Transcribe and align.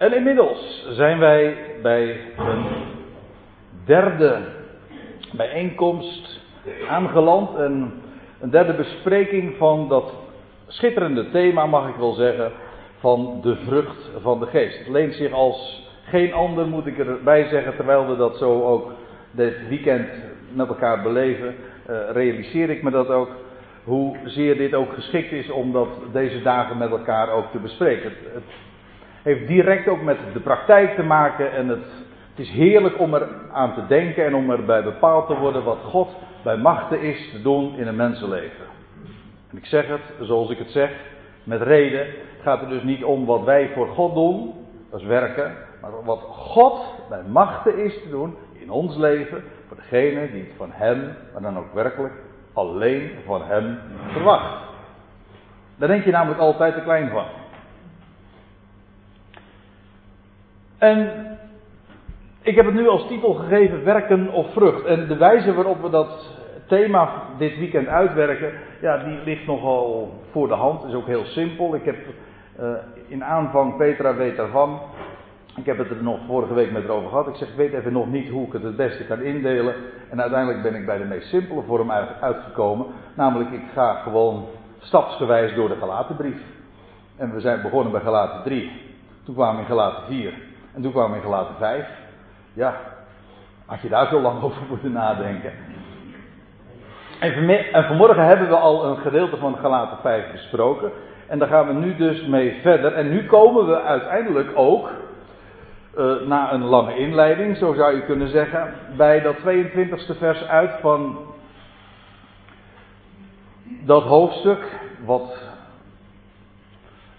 En 0.00 0.14
inmiddels 0.14 0.86
zijn 0.90 1.18
wij 1.18 1.56
bij 1.82 2.20
een 2.36 2.64
derde 3.84 4.38
bijeenkomst 5.32 6.40
aangeland. 6.88 7.56
En 7.56 7.92
een 8.40 8.50
derde 8.50 8.74
bespreking 8.74 9.56
van 9.56 9.88
dat 9.88 10.12
schitterende 10.66 11.30
thema, 11.30 11.66
mag 11.66 11.88
ik 11.88 11.94
wel 11.94 12.12
zeggen, 12.12 12.52
van 12.98 13.38
de 13.42 13.56
vrucht 13.56 14.10
van 14.20 14.40
de 14.40 14.46
geest. 14.46 14.78
Het 14.78 14.88
leent 14.88 15.14
zich 15.14 15.32
als 15.32 15.88
geen 16.04 16.32
ander, 16.32 16.66
moet 16.66 16.86
ik 16.86 16.98
erbij 16.98 17.48
zeggen, 17.48 17.76
terwijl 17.76 18.08
we 18.08 18.16
dat 18.16 18.36
zo 18.36 18.62
ook 18.62 18.92
dit 19.30 19.68
weekend 19.68 20.08
met 20.52 20.68
elkaar 20.68 21.02
beleven, 21.02 21.54
uh, 21.90 21.96
realiseer 22.12 22.70
ik 22.70 22.82
me 22.82 22.90
dat 22.90 23.08
ook. 23.08 23.30
Hoezeer 23.84 24.56
dit 24.56 24.74
ook 24.74 24.92
geschikt 24.92 25.32
is 25.32 25.50
om 25.50 25.72
dat 25.72 25.88
deze 26.12 26.42
dagen 26.42 26.78
met 26.78 26.90
elkaar 26.90 27.30
ook 27.30 27.50
te 27.50 27.58
bespreken. 27.58 28.12
het 28.32 28.42
heeft 29.22 29.46
direct 29.46 29.88
ook 29.88 30.02
met 30.02 30.18
de 30.32 30.40
praktijk 30.40 30.94
te 30.94 31.02
maken 31.02 31.52
en 31.52 31.68
het, 31.68 31.84
het 32.30 32.38
is 32.38 32.50
heerlijk 32.50 32.98
om 32.98 33.14
er 33.14 33.28
aan 33.52 33.74
te 33.74 33.86
denken 33.86 34.24
en 34.24 34.34
om 34.34 34.50
erbij 34.50 34.82
bepaald 34.82 35.26
te 35.26 35.36
worden 35.36 35.64
wat 35.64 35.78
God 35.84 36.08
bij 36.42 36.56
machten 36.56 37.00
is 37.00 37.30
te 37.30 37.42
doen 37.42 37.76
in 37.76 37.86
een 37.86 37.96
mensenleven. 37.96 38.64
En 39.50 39.56
ik 39.56 39.66
zeg 39.66 39.86
het 39.86 40.00
zoals 40.20 40.50
ik 40.50 40.58
het 40.58 40.70
zeg, 40.70 40.90
met 41.44 41.62
reden. 41.62 42.06
Het 42.06 42.42
gaat 42.42 42.62
er 42.62 42.68
dus 42.68 42.82
niet 42.82 43.04
om 43.04 43.26
wat 43.26 43.44
wij 43.44 43.70
voor 43.74 43.88
God 43.88 44.14
doen, 44.14 44.54
dat 44.90 45.00
is 45.00 45.06
werken, 45.06 45.54
maar 45.80 45.90
wat 46.04 46.20
God 46.20 46.80
bij 47.08 47.22
machten 47.22 47.78
is 47.78 48.02
te 48.02 48.10
doen 48.10 48.36
in 48.52 48.70
ons 48.70 48.96
leven, 48.96 49.42
voor 49.68 49.76
degene 49.76 50.30
die 50.32 50.40
het 50.40 50.52
van 50.56 50.70
Hem, 50.72 51.16
maar 51.32 51.42
dan 51.42 51.58
ook 51.58 51.74
werkelijk 51.74 52.12
alleen 52.52 53.10
van 53.26 53.42
Hem 53.42 53.78
verwacht. 54.08 54.58
Daar 55.76 55.88
denk 55.88 56.04
je 56.04 56.10
namelijk 56.10 56.40
altijd 56.40 56.74
te 56.74 56.82
klein 56.82 57.10
van. 57.10 57.24
En 60.80 61.10
ik 62.42 62.56
heb 62.56 62.64
het 62.64 62.74
nu 62.74 62.88
als 62.88 63.06
titel 63.06 63.34
gegeven 63.34 63.84
werken 63.84 64.32
of 64.32 64.52
vrucht. 64.52 64.84
En 64.84 65.06
de 65.06 65.16
wijze 65.16 65.54
waarop 65.54 65.82
we 65.82 65.90
dat 65.90 66.38
thema 66.66 67.22
dit 67.38 67.58
weekend 67.58 67.86
uitwerken, 67.86 68.52
ja, 68.80 68.96
die 68.96 69.18
ligt 69.24 69.46
nogal 69.46 70.12
voor 70.30 70.48
de 70.48 70.54
hand. 70.54 70.84
Is 70.84 70.94
ook 70.94 71.06
heel 71.06 71.24
simpel. 71.24 71.74
Ik 71.74 71.84
heb 71.84 71.96
uh, 72.60 72.70
in 73.06 73.24
aanvang, 73.24 73.76
Petra 73.76 74.14
weet 74.14 74.36
daarvan. 74.36 74.80
Ik 75.56 75.66
heb 75.66 75.78
het 75.78 75.90
er 75.90 76.02
nog 76.02 76.18
vorige 76.26 76.54
week 76.54 76.72
met 76.72 76.88
over 76.88 77.08
gehad. 77.08 77.26
Ik 77.26 77.34
zeg, 77.34 77.48
ik 77.48 77.56
weet 77.56 77.72
even 77.72 77.92
nog 77.92 78.10
niet 78.10 78.28
hoe 78.28 78.46
ik 78.46 78.52
het 78.52 78.62
het 78.62 78.76
beste 78.76 79.04
kan 79.04 79.20
indelen. 79.20 79.74
En 80.10 80.20
uiteindelijk 80.20 80.62
ben 80.62 80.74
ik 80.74 80.86
bij 80.86 80.98
de 80.98 81.04
meest 81.04 81.28
simpele 81.28 81.62
vorm 81.62 81.90
uitgekomen. 82.20 82.86
Namelijk, 83.14 83.50
ik 83.50 83.64
ga 83.74 83.94
gewoon 83.94 84.46
stapsgewijs 84.78 85.54
door 85.54 85.68
de 85.68 85.76
Galatenbrief. 85.76 86.40
En 87.16 87.34
we 87.34 87.40
zijn 87.40 87.62
begonnen 87.62 87.92
bij 87.92 88.00
Galaten 88.00 88.42
3. 88.42 88.70
Toen 89.24 89.34
kwamen 89.34 89.54
we 89.54 89.60
in 89.60 89.66
Galaten 89.66 90.02
4. 90.06 90.32
En 90.74 90.82
toen 90.82 90.92
kwamen 90.92 91.10
we 91.10 91.16
in 91.16 91.22
Galaten 91.22 91.54
5. 91.58 91.86
Ja, 92.52 92.74
had 93.66 93.80
je 93.80 93.88
daar 93.88 94.06
zo 94.06 94.20
lang 94.20 94.42
over 94.42 94.62
moeten 94.68 94.92
nadenken. 94.92 95.52
En, 97.20 97.48
en 97.72 97.84
vanmorgen 97.84 98.26
hebben 98.26 98.48
we 98.48 98.56
al 98.56 98.84
een 98.84 98.96
gedeelte 98.96 99.36
van 99.36 99.56
Galaten 99.56 99.98
5 100.02 100.32
besproken. 100.32 100.90
En 101.26 101.38
daar 101.38 101.48
gaan 101.48 101.66
we 101.66 101.72
nu 101.72 101.96
dus 101.96 102.26
mee 102.26 102.58
verder. 102.62 102.92
En 102.92 103.10
nu 103.10 103.26
komen 103.26 103.66
we 103.66 103.82
uiteindelijk 103.82 104.50
ook, 104.54 104.90
uh, 105.98 106.20
na 106.26 106.52
een 106.52 106.64
lange 106.64 106.96
inleiding, 106.96 107.56
zo 107.56 107.74
zou 107.74 107.94
je 107.94 108.04
kunnen 108.04 108.28
zeggen, 108.28 108.74
bij 108.96 109.20
dat 109.20 109.36
22e 109.36 110.18
vers 110.18 110.46
uit 110.46 110.70
van 110.80 111.18
dat 113.84 114.02
hoofdstuk, 114.02 114.64
wat 115.04 115.49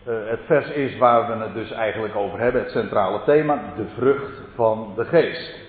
uh, 0.08 0.14
het 0.30 0.40
vers 0.46 0.70
is 0.70 0.98
waar 0.98 1.28
we 1.28 1.44
het 1.44 1.54
dus 1.54 1.72
eigenlijk 1.72 2.16
over 2.16 2.40
hebben, 2.40 2.62
het 2.62 2.72
centrale 2.72 3.20
thema, 3.26 3.62
de 3.76 3.86
vrucht 3.98 4.42
van 4.56 4.94
de 4.96 5.06
geest. 5.06 5.60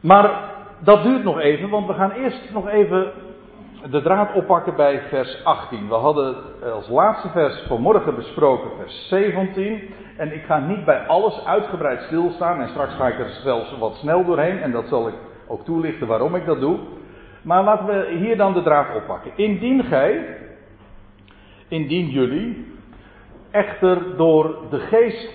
Maar 0.00 0.52
dat 0.78 1.02
duurt 1.02 1.24
nog 1.24 1.40
even, 1.40 1.68
want 1.68 1.86
we 1.86 1.92
gaan 1.92 2.10
eerst 2.10 2.50
nog 2.52 2.68
even 2.68 3.12
de 3.90 4.02
draad 4.02 4.34
oppakken 4.34 4.76
bij 4.76 5.02
vers 5.08 5.44
18. 5.44 5.88
We 5.88 5.94
hadden 5.94 6.36
als 6.72 6.88
laatste 6.88 7.28
vers 7.28 7.64
vanmorgen 7.68 8.14
besproken 8.14 8.70
vers 8.78 9.08
17. 9.08 9.94
En 10.16 10.34
ik 10.34 10.44
ga 10.44 10.58
niet 10.58 10.84
bij 10.84 11.06
alles 11.06 11.44
uitgebreid 11.44 12.02
stilstaan. 12.02 12.60
En 12.60 12.68
straks 12.68 12.94
ga 12.94 13.06
ik 13.06 13.18
er 13.18 13.30
zelfs 13.42 13.78
wat 13.78 13.94
snel 13.94 14.24
doorheen. 14.24 14.58
En 14.58 14.70
dat 14.72 14.88
zal 14.88 15.08
ik 15.08 15.14
ook 15.46 15.64
toelichten 15.64 16.06
waarom 16.06 16.34
ik 16.34 16.46
dat 16.46 16.60
doe. 16.60 16.78
Maar 17.42 17.64
laten 17.64 17.86
we 17.86 18.16
hier 18.16 18.36
dan 18.36 18.52
de 18.52 18.62
draad 18.62 18.96
oppakken. 18.96 19.30
Indien 19.36 19.84
gij, 19.84 20.38
indien 21.68 22.08
jullie, 22.08 22.66
echter 23.50 24.16
door 24.16 24.56
de 24.70 24.78
geest, 24.78 25.28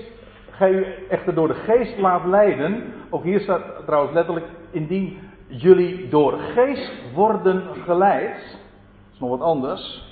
echter 1.10 1.34
door 1.34 1.48
de 1.48 1.54
geest 1.54 1.98
laat 1.98 2.26
leiden. 2.26 2.94
Ook 3.10 3.24
hier 3.24 3.40
staat 3.40 3.62
trouwens 3.86 4.14
letterlijk, 4.14 4.46
indien 4.72 5.18
jullie 5.48 6.10
door 6.10 6.40
geest 6.40 6.92
worden 7.14 7.64
geleid. 7.84 8.36
Dat 8.36 9.14
is 9.14 9.20
nog 9.20 9.30
wat 9.30 9.42
anders. 9.42 10.08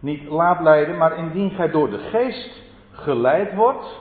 Niet 0.00 0.28
laat 0.28 0.60
leiden, 0.60 0.96
maar 0.96 1.18
indien 1.18 1.50
gij 1.50 1.70
door 1.70 1.90
de 1.90 1.98
geest 1.98 2.62
geleid 2.92 3.54
wordt. 3.54 4.00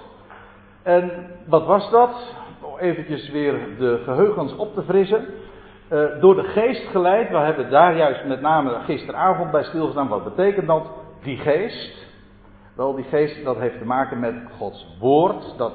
En 0.84 1.12
wat 1.46 1.66
was 1.66 1.92
dat? 1.92 2.36
Om 2.62 2.78
eventjes 2.78 3.30
weer 3.30 3.56
de 3.78 4.02
geheugens 4.04 4.56
op 4.56 4.74
te 4.74 4.84
frissen. 4.84 5.26
Uh, 5.92 6.06
door 6.20 6.36
de 6.36 6.44
geest 6.44 6.88
geleid, 6.88 7.30
we 7.30 7.38
hebben 7.38 7.70
daar 7.70 7.96
juist 7.96 8.26
met 8.26 8.42
name 8.42 8.80
gisteravond 8.86 9.52
bij 9.52 9.64
stilgestaan. 9.64 10.08
Wat 10.08 10.24
betekent 10.24 10.68
dat? 10.68 10.90
Die 11.24 11.38
geest. 11.38 12.06
Wel, 12.76 12.96
die 12.96 13.06
geest 13.06 13.44
dat 13.44 13.58
heeft 13.58 13.78
te 13.78 13.86
maken 13.86 14.20
met 14.20 14.36
Gods 14.58 14.98
woord, 15.00 15.58
dat, 15.58 15.74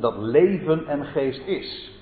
dat 0.00 0.16
leven 0.18 0.86
en 0.86 1.04
geest 1.04 1.46
is. 1.46 1.96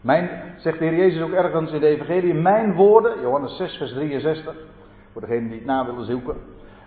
Mijn, 0.00 0.30
zegt 0.56 0.78
de 0.78 0.84
Heer 0.84 0.96
Jezus 0.96 1.22
ook 1.22 1.32
ergens 1.32 1.72
in 1.72 1.80
de 1.80 1.86
Evangelie, 1.86 2.34
mijn 2.34 2.74
woorden, 2.74 3.20
Johannes 3.20 3.56
6, 3.56 3.76
vers 3.76 3.92
63, 3.92 4.54
voor 5.12 5.20
degenen 5.20 5.48
die 5.48 5.58
het 5.58 5.66
na 5.66 5.86
willen 5.86 6.04
zoeken. 6.04 6.36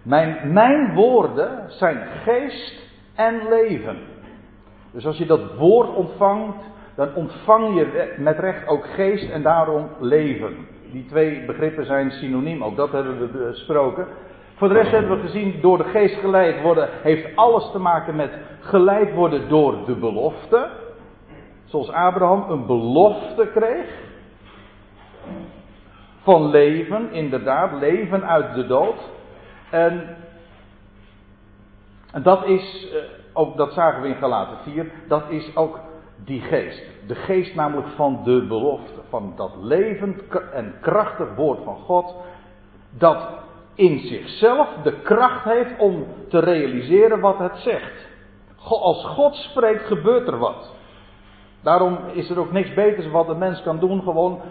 Mijn, 0.03 0.53
mijn 0.53 0.93
woorden 0.93 1.71
zijn 1.71 2.07
geest 2.23 2.81
en 3.15 3.47
leven. 3.49 3.97
Dus 4.91 5.05
als 5.05 5.17
je 5.17 5.25
dat 5.25 5.55
woord 5.57 5.95
ontvangt, 5.95 6.63
dan 6.95 7.15
ontvang 7.15 7.75
je 7.75 8.13
met 8.17 8.39
recht 8.39 8.67
ook 8.67 8.85
geest 8.85 9.29
en 9.29 9.41
daarom 9.41 9.89
leven. 9.99 10.55
Die 10.91 11.05
twee 11.05 11.45
begrippen 11.45 11.85
zijn 11.85 12.11
synoniem, 12.11 12.63
ook 12.63 12.75
dat 12.75 12.91
hebben 12.91 13.19
we 13.19 13.47
besproken. 13.47 14.07
Voor 14.55 14.67
de 14.67 14.73
rest 14.73 14.91
hebben 14.91 15.15
we 15.15 15.21
gezien, 15.21 15.61
door 15.61 15.77
de 15.77 15.83
geest 15.83 16.19
geleid 16.19 16.61
worden, 16.61 16.89
heeft 17.01 17.35
alles 17.35 17.71
te 17.71 17.79
maken 17.79 18.15
met 18.15 18.31
geleid 18.59 19.13
worden 19.13 19.49
door 19.49 19.85
de 19.85 19.95
belofte. 19.95 20.69
Zoals 21.65 21.91
Abraham 21.91 22.49
een 22.49 22.65
belofte 22.65 23.47
kreeg. 23.53 24.01
Van 26.21 26.49
leven, 26.49 27.11
inderdaad, 27.11 27.79
leven 27.79 28.27
uit 28.27 28.55
de 28.55 28.67
dood. 28.67 29.09
En, 29.69 30.15
dat 32.21 32.45
is, 32.45 32.91
eh, 32.93 32.99
ook 33.33 33.57
dat 33.57 33.73
zagen 33.73 34.01
we 34.01 34.07
in 34.07 34.15
Galaten 34.15 34.57
4, 34.57 34.91
dat 35.07 35.23
is 35.29 35.55
ook 35.55 35.79
die 36.15 36.41
geest. 36.41 36.83
De 37.07 37.15
geest 37.15 37.55
namelijk 37.55 37.87
van 37.87 38.21
de 38.23 38.45
belofte. 38.47 39.01
Van 39.09 39.33
dat 39.35 39.51
levend 39.61 40.21
en 40.53 40.73
krachtig 40.81 41.35
woord 41.35 41.59
van 41.63 41.75
God. 41.75 42.15
Dat 42.89 43.42
in 43.75 43.99
zichzelf 43.99 44.67
de 44.83 45.01
kracht 45.01 45.43
heeft 45.43 45.79
om 45.79 46.05
te 46.29 46.39
realiseren 46.39 47.19
wat 47.19 47.37
het 47.37 47.57
zegt. 47.57 48.11
Als 48.67 49.05
God 49.05 49.35
spreekt, 49.35 49.85
gebeurt 49.85 50.27
er 50.27 50.37
wat. 50.37 50.73
Daarom 51.61 51.97
is 52.11 52.29
er 52.29 52.39
ook 52.39 52.51
niks 52.51 52.73
beters 52.73 53.07
wat 53.07 53.29
een 53.29 53.37
mens 53.37 53.61
kan 53.61 53.79
doen. 53.79 54.01
Gewoon 54.01 54.41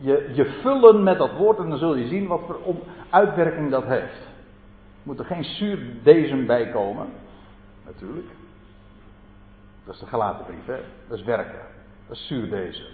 je, 0.00 0.30
je 0.32 0.44
vullen 0.44 1.02
met 1.02 1.18
dat 1.18 1.36
woord 1.36 1.58
en 1.58 1.68
dan 1.68 1.78
zul 1.78 1.94
je 1.94 2.06
zien 2.06 2.26
wat 2.26 2.40
voor 2.46 2.58
uitwerking 3.10 3.70
dat 3.70 3.84
heeft. 3.84 4.30
Moet 5.02 5.18
er 5.18 5.24
geen 5.24 5.44
zuurdezem 5.44 6.46
bij 6.46 6.70
komen. 6.70 7.06
Natuurlijk. 7.84 8.28
Dat 9.84 9.94
is 9.94 10.00
de 10.00 10.06
gelaten 10.06 10.44
brief, 10.44 10.66
hè? 10.66 10.80
Dat 11.08 11.18
is 11.18 11.24
werken. 11.24 11.60
Dat 12.08 12.16
is 12.16 12.26
zuurdezem. 12.26 12.86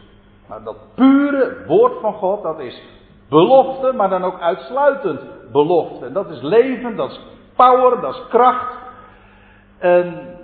Maar 0.47 0.62
dat 0.62 0.77
pure 0.95 1.65
woord 1.67 2.01
van 2.01 2.12
God, 2.12 2.43
dat 2.43 2.59
is 2.59 2.83
belofte, 3.29 3.93
maar 3.93 4.09
dan 4.09 4.25
ook 4.25 4.41
uitsluitend 4.41 5.21
belofte. 5.53 6.06
En 6.06 6.12
dat 6.12 6.31
is 6.31 6.43
leven, 6.43 6.97
dat 6.97 7.11
is 7.11 7.21
power, 7.56 8.00
dat 8.00 8.15
is 8.15 8.23
kracht. 8.29 8.77
En 9.79 10.37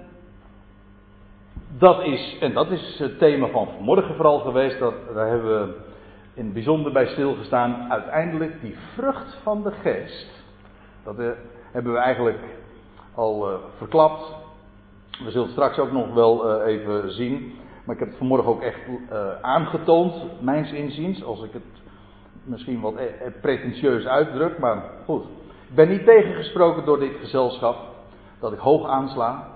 dat 1.78 2.02
is, 2.02 2.36
en 2.40 2.52
dat 2.52 2.70
is 2.70 2.98
het 2.98 3.18
thema 3.18 3.48
van 3.48 3.68
vanmorgen 3.74 4.14
vooral 4.14 4.38
geweest, 4.38 4.78
dat, 4.78 4.94
daar 5.14 5.28
hebben 5.28 5.60
we 5.60 5.74
in 6.34 6.44
het 6.44 6.52
bijzonder 6.52 6.92
bij 6.92 7.06
stilgestaan. 7.06 7.90
Uiteindelijk 7.90 8.60
die 8.60 8.76
vrucht 8.94 9.36
van 9.42 9.62
de 9.62 9.70
geest. 9.70 10.44
Dat 11.04 11.18
eh, 11.18 11.28
hebben 11.72 11.92
we 11.92 11.98
eigenlijk 11.98 12.40
al 13.14 13.50
uh, 13.50 13.56
verklapt. 13.76 14.34
We 15.24 15.30
zullen 15.30 15.42
het 15.42 15.50
straks 15.50 15.78
ook 15.78 15.92
nog 15.92 16.14
wel 16.14 16.60
uh, 16.60 16.66
even 16.66 17.12
zien. 17.12 17.54
Maar 17.84 17.94
ik 17.94 18.00
heb 18.00 18.08
het 18.08 18.18
vanmorgen 18.18 18.50
ook 18.50 18.62
echt 18.62 18.80
aangetoond, 19.40 20.14
mijns 20.40 20.72
inziens. 20.72 21.24
Als 21.24 21.42
ik 21.42 21.52
het 21.52 21.62
misschien 22.44 22.80
wat 22.80 22.94
pretentieus 23.40 24.06
uitdruk, 24.06 24.58
maar 24.58 24.82
goed. 25.04 25.24
Ik 25.68 25.74
ben 25.74 25.88
niet 25.88 26.04
tegengesproken 26.04 26.84
door 26.84 26.98
dit 26.98 27.12
gezelschap. 27.20 27.76
Dat 28.40 28.52
ik 28.52 28.58
hoog 28.58 28.88
aansla. 28.88 29.48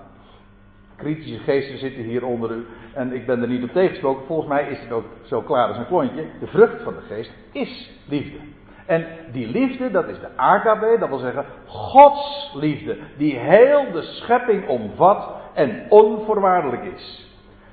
kritische 0.95 1.39
geesten 1.39 1.77
zitten 1.77 2.03
hier 2.03 2.25
onder 2.25 2.51
u. 2.51 2.65
En 2.93 3.13
ik 3.13 3.25
ben 3.25 3.41
er 3.41 3.47
niet 3.47 3.63
op 3.63 3.71
tegengesproken. 3.71 4.25
Volgens 4.25 4.47
mij 4.47 4.69
is 4.69 4.79
het 4.79 4.91
ook 4.91 5.05
zo 5.23 5.41
klaar 5.41 5.67
als 5.67 5.77
een 5.77 5.87
klontje. 5.87 6.25
De 6.39 6.47
vrucht 6.47 6.81
van 6.83 6.93
de 6.93 7.15
geest 7.15 7.31
is 7.51 7.91
liefde. 8.07 8.37
En 8.85 9.07
die 9.31 9.47
liefde, 9.47 9.91
dat 9.91 10.07
is 10.07 10.19
de 10.19 10.37
agape, 10.37 10.95
dat 10.99 11.09
wil 11.09 11.17
zeggen 11.17 11.45
Gods 11.65 12.51
liefde. 12.53 12.97
Die 13.17 13.37
heel 13.37 13.91
de 13.91 14.01
schepping 14.01 14.67
omvat 14.67 15.29
en 15.53 15.85
onvoorwaardelijk 15.89 16.83
is. 16.83 17.27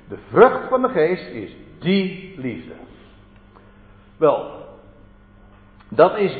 De 0.09 0.17
vrucht 0.29 0.67
van 0.69 0.81
de 0.81 0.89
geest 0.89 1.29
is 1.29 1.55
die 1.79 2.33
liefde. 2.37 2.73
Wel, 4.17 4.56
dat 5.89 6.17
is, 6.17 6.37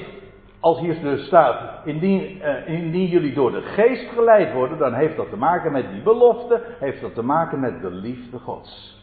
als 0.60 0.80
hier 0.80 1.02
dus 1.02 1.26
staat, 1.26 1.86
indien, 1.86 2.38
uh, 2.38 2.68
indien 2.68 3.08
jullie 3.08 3.34
door 3.34 3.52
de 3.52 3.62
geest 3.62 4.10
geleid 4.10 4.54
worden, 4.54 4.78
dan 4.78 4.94
heeft 4.94 5.16
dat 5.16 5.30
te 5.30 5.38
maken 5.38 5.72
met 5.72 5.92
die 5.92 6.02
belofte, 6.02 6.62
heeft 6.80 7.02
dat 7.02 7.14
te 7.14 7.24
maken 7.24 7.60
met 7.60 7.82
de 7.82 7.92
liefde 7.92 8.40
Gods. 8.40 9.02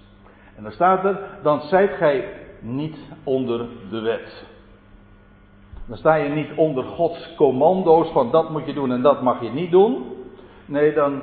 En 0.56 0.62
dan 0.62 0.72
staat 0.72 1.04
er, 1.04 1.18
dan 1.42 1.60
zijt 1.60 1.92
gij 1.92 2.28
niet 2.60 2.96
onder 3.24 3.66
de 3.90 4.00
wet. 4.00 4.46
Dan 5.86 5.96
sta 5.96 6.14
je 6.14 6.28
niet 6.28 6.50
onder 6.56 6.84
Gods 6.84 7.34
commando's 7.36 8.10
van 8.12 8.30
dat 8.30 8.50
moet 8.50 8.66
je 8.66 8.72
doen 8.72 8.92
en 8.92 9.02
dat 9.02 9.22
mag 9.22 9.42
je 9.42 9.50
niet 9.50 9.70
doen. 9.70 10.04
Nee, 10.66 10.94
dan, 10.94 11.22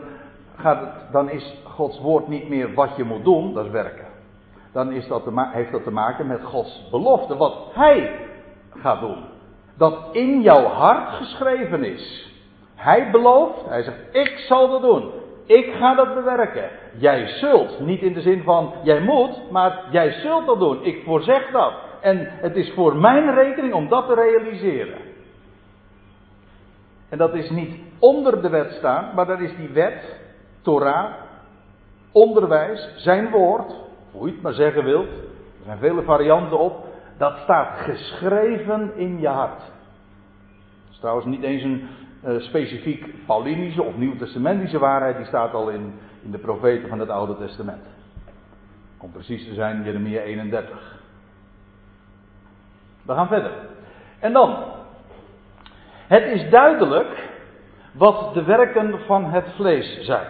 gaat 0.56 0.80
het, 0.80 1.12
dan 1.12 1.30
is 1.30 1.62
Gods 1.64 2.00
woord 2.00 2.28
niet 2.28 2.50
meer 2.50 2.74
wat 2.74 2.96
je 2.96 3.04
moet 3.04 3.24
doen, 3.24 3.54
dat 3.54 3.66
is 3.66 3.72
werken. 3.72 4.06
Dan 4.72 4.92
is 4.92 5.08
dat 5.08 5.24
heeft 5.36 5.72
dat 5.72 5.84
te 5.84 5.92
maken 5.92 6.28
met 6.28 6.44
Gods 6.44 6.88
belofte, 6.92 7.38
wat 7.38 7.56
Hij 7.74 8.30
gaat 8.82 9.00
doen. 9.00 9.24
Dat 9.78 10.00
in 10.12 10.42
jouw 10.42 10.64
hart 10.64 11.10
geschreven 11.10 11.84
is. 11.84 12.30
Hij 12.76 13.12
belooft, 13.12 13.66
hij 13.68 13.84
zegt, 13.84 13.98
ik 14.12 14.38
zal 14.48 14.70
dat 14.70 14.82
doen. 14.82 15.12
Ik 15.46 15.74
ga 15.74 15.96
dat 15.96 16.14
bewerken. 16.14 16.70
Jij 16.98 17.28
zult, 17.28 17.80
niet 17.80 18.02
in 18.02 18.14
de 18.14 18.22
zin 18.22 18.44
van 18.44 18.74
jij 18.84 19.00
moet, 19.00 19.52
maar 19.52 19.84
jij 19.92 20.12
zult 20.12 20.46
dat 20.46 20.60
doen. 20.60 20.84
Ik 20.84 21.04
voorzeg 21.04 21.52
dat. 21.52 21.74
En 22.02 22.28
het 22.30 22.56
is 22.56 22.72
voor 22.74 22.96
mijn 22.96 23.34
rekening 23.34 23.74
om 23.74 23.90
dat 23.90 24.08
te 24.08 24.14
realiseren. 24.14 24.98
En 27.10 27.18
dat 27.18 27.34
is 27.34 27.50
niet 27.50 27.76
onder 28.00 28.42
de 28.42 28.50
wet 28.50 28.72
staan, 28.72 29.16
maar 29.16 29.26
dat 29.26 29.40
is 29.40 29.56
die 29.56 29.70
wet, 29.70 30.20
Torah, 30.62 31.12
onderwijs, 32.12 32.90
zijn 32.96 33.30
woord, 33.30 33.74
hoe 34.12 34.28
je 34.28 34.34
het 34.34 34.42
maar 34.42 34.54
zeggen 34.54 34.84
wilt. 34.84 35.08
Er 35.08 35.66
zijn 35.66 35.78
vele 35.78 36.02
varianten 36.02 36.60
op. 36.60 36.86
Dat 37.22 37.38
staat 37.38 37.80
geschreven 37.80 38.96
in 38.96 39.20
je 39.20 39.28
hart. 39.28 39.60
Dat 39.60 40.92
is 40.92 40.98
trouwens 41.00 41.26
niet 41.26 41.44
eens 41.44 41.64
een 41.64 41.88
uh, 42.26 42.40
specifiek 42.40 43.26
Paulinische 43.26 43.84
of 43.84 43.96
Nieuwtestamentische 43.98 44.80
waarheid. 44.80 45.18
Die 45.18 45.26
staat 45.26 45.54
al 45.54 45.70
in, 45.70 46.00
in 46.24 46.32
de 46.32 46.38
profeten 46.38 46.90
van 46.90 47.00
het 47.00 47.10
Oude 47.10 47.38
Testament. 47.38 47.86
Om 48.98 49.12
precies 49.12 49.48
te 49.48 49.54
zijn, 49.54 49.84
Jeremia 49.84 50.22
31. 50.22 51.00
We 53.06 53.14
gaan 53.14 53.28
verder. 53.28 53.52
En 54.20 54.34
dan. 54.34 54.58
Het 56.08 56.24
is 56.24 56.50
duidelijk 56.50 57.30
wat 57.92 58.34
de 58.34 58.44
werken 58.44 59.00
van 59.06 59.26
het 59.26 59.46
vlees 59.56 60.00
zijn. 60.00 60.28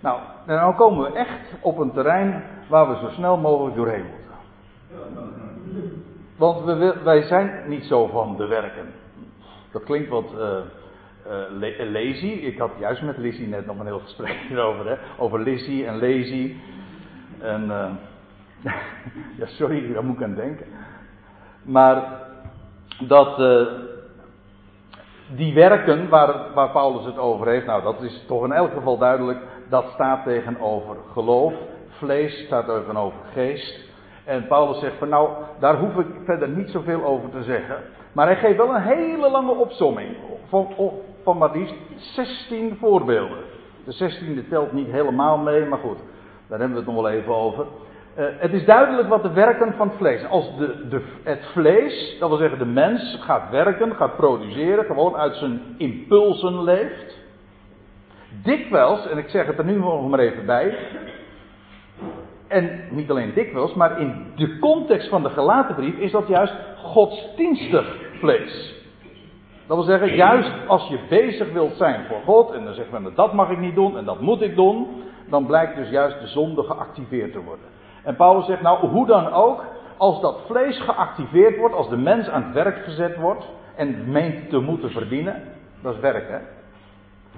Nou, 0.00 0.20
dan 0.46 0.74
komen 0.74 1.12
we 1.12 1.18
echt 1.18 1.54
op 1.60 1.78
een 1.78 1.92
terrein 1.92 2.44
waar 2.68 2.88
we 2.88 2.96
zo 2.96 3.08
snel 3.08 3.36
mogelijk 3.36 3.76
doorheen 3.76 4.04
moeten. 4.04 5.35
Want 6.36 6.64
we, 6.64 7.00
wij 7.04 7.22
zijn 7.22 7.68
niet 7.68 7.84
zo 7.84 8.06
van 8.06 8.36
de 8.36 8.46
werken. 8.46 8.86
Dat 9.72 9.84
klinkt 9.84 10.08
wat 10.08 10.32
uh, 10.34 11.92
lazy. 11.92 12.26
Ik 12.26 12.58
had 12.58 12.70
juist 12.78 13.02
met 13.02 13.18
Lizzie 13.18 13.48
net 13.48 13.66
nog 13.66 13.78
een 13.78 13.86
heel 13.86 13.98
gesprek 13.98 14.36
hierover. 14.48 14.86
Hè? 14.86 14.96
Over 15.18 15.40
Lizzie 15.40 15.86
en 15.86 15.98
lazy. 15.98 16.56
En, 17.40 17.66
ja, 19.38 19.46
sorry, 19.46 19.92
daar 19.92 20.04
moet 20.04 20.16
ik 20.16 20.22
aan 20.22 20.34
denken. 20.34 20.66
Maar 21.62 22.20
dat 22.98 23.36
die 25.34 25.54
werken 25.54 26.08
waar, 26.08 26.52
waar 26.54 26.70
Paulus 26.70 27.04
het 27.04 27.18
over 27.18 27.46
heeft, 27.46 27.66
nou 27.66 27.82
dat 27.82 28.02
is 28.02 28.24
toch 28.26 28.44
in 28.44 28.52
elk 28.52 28.72
geval 28.72 28.98
duidelijk, 28.98 29.38
dat 29.68 29.84
staat 29.94 30.24
tegenover 30.24 30.96
geloof. 31.12 31.54
Vlees 31.88 32.44
staat 32.46 32.66
tegenover 32.66 33.18
geest. 33.32 33.84
En 34.26 34.46
Paulus 34.46 34.80
zegt 34.80 34.98
van 34.98 35.08
nou, 35.08 35.30
daar 35.58 35.76
hoef 35.78 35.96
ik 35.96 36.06
verder 36.24 36.48
niet 36.48 36.70
zoveel 36.70 37.04
over 37.04 37.30
te 37.30 37.42
zeggen. 37.42 37.76
Maar 38.12 38.26
hij 38.26 38.36
geeft 38.36 38.56
wel 38.56 38.74
een 38.74 38.82
hele 38.82 39.30
lange 39.30 39.54
opsomming 39.54 40.16
van, 40.48 40.68
van 41.22 41.38
maar 41.38 41.56
liefst 41.56 41.74
16 41.96 42.76
voorbeelden. 42.80 43.38
De 43.84 43.94
16e 43.94 44.48
telt 44.48 44.72
niet 44.72 44.90
helemaal 44.90 45.38
mee, 45.38 45.64
maar 45.64 45.78
goed, 45.78 45.98
daar 46.48 46.58
hebben 46.58 46.76
we 46.78 46.84
het 46.84 46.94
nog 46.94 47.02
wel 47.02 47.10
even 47.10 47.34
over. 47.34 47.66
Uh, 48.18 48.24
het 48.38 48.52
is 48.52 48.64
duidelijk 48.64 49.08
wat 49.08 49.22
de 49.22 49.32
werken 49.32 49.74
van 49.76 49.88
het 49.88 49.96
vlees. 49.96 50.28
Als 50.28 50.56
de, 50.56 50.88
de, 50.88 51.02
het 51.22 51.46
vlees, 51.52 52.16
dat 52.18 52.28
wil 52.28 52.38
zeggen 52.38 52.58
de 52.58 52.64
mens, 52.64 53.18
gaat 53.20 53.50
werken, 53.50 53.94
gaat 53.94 54.16
produceren, 54.16 54.84
gewoon 54.84 55.16
uit 55.16 55.34
zijn 55.34 55.60
impulsen 55.78 56.62
leeft. 56.62 57.18
Dikwijls, 58.42 59.08
en 59.08 59.18
ik 59.18 59.28
zeg 59.28 59.46
het 59.46 59.58
er 59.58 59.64
nu 59.64 59.78
nog 59.78 60.08
maar 60.08 60.18
even 60.18 60.46
bij. 60.46 60.76
En 62.48 62.80
niet 62.90 63.10
alleen 63.10 63.34
dikwijls, 63.34 63.74
maar 63.74 64.00
in 64.00 64.32
de 64.34 64.58
context 64.58 65.08
van 65.08 65.22
de 65.22 65.30
gelaten 65.30 65.74
brief 65.74 65.96
is 65.96 66.12
dat 66.12 66.28
juist 66.28 66.54
godsdienstig 66.82 67.96
vlees. 68.18 68.74
Dat 69.66 69.76
wil 69.76 69.86
zeggen, 69.86 70.14
juist 70.14 70.52
als 70.66 70.88
je 70.88 70.98
bezig 71.08 71.52
wilt 71.52 71.76
zijn 71.76 72.04
voor 72.04 72.20
God, 72.24 72.52
en 72.52 72.64
dan 72.64 72.74
zegt 72.74 72.90
men 72.90 73.14
dat 73.14 73.32
mag 73.32 73.50
ik 73.50 73.58
niet 73.58 73.74
doen 73.74 73.98
en 73.98 74.04
dat 74.04 74.20
moet 74.20 74.42
ik 74.42 74.56
doen, 74.56 74.86
dan 75.28 75.46
blijkt 75.46 75.76
dus 75.76 75.88
juist 75.88 76.20
de 76.20 76.26
zonde 76.26 76.62
geactiveerd 76.62 77.32
te 77.32 77.42
worden. 77.42 77.64
En 78.02 78.16
Paulus 78.16 78.46
zegt 78.46 78.62
nou, 78.62 78.86
hoe 78.86 79.06
dan 79.06 79.32
ook, 79.32 79.64
als 79.96 80.20
dat 80.20 80.40
vlees 80.46 80.80
geactiveerd 80.80 81.56
wordt, 81.56 81.74
als 81.74 81.88
de 81.88 81.96
mens 81.96 82.28
aan 82.28 82.42
het 82.42 82.52
werk 82.52 82.84
gezet 82.84 83.16
wordt 83.16 83.44
en 83.76 84.10
meent 84.10 84.50
te 84.50 84.58
moeten 84.58 84.90
verdienen, 84.90 85.42
dat 85.82 85.94
is 85.94 86.00
werken. 86.00 86.42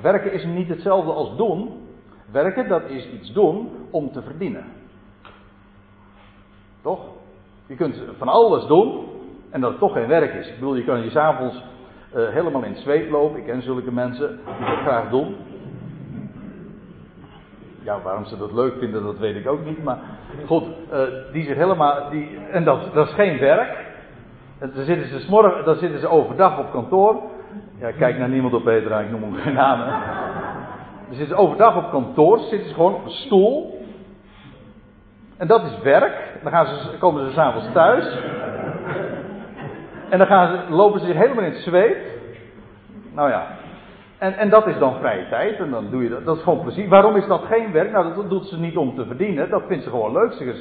Werken 0.00 0.32
is 0.32 0.44
niet 0.44 0.68
hetzelfde 0.68 1.12
als 1.12 1.36
doen. 1.36 1.86
Werken, 2.32 2.68
dat 2.68 2.82
is 2.88 3.08
iets 3.10 3.32
doen 3.32 3.70
om 3.90 4.12
te 4.12 4.22
verdienen. 4.22 4.64
Toch? 6.82 7.00
Je 7.66 7.74
kunt 7.74 8.02
van 8.18 8.28
alles 8.28 8.66
doen 8.66 9.04
en 9.50 9.60
dat 9.60 9.70
het 9.70 9.78
toch 9.78 9.92
geen 9.92 10.08
werk 10.08 10.34
is. 10.34 10.48
Ik 10.48 10.54
bedoel, 10.54 10.74
je 10.74 10.84
kan 10.84 11.02
je 11.02 11.10
s'avonds 11.10 11.62
uh, 12.16 12.28
helemaal 12.28 12.62
in 12.62 12.72
het 12.72 12.80
zweet 12.80 13.10
lopen. 13.10 13.38
Ik 13.38 13.44
ken 13.44 13.62
zulke 13.62 13.92
mensen 13.92 14.40
die 14.58 14.66
dat 14.66 14.78
graag 14.78 15.10
doen. 15.10 15.36
Ja, 17.82 18.00
waarom 18.02 18.24
ze 18.24 18.36
dat 18.36 18.52
leuk 18.52 18.74
vinden, 18.78 19.02
dat 19.02 19.18
weet 19.18 19.36
ik 19.36 19.48
ook 19.48 19.64
niet. 19.64 19.84
Maar 19.84 19.98
goed, 20.46 20.64
uh, 20.92 21.00
die 21.32 21.44
zich 21.44 21.56
helemaal. 21.56 22.10
Die, 22.10 22.38
en 22.50 22.64
dat, 22.64 22.94
dat 22.94 23.08
is 23.08 23.14
geen 23.14 23.38
werk. 23.38 23.86
En 24.58 24.72
dan 24.74 24.84
zitten, 24.84 25.08
ze 25.08 25.20
smorgen, 25.20 25.64
dan 25.64 25.76
zitten 25.76 26.00
ze 26.00 26.08
overdag 26.08 26.58
op 26.58 26.70
kantoor. 26.70 27.16
Ja, 27.78 27.92
kijk 27.92 28.18
naar 28.18 28.28
niemand 28.28 28.54
op 28.54 28.64
Peter, 28.64 29.00
ik 29.00 29.10
noem 29.10 29.22
hem 29.22 29.34
geen 29.34 29.54
naam. 29.54 29.80
Hè. 29.80 29.90
Dan 31.06 31.16
zitten 31.16 31.36
ze 31.36 31.42
overdag 31.42 31.76
op 31.76 31.90
kantoor, 31.90 32.38
zitten 32.38 32.68
ze 32.68 32.74
gewoon 32.74 32.94
op 32.94 33.04
een 33.04 33.10
stoel. 33.10 33.77
En 35.38 35.46
dat 35.46 35.62
is 35.64 35.78
werk. 35.82 36.38
Dan 36.42 36.52
gaan 36.52 36.66
ze, 36.66 36.98
komen 36.98 37.26
ze 37.26 37.32
s'avonds 37.32 37.72
thuis. 37.72 38.18
En 40.08 40.18
dan 40.18 40.26
gaan 40.26 40.56
ze, 40.56 40.74
lopen 40.74 41.00
ze 41.00 41.06
zich 41.06 41.16
helemaal 41.16 41.44
in 41.44 41.52
het 41.52 41.62
zweet. 41.62 41.96
Nou 43.14 43.30
ja, 43.30 43.46
en, 44.18 44.36
en 44.36 44.50
dat 44.50 44.66
is 44.66 44.78
dan 44.78 44.94
vrije 44.98 45.28
tijd. 45.28 45.58
En 45.58 45.70
dan 45.70 45.90
doe 45.90 46.02
je 46.02 46.08
dat. 46.08 46.24
Dat 46.24 46.36
is 46.36 46.42
gewoon 46.42 46.62
plezier. 46.62 46.88
Waarom 46.88 47.16
is 47.16 47.26
dat 47.26 47.42
geen 47.44 47.72
werk? 47.72 47.90
Nou, 47.90 48.14
dat 48.14 48.30
doet 48.30 48.46
ze 48.46 48.58
niet 48.58 48.76
om 48.76 48.94
te 48.94 49.06
verdienen. 49.06 49.50
Dat 49.50 49.62
vindt 49.66 49.84
ze 49.84 49.90
gewoon 49.90 50.12
leuk. 50.12 50.56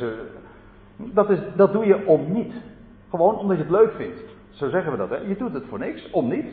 Dat, 0.95 1.29
is, 1.29 1.39
dat 1.55 1.73
doe 1.73 1.85
je 1.85 2.05
om 2.05 2.31
niet. 2.31 2.53
Gewoon 3.09 3.37
omdat 3.37 3.57
je 3.57 3.63
het 3.63 3.71
leuk 3.71 3.93
vindt. 3.95 4.19
Zo 4.49 4.69
zeggen 4.69 4.91
we 4.91 4.97
dat, 4.97 5.09
hè? 5.09 5.15
Je 5.15 5.35
doet 5.37 5.53
het 5.53 5.63
voor 5.69 5.79
niks, 5.79 6.11
om 6.11 6.27
niet. 6.27 6.45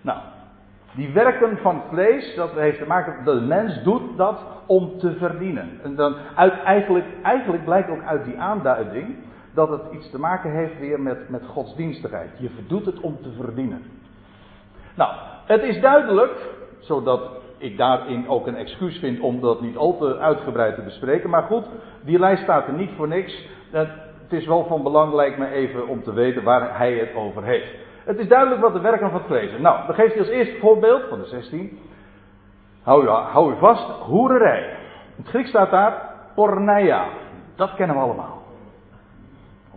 Nou, 0.00 0.18
die 0.94 1.12
werken 1.12 1.58
van 1.58 1.82
vlees, 1.90 2.34
dat 2.34 2.52
heeft 2.52 2.78
te 2.78 2.86
maken. 2.86 3.24
De 3.24 3.40
mens 3.40 3.82
doet 3.82 4.16
dat 4.16 4.44
om 4.66 4.98
te 4.98 5.12
verdienen. 5.12 5.80
En 5.82 5.94
dan 5.94 6.16
uit, 6.34 6.62
eigenlijk, 6.62 7.06
eigenlijk 7.22 7.64
blijkt 7.64 7.90
ook 7.90 8.02
uit 8.02 8.24
die 8.24 8.38
aanduiding 8.38 9.16
dat 9.54 9.68
het 9.68 9.82
iets 9.92 10.10
te 10.10 10.18
maken 10.18 10.50
heeft 10.50 10.78
weer 10.78 11.00
met, 11.00 11.28
met 11.28 11.46
godsdienstigheid. 11.46 12.30
Je 12.38 12.50
doet 12.66 12.86
het 12.86 13.00
om 13.00 13.18
te 13.22 13.30
verdienen. 13.40 13.82
Nou, 14.94 15.12
het 15.44 15.62
is 15.62 15.80
duidelijk, 15.80 16.32
zodat 16.78 17.30
ik 17.58 17.76
daarin 17.76 18.28
ook 18.28 18.46
een 18.46 18.56
excuus 18.56 18.98
vind 18.98 19.20
om 19.20 19.40
dat 19.40 19.60
niet 19.60 19.76
al 19.76 19.96
te 19.96 20.18
uitgebreid 20.18 20.74
te 20.74 20.82
bespreken. 20.82 21.30
Maar 21.30 21.42
goed, 21.42 21.64
die 22.02 22.18
lijst 22.18 22.42
staat 22.42 22.66
er 22.66 22.72
niet 22.72 22.90
voor 22.96 23.08
niks. 23.08 23.48
Het 23.70 24.32
is 24.32 24.46
wel 24.46 24.64
van 24.64 24.82
belang, 24.82 25.14
lijkt 25.14 25.38
me 25.38 25.48
even, 25.48 25.88
om 25.88 26.02
te 26.02 26.12
weten 26.12 26.42
waar 26.42 26.78
hij 26.78 26.92
het 26.92 27.14
over 27.14 27.44
heeft. 27.44 27.74
Het 28.04 28.18
is 28.18 28.28
duidelijk 28.28 28.60
wat 28.60 28.72
de 28.72 28.80
werken 28.80 29.10
van 29.10 29.18
het 29.18 29.26
vlees 29.26 29.52
is. 29.52 29.60
Nou, 29.60 29.86
dan 29.86 29.94
geeft 29.94 30.12
hij 30.12 30.22
als 30.22 30.28
eerste 30.30 30.58
voorbeeld 30.58 31.02
van 31.08 31.18
de 31.18 31.26
16. 31.26 31.78
Hou 32.82 33.02
je, 33.02 33.08
hou 33.08 33.54
vast, 33.58 33.88
hoererij. 33.88 34.62
In 35.16 35.22
het 35.22 35.28
Grieks 35.28 35.48
staat 35.48 35.70
daar 35.70 36.10
porneia. 36.34 37.06
Dat 37.56 37.74
kennen 37.74 37.96
we 37.96 38.02
allemaal. 38.02 38.42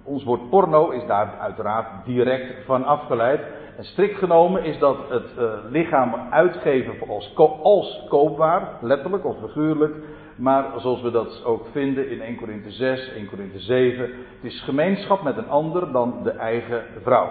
ons 0.03 0.23
woord 0.23 0.49
porno 0.49 0.89
is 0.89 1.05
daar 1.05 1.33
uiteraard 1.39 1.87
direct 2.05 2.65
van 2.65 2.85
afgeleid. 2.85 3.41
En 3.77 3.83
strikt 3.83 4.17
genomen 4.17 4.63
is 4.63 4.79
dat 4.79 4.97
het 5.09 5.27
uh, 5.39 5.51
lichaam 5.69 6.15
uitgeven 6.29 6.93
als, 7.07 7.35
als 7.61 8.05
koopwaar, 8.09 8.69
letterlijk 8.81 9.25
of 9.25 9.35
figuurlijk. 9.39 9.95
Maar 10.35 10.65
zoals 10.77 11.01
we 11.01 11.11
dat 11.11 11.43
ook 11.45 11.65
vinden 11.71 12.09
in 12.09 12.21
1 12.21 12.35
Korinthe 12.35 12.71
6, 12.71 13.11
1 13.13 13.29
Korinthe 13.29 13.59
7. 13.59 14.01
Het 14.01 14.13
is 14.41 14.61
gemeenschap 14.61 15.23
met 15.23 15.37
een 15.37 15.49
ander 15.49 15.91
dan 15.91 16.23
de 16.23 16.31
eigen 16.31 16.83
vrouw. 17.03 17.29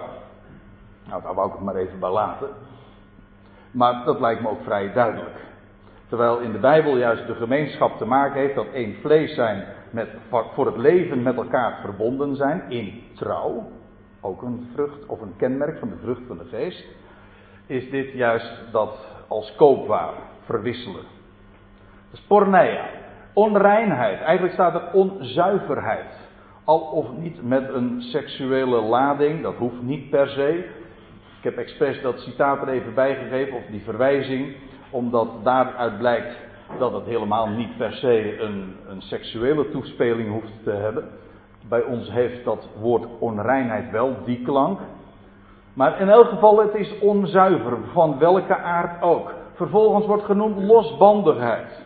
Nou, 1.07 1.21
daar 1.21 1.33
wou 1.33 1.47
ik 1.47 1.53
het 1.53 1.63
maar 1.63 1.75
even 1.75 1.99
bij 1.99 2.09
laten. 2.09 2.47
Maar 3.71 4.05
dat 4.05 4.19
lijkt 4.19 4.41
me 4.41 4.49
ook 4.49 4.63
vrij 4.63 4.93
duidelijk. 4.93 5.45
Terwijl 6.07 6.39
in 6.39 6.51
de 6.51 6.59
Bijbel 6.59 6.97
juist 6.97 7.27
de 7.27 7.35
gemeenschap 7.35 7.97
te 7.97 8.05
maken 8.05 8.39
heeft 8.39 8.55
dat 8.55 8.71
één 8.73 8.95
vlees 9.01 9.35
zijn 9.35 9.65
met, 9.89 10.07
voor 10.53 10.65
het 10.65 10.77
leven 10.77 11.23
met 11.23 11.35
elkaar 11.35 11.79
verbonden 11.81 12.35
zijn 12.35 12.63
in 12.69 13.03
trouw. 13.15 13.67
Ook 14.21 14.41
een 14.41 14.69
vrucht 14.73 15.05
of 15.05 15.21
een 15.21 15.35
kenmerk 15.37 15.79
van 15.79 15.89
de 15.89 15.97
vrucht 16.01 16.21
van 16.27 16.37
de 16.37 16.45
geest. 16.45 16.85
Is 17.65 17.89
dit 17.89 18.11
juist 18.11 18.51
dat 18.71 18.97
als 19.27 19.55
koopwaar 19.55 20.13
verwisselen. 20.45 21.03
Dat 22.11 22.21
porneia. 22.27 22.85
Onreinheid. 23.33 24.21
Eigenlijk 24.21 24.53
staat 24.53 24.73
er 24.73 24.93
onzuiverheid. 24.93 26.25
Al 26.63 26.79
of 26.79 27.17
niet 27.17 27.43
met 27.43 27.73
een 27.73 28.01
seksuele 28.01 28.81
lading, 28.81 29.41
dat 29.41 29.55
hoeft 29.55 29.81
niet 29.81 30.09
per 30.09 30.27
se. 30.27 30.69
Heb 31.47 31.57
expres 31.57 32.01
dat 32.01 32.19
citaat 32.19 32.61
er 32.61 32.67
even 32.67 32.93
bijgegeven, 32.93 33.57
of 33.57 33.63
die 33.71 33.81
verwijzing, 33.83 34.55
omdat 34.89 35.27
daaruit 35.43 35.97
blijkt 35.97 36.35
dat 36.79 36.93
het 36.93 37.05
helemaal 37.05 37.47
niet 37.47 37.77
per 37.77 37.93
se 37.93 38.39
een, 38.39 38.75
een 38.87 39.01
seksuele 39.01 39.69
toespeling 39.69 40.31
hoeft 40.31 40.63
te 40.63 40.71
hebben. 40.71 41.09
Bij 41.69 41.83
ons 41.83 42.11
heeft 42.11 42.43
dat 42.43 42.67
woord 42.79 43.05
onreinheid 43.19 43.91
wel 43.91 44.15
die 44.25 44.41
klank. 44.43 44.79
Maar 45.73 46.01
in 46.01 46.09
elk 46.09 46.27
geval, 46.27 46.59
het 46.59 46.75
is 46.75 46.99
onzuiver, 46.99 47.77
van 47.93 48.19
welke 48.19 48.57
aard 48.57 49.01
ook. 49.01 49.33
Vervolgens 49.53 50.05
wordt 50.05 50.23
genoemd 50.23 50.63
losbandigheid. 50.63 51.85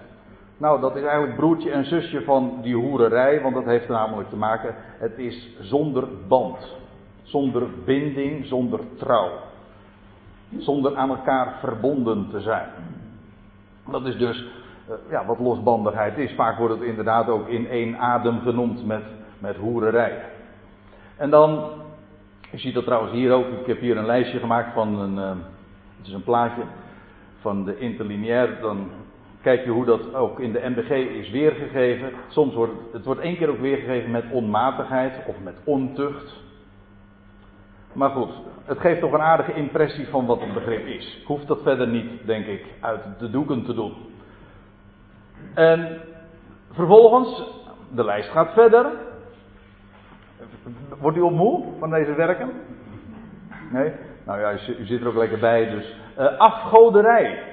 Nou, 0.58 0.82
dat 0.82 0.96
is 0.96 1.04
eigenlijk 1.04 1.36
broertje 1.36 1.72
en 1.72 1.86
zusje 1.86 2.22
van 2.22 2.60
die 2.62 2.76
hoererij, 2.76 3.42
want 3.42 3.56
dat 3.56 3.66
heeft 3.66 3.88
namelijk 3.88 4.30
te 4.30 4.36
maken, 4.36 4.76
het 4.98 5.18
is 5.18 5.50
zonder 5.60 6.08
band, 6.28 6.78
zonder 7.24 7.64
binding, 7.86 8.46
zonder 8.46 8.80
trouw, 8.98 9.50
zonder 10.58 10.96
aan 10.96 11.10
elkaar 11.10 11.58
verbonden 11.60 12.28
te 12.32 12.42
zijn. 12.42 12.70
Dat 13.92 14.06
is 14.06 14.18
dus 14.18 14.46
eh, 14.88 14.96
ja, 15.10 15.26
wat 15.26 15.40
losbandigheid 15.40 16.18
is. 16.18 16.34
Vaak 16.34 16.58
wordt 16.58 16.74
het 16.74 16.84
inderdaad 16.84 17.28
ook 17.28 17.48
in 17.48 17.68
één 17.68 17.98
adem 17.98 18.40
genoemd 18.40 18.86
met, 18.86 19.04
met 19.40 19.56
hoererij. 19.56 20.22
En 21.18 21.30
dan, 21.30 21.70
je 22.52 22.58
ziet 22.58 22.74
dat 22.74 22.84
trouwens 22.84 23.14
hier 23.14 23.32
ook, 23.32 23.46
ik 23.46 23.66
heb 23.66 23.80
hier 23.80 23.98
een 23.98 24.06
lijstje 24.06 24.40
gemaakt 24.40 24.74
van 24.74 25.00
een, 25.00 25.16
uh, 25.16 25.44
het 25.98 26.08
is 26.08 26.14
een 26.14 26.24
plaatje 26.24 26.62
van 27.40 27.66
de 27.66 27.78
interlineair, 27.78 28.58
dan 28.62 28.90
kijk 29.42 29.64
je 29.64 29.70
hoe 29.70 29.86
dat 29.86 30.14
ook 30.14 30.40
in 30.40 30.52
de 30.52 30.70
MBG 30.70 30.90
is 30.90 31.30
weergegeven. 31.30 32.12
Soms 32.28 32.54
wordt 32.54 32.74
het, 32.94 33.06
wordt 33.06 33.22
één 33.22 33.38
keer 33.38 33.50
ook 33.50 33.60
weergegeven 33.60 34.12
met 34.12 34.26
onmatigheid 34.32 35.14
of 35.28 35.36
met 35.44 35.56
ontucht. 35.64 36.40
Maar 37.94 38.10
goed, 38.10 38.30
het 38.66 38.80
geeft 38.80 39.00
toch 39.00 39.12
een 39.12 39.22
aardige 39.22 39.54
impressie 39.54 40.08
van 40.08 40.26
wat 40.26 40.40
het 40.40 40.54
begrip 40.54 40.86
is. 40.86 41.18
Ik 41.22 41.28
hoef 41.28 41.46
dat 41.46 41.62
verder 41.62 41.88
niet, 41.88 42.26
denk 42.26 42.46
ik, 42.46 42.66
uit 42.80 43.02
de 43.20 43.30
doeken 43.30 43.66
te 43.66 43.74
doen. 43.74 43.94
En 45.54 46.02
vervolgens, 46.72 47.44
de 47.90 48.04
lijst 48.04 48.30
gaat 48.30 48.54
verder. 48.54 48.86
Wordt 51.00 51.18
u 51.18 51.22
op 51.22 51.32
moe 51.32 51.66
van 51.80 51.90
deze 51.90 52.14
werken? 52.14 52.52
Nee? 53.72 53.92
Nou 54.26 54.40
ja, 54.40 54.52
u, 54.52 54.86
zit 54.86 55.02
er 55.02 55.08
ook 55.08 55.16
lekker 55.16 55.40
bij, 55.40 55.70
dus. 55.70 55.96
Uh, 56.20 56.38
afgoderij. 56.38 57.44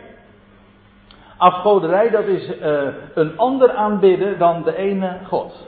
Afgoderij, 1.37 2.11
dat 2.11 2.25
is 2.25 2.61
uh, 2.61 2.89
een 3.15 3.39
ander 3.39 3.71
aanbidden 3.71 4.39
dan 4.39 4.63
de 4.63 4.77
ene 4.77 5.19
God. 5.27 5.67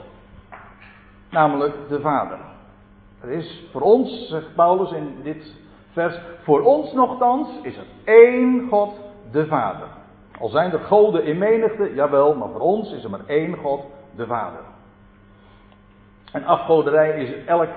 Namelijk 1.29 1.75
de 1.89 1.99
Vader. 1.99 2.37
Er 3.21 3.29
is 3.29 3.67
voor 3.71 3.81
ons, 3.81 4.27
zegt 4.29 4.55
Paulus 4.55 4.91
in 4.91 5.15
dit 5.23 5.55
vers, 5.91 6.19
voor 6.43 6.61
ons 6.61 6.93
nogthans 6.93 7.49
is 7.61 7.77
er 7.77 7.85
één 8.03 8.67
God, 8.69 8.99
de 9.31 9.47
Vader. 9.47 9.87
Al 10.39 10.49
zijn 10.49 10.71
er 10.71 10.79
goden 10.79 11.23
in 11.23 11.37
menigte, 11.37 11.93
jawel, 11.93 12.35
maar 12.35 12.49
voor 12.49 12.59
ons 12.59 12.91
is 12.91 13.03
er 13.03 13.09
maar 13.09 13.25
één 13.25 13.57
God, 13.57 13.85
de 14.15 14.25
Vader. 14.25 14.59
En 16.31 16.43
afgoderij 16.43 17.23
is 17.23 17.45
elk 17.45 17.69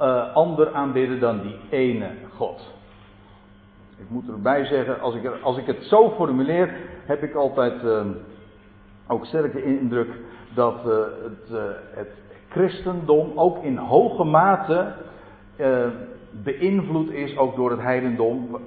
uh, 0.00 0.34
ander 0.34 0.72
aanbidden 0.72 1.20
dan 1.20 1.40
die 1.40 1.56
ene 1.70 2.10
God. 2.36 2.74
Ik 3.96 4.08
moet 4.08 4.28
erbij 4.28 4.64
zeggen, 4.64 5.00
als 5.00 5.14
ik, 5.14 5.26
als 5.42 5.56
ik 5.56 5.66
het 5.66 5.84
zo 5.84 6.10
formuleer, 6.10 6.76
heb 7.04 7.22
ik 7.22 7.34
altijd 7.34 7.82
uh, 7.82 8.00
ook 9.06 9.26
sterk 9.26 9.52
de 9.52 9.62
indruk 9.62 10.08
dat 10.54 10.76
uh, 10.86 10.92
het, 11.22 11.58
het, 11.90 12.08
christendom 12.56 13.32
ook 13.34 13.62
in 13.62 13.76
hoge 13.76 14.24
mate 14.24 14.94
beïnvloed 16.30 17.10
is 17.10 17.36
ook 17.36 17.56
door 17.56 17.70
het 17.70 17.80
heidendom, 17.80 18.58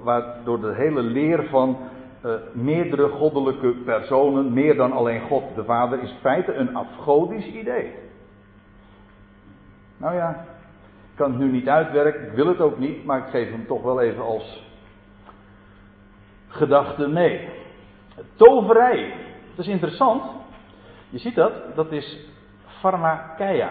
door 0.44 0.60
de 0.60 0.74
hele 0.74 1.02
leer 1.02 1.44
van 1.44 1.76
uh, 2.24 2.32
meerdere 2.52 3.08
goddelijke 3.08 3.70
personen, 3.84 4.52
meer 4.52 4.76
dan 4.76 4.92
alleen 4.92 5.20
God 5.20 5.42
de 5.54 5.64
Vader, 5.64 6.02
is 6.02 6.10
in 6.10 6.16
feite 6.20 6.54
een 6.54 6.76
afgodisch 6.76 7.46
idee. 7.46 7.94
Nou 9.96 10.14
ja, 10.14 10.30
ik 11.10 11.16
kan 11.16 11.30
het 11.30 11.40
nu 11.40 11.50
niet 11.50 11.68
uitwerken, 11.68 12.26
ik 12.26 12.32
wil 12.32 12.46
het 12.46 12.60
ook 12.60 12.78
niet, 12.78 13.04
maar 13.04 13.18
ik 13.18 13.30
geef 13.30 13.50
hem 13.50 13.66
toch 13.66 13.82
wel 13.82 14.00
even 14.00 14.24
als 14.24 14.68
gedachte 16.48 17.08
mee. 17.08 17.48
Toverij, 18.34 19.14
dat 19.56 19.66
is 19.66 19.72
interessant. 19.72 20.22
Je 21.08 21.18
ziet 21.18 21.34
dat, 21.34 21.52
dat 21.74 21.92
is 21.92 22.29
pharmakeia. 22.80 23.70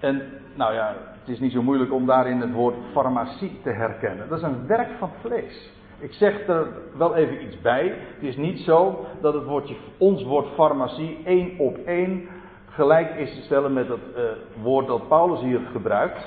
En 0.00 0.22
nou 0.54 0.74
ja, 0.74 0.94
het 1.20 1.28
is 1.28 1.40
niet 1.40 1.52
zo 1.52 1.62
moeilijk 1.62 1.92
om 1.92 2.06
daarin 2.06 2.40
het 2.40 2.52
woord 2.52 2.74
farmacie 2.92 3.60
te 3.62 3.70
herkennen. 3.70 4.28
Dat 4.28 4.38
is 4.38 4.44
een 4.44 4.66
werk 4.66 4.88
van 4.98 5.10
vlees. 5.20 5.72
Ik 5.98 6.12
zeg 6.12 6.48
er 6.48 6.66
wel 6.96 7.14
even 7.14 7.44
iets 7.44 7.60
bij. 7.60 7.86
Het 7.86 8.22
is 8.22 8.36
niet 8.36 8.58
zo 8.58 9.06
dat 9.20 9.34
het 9.34 9.44
woordje, 9.44 9.76
ons 9.98 10.24
woord 10.24 10.46
farmacie 10.54 11.18
één 11.24 11.58
op 11.58 11.76
één 11.86 12.28
gelijk 12.68 13.14
is 13.14 13.34
te 13.34 13.42
stellen 13.42 13.72
met 13.72 13.88
het 13.88 14.00
uh, 14.16 14.22
woord 14.62 14.86
dat 14.86 15.08
Paulus 15.08 15.40
hier 15.40 15.60
gebruikt. 15.72 16.24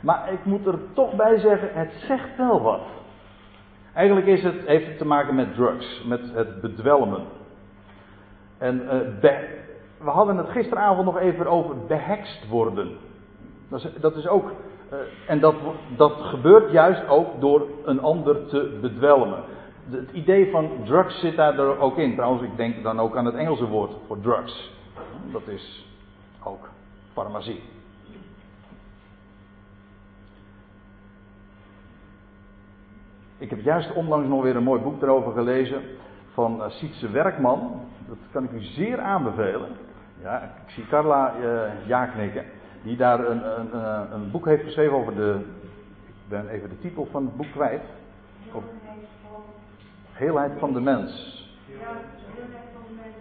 Maar 0.00 0.32
ik 0.32 0.44
moet 0.44 0.66
er 0.66 0.78
toch 0.92 1.14
bij 1.14 1.38
zeggen, 1.38 1.68
het 1.72 1.92
zegt 2.06 2.36
wel 2.36 2.62
wat. 2.62 2.82
Eigenlijk 3.94 4.26
is 4.26 4.42
het, 4.42 4.66
heeft 4.66 4.86
het 4.86 4.98
te 4.98 5.06
maken 5.06 5.34
met 5.34 5.54
drugs, 5.54 6.04
met 6.06 6.20
het 6.34 6.60
bedwelmen. 6.60 7.22
En 8.58 8.82
uh, 8.82 8.96
we 10.04 10.10
hadden 10.10 10.36
het 10.36 10.48
gisteravond 10.48 11.04
nog 11.04 11.18
even 11.18 11.46
over 11.46 11.76
behekst 11.86 12.48
worden. 12.48 12.96
Dat 13.68 13.84
is, 13.84 13.92
dat 14.00 14.16
is 14.16 14.26
ook 14.26 14.50
uh, 14.92 14.98
en 15.26 15.40
dat, 15.40 15.54
dat 15.96 16.12
gebeurt 16.12 16.70
juist 16.70 17.08
ook 17.08 17.40
door 17.40 17.66
een 17.84 18.00
ander 18.00 18.46
te 18.46 18.78
bedwelmen. 18.80 19.44
het 19.90 20.10
idee 20.12 20.50
van 20.50 20.70
drugs 20.84 21.20
zit 21.20 21.36
daar 21.36 21.58
er 21.58 21.78
ook 21.78 21.96
in. 21.96 22.14
Trouwens, 22.14 22.42
ik 22.42 22.56
denk 22.56 22.82
dan 22.82 23.00
ook 23.00 23.16
aan 23.16 23.24
het 23.24 23.34
Engelse 23.34 23.66
woord 23.66 23.92
voor 24.06 24.20
drugs. 24.20 24.72
Dat 25.32 25.48
is 25.48 25.86
ook 26.44 26.68
farmacie. 27.12 27.62
Ik 33.38 33.50
heb 33.50 33.60
juist 33.60 33.94
onlangs 33.94 34.28
nog 34.28 34.42
weer 34.42 34.56
een 34.56 34.62
mooi 34.62 34.80
boek 34.80 35.02
erover 35.02 35.32
gelezen 35.32 35.82
van 36.32 36.56
uh, 36.56 36.68
Sietse 36.68 37.10
Werkman. 37.10 37.80
Dat 38.08 38.16
kan 38.30 38.44
ik 38.44 38.52
u 38.52 38.60
zeer 38.60 39.00
aanbevelen. 39.00 39.68
Ja, 40.22 40.42
ik 40.42 40.70
zie 40.70 40.86
Carla 40.86 41.34
uh, 41.40 41.86
ja 41.86 42.06
knikken 42.06 42.44
die 42.82 42.96
daar 42.96 43.28
een, 43.28 43.58
een, 43.58 43.82
een, 44.12 44.30
boek 44.30 44.46
heeft 44.46 44.64
geschreven 44.64 44.96
over 44.96 45.14
de. 45.14 45.40
Ik 46.06 46.28
ben 46.28 46.48
even 46.48 46.68
de 46.68 46.78
titel 46.78 47.08
van 47.10 47.24
het 47.24 47.36
boek 47.36 47.50
kwijt. 47.52 47.82
Over 48.52 48.68
heelheid 50.12 50.52
van 50.58 50.72
de 50.72 50.80
mens. 50.80 51.40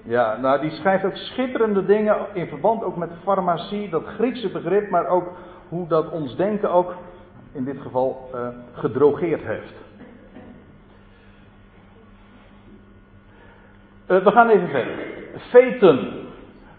Ja, 0.04 0.38
nou 0.38 0.62
die 0.62 0.72
schrijft 0.72 1.06
ook 1.06 1.16
schitterende 1.16 1.86
dingen 1.86 2.18
in 2.34 2.48
verband 2.48 2.84
ook 2.84 2.98
met 2.98 3.10
farmacie, 3.24 3.90
dat 3.90 4.06
Griekse 4.06 4.50
begrip, 4.50 4.90
maar 4.90 5.08
ook 5.08 5.32
hoe 5.70 5.88
dat 5.88 6.10
ons 6.10 6.36
denken 6.36 6.72
ook 6.72 6.96
in 7.52 7.64
dit 7.64 7.82
geval 7.82 8.30
uh, 8.36 8.48
gedrogeerd 8.74 9.44
heeft. 9.44 9.74
We 14.06 14.32
gaan 14.32 14.50
even 14.50 14.70
verder. 14.70 14.96
Feten. 15.38 16.21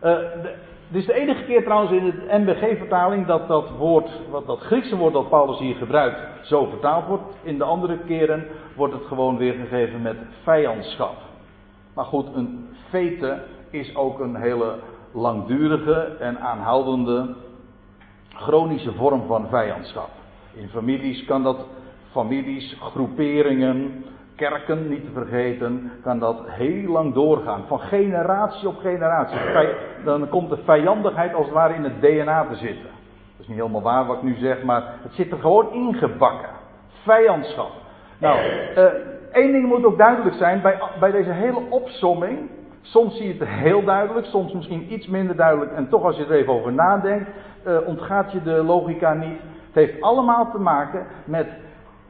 De, 0.02 0.54
dit 0.88 1.00
is 1.00 1.06
de 1.06 1.14
enige 1.14 1.44
keer 1.44 1.62
trouwens 1.62 1.92
in 1.92 2.04
de 2.04 2.38
MBG-vertaling 2.38 3.26
dat 3.26 3.48
dat 3.48 3.70
woord, 3.70 4.10
wat 4.30 4.46
dat 4.46 4.60
Griekse 4.60 4.96
woord 4.96 5.12
dat 5.12 5.28
Paulus 5.28 5.58
hier 5.58 5.74
gebruikt, 5.74 6.20
zo 6.42 6.64
vertaald 6.64 7.06
wordt. 7.06 7.22
In 7.42 7.58
de 7.58 7.64
andere 7.64 7.98
keren 7.98 8.46
wordt 8.76 8.94
het 8.94 9.04
gewoon 9.06 9.36
weergegeven 9.36 10.02
met 10.02 10.16
vijandschap. 10.42 11.16
Maar 11.94 12.04
goed, 12.04 12.26
een 12.34 12.68
fete 12.88 13.42
is 13.70 13.96
ook 13.96 14.20
een 14.20 14.36
hele 14.36 14.78
langdurige 15.12 16.16
en 16.18 16.40
aanhoudende 16.40 17.34
chronische 18.28 18.92
vorm 18.92 19.26
van 19.26 19.48
vijandschap. 19.48 20.10
In 20.54 20.68
families 20.68 21.24
kan 21.24 21.42
dat, 21.42 21.66
families, 22.10 22.76
groeperingen, 22.80 24.04
kerken 24.36 24.88
niet 24.88 25.04
te 25.04 25.10
vergeten, 25.12 25.92
kan 26.02 26.18
dat 26.18 26.42
heel 26.46 26.90
lang 26.90 27.14
doorgaan. 27.14 27.64
Van 27.66 27.80
generatie 27.80 28.68
op 28.68 28.78
generatie. 28.78 29.38
Dan 30.04 30.28
komt 30.28 30.50
de 30.50 30.58
vijandigheid 30.64 31.34
als 31.34 31.44
het 31.44 31.54
ware 31.54 31.74
in 31.74 31.84
het 31.84 32.00
DNA 32.00 32.46
te 32.50 32.56
zitten. 32.56 32.90
Dat 33.36 33.40
is 33.40 33.48
niet 33.48 33.56
helemaal 33.56 33.82
waar 33.82 34.06
wat 34.06 34.16
ik 34.16 34.22
nu 34.22 34.36
zeg, 34.38 34.62
maar 34.62 34.82
het 35.02 35.14
zit 35.14 35.32
er 35.32 35.38
gewoon 35.38 35.72
ingebakken. 35.72 36.48
Vijandschap. 37.02 37.70
Nou, 38.18 38.38
uh, 38.76 38.84
één 39.32 39.52
ding 39.52 39.66
moet 39.66 39.84
ook 39.84 39.98
duidelijk 39.98 40.36
zijn 40.36 40.62
bij, 40.62 40.78
bij 41.00 41.10
deze 41.10 41.30
hele 41.30 41.60
opsomming. 41.70 42.50
Soms 42.80 43.16
zie 43.16 43.26
je 43.26 43.38
het 43.38 43.48
heel 43.48 43.84
duidelijk, 43.84 44.26
soms 44.26 44.52
misschien 44.52 44.92
iets 44.92 45.06
minder 45.06 45.36
duidelijk. 45.36 45.72
En 45.72 45.88
toch 45.88 46.04
als 46.04 46.16
je 46.16 46.24
er 46.24 46.32
even 46.32 46.52
over 46.52 46.72
nadenkt, 46.72 47.30
uh, 47.66 47.76
ontgaat 47.86 48.32
je 48.32 48.42
de 48.42 48.62
logica 48.62 49.14
niet. 49.14 49.38
Het 49.66 49.74
heeft 49.74 50.02
allemaal 50.02 50.50
te 50.50 50.58
maken 50.58 51.06
met 51.24 51.46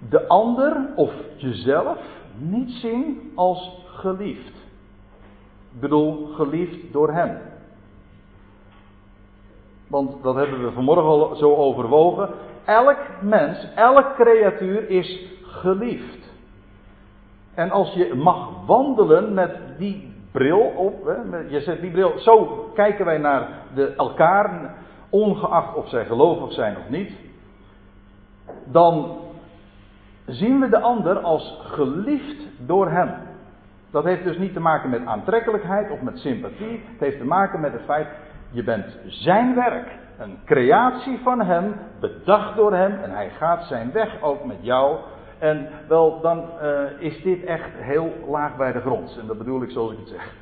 de 0.09 0.29
ander 0.29 0.91
of 0.97 1.13
jezelf 1.37 1.99
niet 2.39 2.71
zien 2.71 3.33
als 3.35 3.85
geliefd. 3.87 4.57
Ik 5.75 5.81
bedoel, 5.81 6.27
geliefd 6.27 6.93
door 6.93 7.13
hem. 7.13 7.39
Want 9.89 10.23
dat 10.23 10.35
hebben 10.35 10.65
we 10.65 10.71
vanmorgen 10.71 11.05
al 11.05 11.35
zo 11.35 11.55
overwogen. 11.55 12.29
Elk 12.65 12.99
mens, 13.21 13.69
elk 13.75 14.15
creatuur 14.15 14.91
is 14.91 15.27
geliefd. 15.43 16.33
En 17.55 17.71
als 17.71 17.93
je 17.93 18.15
mag 18.15 18.49
wandelen 18.67 19.35
met 19.35 19.59
die 19.79 20.15
bril 20.31 20.61
op, 20.61 21.05
hè, 21.05 21.39
je 21.39 21.61
zet 21.61 21.81
die 21.81 21.91
bril, 21.91 22.19
zo 22.19 22.47
kijken 22.75 23.05
wij 23.05 23.19
naar 23.19 23.49
de, 23.75 23.95
elkaar, 23.97 24.75
ongeacht 25.11 25.75
of 25.75 25.89
zij 25.89 26.05
gelovig 26.05 26.53
zijn 26.53 26.77
of 26.77 26.89
niet, 26.89 27.13
dan 28.65 29.17
zien 30.26 30.61
we 30.61 30.69
de 30.69 30.81
ander 30.81 31.19
als 31.19 31.61
geliefd 31.64 32.43
door 32.67 32.91
hem. 32.91 33.11
Dat 33.91 34.05
heeft 34.05 34.25
dus 34.25 34.38
niet 34.38 34.52
te 34.52 34.61
maken 34.61 34.91
met 34.91 35.07
aantrekkelijkheid 35.07 35.91
of 35.91 36.00
met 36.00 36.19
sympathie. 36.19 36.83
Het 36.91 37.00
heeft 37.00 37.19
te 37.19 37.25
maken 37.25 37.61
met 37.61 37.73
het 37.73 37.83
feit, 37.85 38.09
je 38.50 38.62
bent 38.62 38.99
zijn 39.07 39.55
werk. 39.55 39.88
Een 40.19 40.38
creatie 40.45 41.19
van 41.23 41.41
hem, 41.41 41.75
bedacht 42.00 42.57
door 42.57 42.75
hem. 42.75 42.99
En 43.02 43.11
hij 43.11 43.31
gaat 43.31 43.64
zijn 43.64 43.93
weg 43.93 44.23
ook 44.23 44.45
met 44.45 44.59
jou. 44.61 44.97
En 45.38 45.69
wel, 45.88 46.21
dan 46.21 46.45
uh, 46.62 46.81
is 46.99 47.23
dit 47.23 47.45
echt 47.45 47.71
heel 47.75 48.12
laag 48.29 48.57
bij 48.57 48.73
de 48.73 48.81
grond. 48.81 49.19
En 49.21 49.26
dat 49.26 49.38
bedoel 49.38 49.62
ik 49.62 49.71
zoals 49.71 49.93
ik 49.93 49.99
het 49.99 50.09
zeg. 50.09 50.35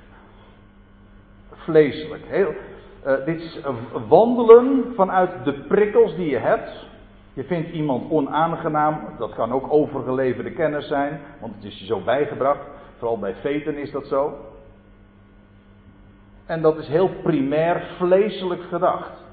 Vleeselijk. 1.52 2.22
Heel, 2.26 2.54
uh, 3.06 3.24
dit 3.24 3.40
is 3.40 3.60
wandelen 4.08 4.92
vanuit 4.94 5.30
de 5.44 5.52
prikkels 5.52 6.14
die 6.16 6.30
je 6.30 6.38
hebt. 6.38 6.89
Je 7.34 7.44
vindt 7.44 7.70
iemand 7.70 8.10
onaangenaam, 8.10 9.00
dat 9.18 9.34
kan 9.34 9.52
ook 9.52 9.72
overgeleverde 9.72 10.50
kennis 10.50 10.86
zijn, 10.86 11.20
want 11.40 11.54
het 11.54 11.64
is 11.64 11.78
je 11.78 11.86
zo 11.86 12.00
bijgebracht. 12.00 12.60
Vooral 12.98 13.18
bij 13.18 13.34
veten 13.34 13.76
is 13.76 13.90
dat 13.90 14.06
zo. 14.06 14.34
En 16.46 16.62
dat 16.62 16.78
is 16.78 16.88
heel 16.88 17.10
primair 17.22 17.82
vleeselijk 17.96 18.62
gedacht. 18.62 19.24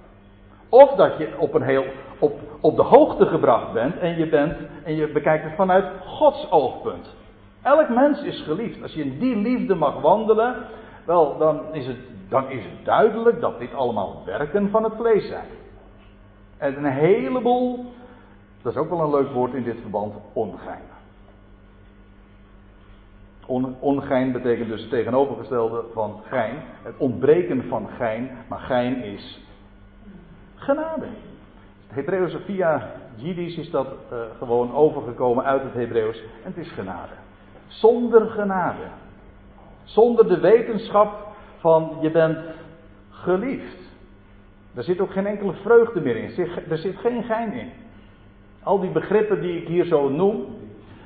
Of 0.70 0.96
dat 0.96 1.18
je 1.18 1.34
op, 1.38 1.54
een 1.54 1.62
heel, 1.62 1.86
op, 2.20 2.39
op 2.62 2.75
de 2.75 2.82
hoogte 2.82 3.25
gebracht 3.25 3.74
bent 3.74 3.98
en 3.98 4.18
je, 4.18 4.30
bent 4.30 4.58
en 4.84 4.96
je 4.96 5.08
bekijkt 5.12 5.44
het 5.44 5.56
vanuit 5.56 5.86
Gods 6.06 6.51
oogpunt. 6.51 7.16
Elk 7.62 7.89
mens 7.89 8.22
is 8.22 8.42
geliefd. 8.42 8.82
Als 8.82 8.94
je 8.94 9.04
in 9.04 9.20
die 9.20 9.36
liefde 9.36 9.75
mag 9.75 10.01
wandelen, 10.01 10.56
wel, 11.06 11.38
dan 11.38 11.62
is 11.72 11.88
het, 11.88 11.98
dan 12.30 12.50
is 12.50 12.63
het 12.63 12.86
duidelijk 12.86 13.42
dat 13.42 13.60
dit 13.60 13.74
allemaal 13.74 14.22
werken 14.25 14.70
van 14.70 14.84
het 14.84 14.94
vlees 14.98 15.27
zijn. 15.27 15.46
En 16.58 16.78
een 16.78 16.92
heleboel, 16.92 17.86
dat 18.62 18.72
is 18.72 18.80
ook 18.80 18.90
wel 18.90 19.02
een 19.02 19.10
leuk 19.10 19.32
woord 19.32 19.54
in 19.54 19.64
dit 19.64 19.78
verband, 19.82 20.16
ongein. 20.34 20.82
On, 23.46 23.76
ongein 23.80 24.32
betekent 24.32 24.70
dus 24.70 24.82
het 24.82 24.90
tegenovergestelde 24.90 25.84
van 25.94 26.22
gein. 26.24 26.56
Het 26.82 26.98
ontbreken 26.98 27.64
van 27.68 27.88
gein, 27.98 28.30
maar 28.48 28.60
gein 28.60 29.04
is 29.04 29.41
genade. 30.56 31.06
Het 31.88 31.96
Hebreeuwse 31.96 32.39
via 32.39 32.91
Jiddisch 33.15 33.58
is 33.58 33.70
dat 33.70 33.88
uh, 33.88 34.20
gewoon 34.38 34.74
overgekomen 34.74 35.43
uit 35.43 35.63
het 35.63 35.74
Hebreeuws 35.74 36.17
en 36.17 36.54
het 36.54 36.58
is 36.58 36.72
genade. 36.72 37.13
Zonder 37.67 38.30
genade. 38.30 38.84
Zonder 39.84 40.28
de 40.28 40.39
wetenschap 40.39 41.28
van 41.58 41.98
je 42.02 42.12
bent 42.12 42.38
geliefd. 43.10 43.87
Er 44.78 44.84
zit 44.84 45.00
ook 45.00 45.12
geen 45.12 45.26
enkele 45.26 45.54
vreugde 45.54 46.02
meer 46.02 46.16
in. 46.16 46.50
Er 46.70 46.78
zit 46.78 46.98
geen 46.98 47.24
gein 47.24 47.54
in. 47.54 47.70
Al 48.63 48.80
die 48.80 48.90
begrippen 48.90 49.42
die 49.42 49.62
ik 49.62 49.68
hier 49.68 49.86
zo 49.86 50.10
noem, 50.10 50.46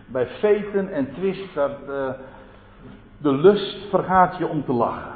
bij 0.06 0.28
feten 0.28 0.92
en 0.92 1.14
twist, 1.14 1.54
dat, 1.54 1.72
uh, 1.90 2.10
de 3.18 3.32
lust 3.32 3.78
vergaat 3.90 4.38
je 4.38 4.48
om 4.48 4.66
te 4.66 4.74
lachen. 4.74 5.12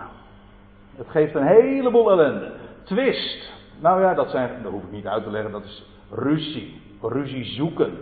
Het 0.95 1.07
geeft 1.09 1.35
een 1.35 1.45
heleboel 1.45 2.11
ellende. 2.11 2.51
Twist, 2.83 3.51
nou 3.79 4.01
ja, 4.01 4.13
dat, 4.13 4.29
zijn, 4.29 4.49
dat 4.63 4.71
hoef 4.71 4.83
ik 4.83 4.91
niet 4.91 5.07
uit 5.07 5.23
te 5.23 5.31
leggen, 5.31 5.51
dat 5.51 5.63
is 5.63 5.85
ruzie. 6.09 6.81
Ruzie 7.01 7.45
zoeken. 7.45 7.99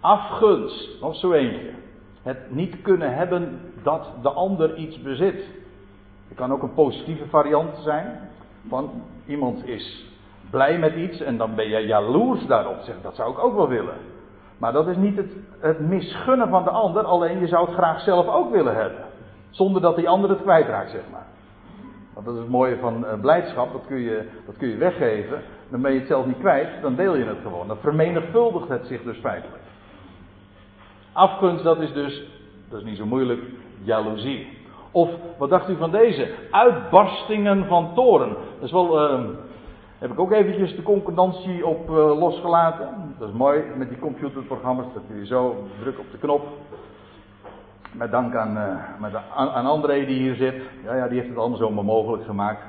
Afgunst, 0.00 1.00
nog 1.00 1.16
zo 1.16 1.32
eentje. 1.32 1.70
Het 2.22 2.50
niet 2.50 2.82
kunnen 2.82 3.14
hebben 3.14 3.60
dat 3.82 4.08
de 4.22 4.30
ander 4.30 4.76
iets 4.76 5.02
bezit. 5.02 5.44
Het 6.28 6.36
kan 6.36 6.52
ook 6.52 6.62
een 6.62 6.74
positieve 6.74 7.26
variant 7.28 7.76
zijn. 7.78 8.18
Van 8.68 8.90
iemand 9.26 9.66
is 9.66 10.12
blij 10.50 10.78
met 10.78 10.94
iets 10.94 11.20
en 11.20 11.36
dan 11.36 11.54
ben 11.54 11.68
je 11.68 11.86
jaloers 11.86 12.46
daarop. 12.46 12.80
Zeg, 12.82 12.94
dat 13.02 13.16
zou 13.16 13.32
ik 13.32 13.38
ook 13.38 13.54
wel 13.54 13.68
willen. 13.68 13.96
Maar 14.58 14.72
dat 14.72 14.88
is 14.88 14.96
niet 14.96 15.16
het, 15.16 15.32
het 15.58 15.80
misgunnen 15.80 16.48
van 16.48 16.64
de 16.64 16.70
ander, 16.70 17.02
alleen 17.02 17.40
je 17.40 17.46
zou 17.46 17.66
het 17.66 17.74
graag 17.74 18.00
zelf 18.00 18.28
ook 18.28 18.50
willen 18.50 18.74
hebben. 18.74 19.04
Zonder 19.50 19.82
dat 19.82 19.96
die 19.96 20.08
ander 20.08 20.30
het 20.30 20.42
kwijtraakt, 20.42 20.90
zeg 20.90 21.02
maar. 21.10 21.26
Want 22.14 22.26
dat 22.26 22.34
is 22.34 22.40
het 22.40 22.50
mooie 22.50 22.76
van 22.78 23.04
uh, 23.04 23.20
blijdschap, 23.20 23.72
dat 23.72 23.86
kun, 23.86 23.98
je, 23.98 24.28
dat 24.46 24.56
kun 24.56 24.68
je 24.68 24.76
weggeven. 24.76 25.42
Dan 25.68 25.80
ben 25.80 25.92
je 25.92 25.98
het 25.98 26.08
zelf 26.08 26.26
niet 26.26 26.38
kwijt, 26.38 26.68
dan 26.82 26.94
deel 26.94 27.16
je 27.16 27.24
het 27.24 27.38
gewoon. 27.42 27.68
Dan 27.68 27.76
vermenigvuldigt 27.76 28.68
het 28.68 28.86
zich 28.86 29.02
dus 29.02 29.18
feitelijk. 29.18 29.62
Afgunst, 31.12 31.64
dat 31.64 31.80
is 31.80 31.92
dus, 31.92 32.22
dat 32.68 32.78
is 32.78 32.84
niet 32.84 32.96
zo 32.96 33.06
moeilijk, 33.06 33.40
jaloezie. 33.82 34.63
Of 34.94 35.10
wat 35.38 35.50
dacht 35.50 35.68
u 35.68 35.76
van 35.76 35.90
deze? 35.90 36.34
Uitbarstingen 36.50 37.66
van 37.66 37.94
toren. 37.94 38.28
Dat 38.28 38.62
is 38.62 38.72
wel, 38.72 39.12
uh, 39.12 39.20
heb 39.98 40.10
ik 40.10 40.18
ook 40.18 40.32
eventjes 40.32 40.76
de 40.76 40.82
concordantie 40.82 41.66
op 41.66 41.90
uh, 41.90 42.18
losgelaten. 42.18 43.14
Dat 43.18 43.28
is 43.28 43.34
mooi 43.34 43.62
met 43.76 43.88
die 43.88 43.98
computerprogramma's. 43.98 44.86
Dat 44.94 45.02
je 45.08 45.26
zo 45.26 45.66
druk 45.80 45.98
op 45.98 46.10
de 46.10 46.18
knop. 46.18 46.42
Met 47.92 48.10
dank 48.10 48.34
aan, 48.34 48.56
uh, 48.56 49.00
met, 49.00 49.12
aan, 49.34 49.50
aan 49.50 49.66
André 49.66 50.06
die 50.06 50.18
hier 50.18 50.34
zit. 50.34 50.62
Ja, 50.84 50.94
ja, 50.94 51.08
die 51.08 51.16
heeft 51.16 51.28
het 51.28 51.38
allemaal 51.38 51.58
zo 51.58 51.70
mogelijk 51.70 52.24
gemaakt. 52.24 52.62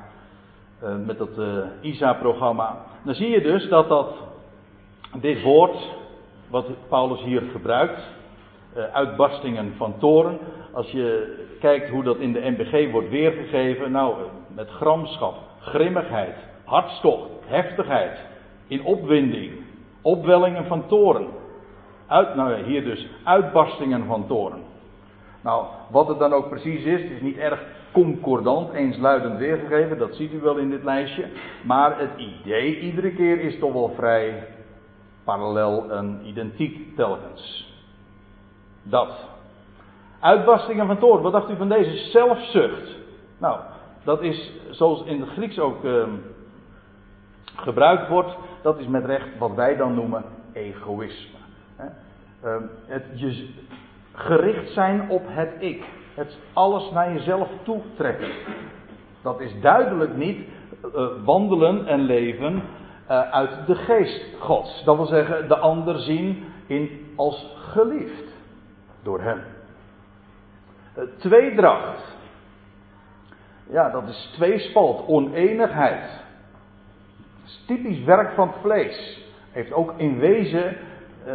Uh, 0.82 0.88
met 1.06 1.18
dat 1.18 1.40
ISA-programma. 1.80 2.76
Dan 3.02 3.14
zie 3.14 3.28
je 3.28 3.40
dus 3.40 3.68
dat 3.68 3.88
dat, 3.88 4.14
dit 5.20 5.42
woord, 5.42 5.76
wat 6.50 6.66
Paulus 6.88 7.22
hier 7.22 7.42
gebruikt, 7.52 8.00
uitbarstingen 8.92 9.74
van 9.76 9.94
toren. 9.98 10.38
Als 10.76 10.90
je 10.90 11.36
kijkt 11.60 11.88
hoe 11.88 12.02
dat 12.02 12.16
in 12.16 12.32
de 12.32 12.50
MBG 12.50 12.90
wordt 12.90 13.08
weergegeven, 13.08 13.90
nou, 13.90 14.14
met 14.54 14.68
gramschap, 14.68 15.34
grimmigheid, 15.60 16.34
hartstocht, 16.64 17.30
heftigheid, 17.44 18.18
in 18.66 18.84
opwinding, 18.84 19.52
opwellingen 20.02 20.66
van 20.66 20.86
toren. 20.86 21.26
Uit, 22.06 22.34
nou 22.34 22.62
hier 22.62 22.84
dus 22.84 23.08
uitbarstingen 23.24 24.04
van 24.06 24.26
toren. 24.26 24.62
Nou, 25.40 25.66
wat 25.90 26.08
het 26.08 26.18
dan 26.18 26.32
ook 26.32 26.48
precies 26.48 26.84
is, 26.84 27.02
het 27.02 27.10
is 27.10 27.20
niet 27.20 27.36
erg 27.36 27.62
concordant, 27.92 28.72
eensluidend 28.72 29.38
weergegeven, 29.38 29.98
dat 29.98 30.14
ziet 30.14 30.32
u 30.32 30.40
wel 30.40 30.56
in 30.56 30.70
dit 30.70 30.84
lijstje. 30.84 31.24
Maar 31.62 31.98
het 31.98 32.10
idee 32.16 32.80
iedere 32.80 33.10
keer 33.10 33.40
is 33.40 33.58
toch 33.58 33.72
wel 33.72 33.92
vrij 33.96 34.46
parallel 35.24 35.90
en 35.90 36.20
identiek 36.24 36.96
telkens. 36.96 37.74
Dat. 38.82 39.34
Uitbarstingen 40.20 40.86
van 40.86 40.98
toorn. 40.98 41.22
Wat 41.22 41.32
dacht 41.32 41.50
u 41.50 41.56
van 41.56 41.68
deze 41.68 41.96
zelfzucht? 41.96 42.96
Nou, 43.38 43.60
dat 44.04 44.22
is 44.22 44.52
zoals 44.70 45.04
in 45.04 45.20
het 45.20 45.30
Grieks 45.30 45.58
ook 45.58 45.84
uh, 45.84 46.04
gebruikt 47.56 48.08
wordt. 48.08 48.36
Dat 48.62 48.78
is 48.78 48.86
met 48.86 49.04
recht 49.04 49.38
wat 49.38 49.54
wij 49.54 49.76
dan 49.76 49.94
noemen 49.94 50.24
egoïsme. 50.52 51.38
Uh, 52.44 52.56
het 52.86 53.04
je 53.14 53.48
gericht 54.12 54.72
zijn 54.72 55.10
op 55.10 55.22
het 55.26 55.50
ik. 55.58 55.84
Het 56.14 56.38
alles 56.52 56.90
naar 56.90 57.12
jezelf 57.12 57.48
toe 57.62 57.80
trekken. 57.96 58.30
Dat 59.22 59.40
is 59.40 59.60
duidelijk 59.60 60.16
niet 60.16 60.48
uh, 60.94 61.06
wandelen 61.24 61.86
en 61.86 62.00
leven 62.00 62.62
eh, 63.06 63.30
uit 63.30 63.66
de 63.66 63.74
geest 63.74 64.24
Gods. 64.38 64.84
Dat 64.84 64.96
wil 64.96 65.06
zeggen, 65.06 65.48
de 65.48 65.56
ander 65.56 65.98
zien 65.98 66.44
in, 66.66 67.12
als 67.16 67.54
geliefd 67.56 68.34
door 69.02 69.20
hem. 69.20 69.40
Eh, 70.96 71.02
tweedracht. 71.16 72.16
Ja, 73.70 73.90
dat 73.90 74.08
is 74.08 74.30
tweespalt, 74.34 75.06
oneenigheid. 75.06 76.24
is 77.44 77.64
typisch 77.66 78.04
werk 78.04 78.34
van 78.34 78.48
het 78.48 78.56
vlees. 78.60 79.24
Heeft 79.50 79.72
ook 79.72 79.92
in 79.96 80.18
wezen 80.18 80.76
uh, 81.26 81.32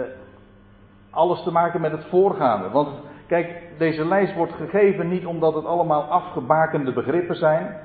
alles 1.10 1.44
te 1.44 1.52
maken 1.52 1.82
met 1.82 1.92
het 1.92 2.06
voorgaande. 2.06 2.70
Want 2.70 2.90
kijk, 3.28 3.64
deze 3.78 4.06
lijst 4.06 4.36
wordt 4.36 4.54
gegeven 4.54 5.08
niet 5.08 5.26
omdat 5.26 5.54
het 5.54 5.66
allemaal 5.66 6.04
afgebakende 6.04 6.94
begrippen 6.94 7.36
zijn. 7.36 7.78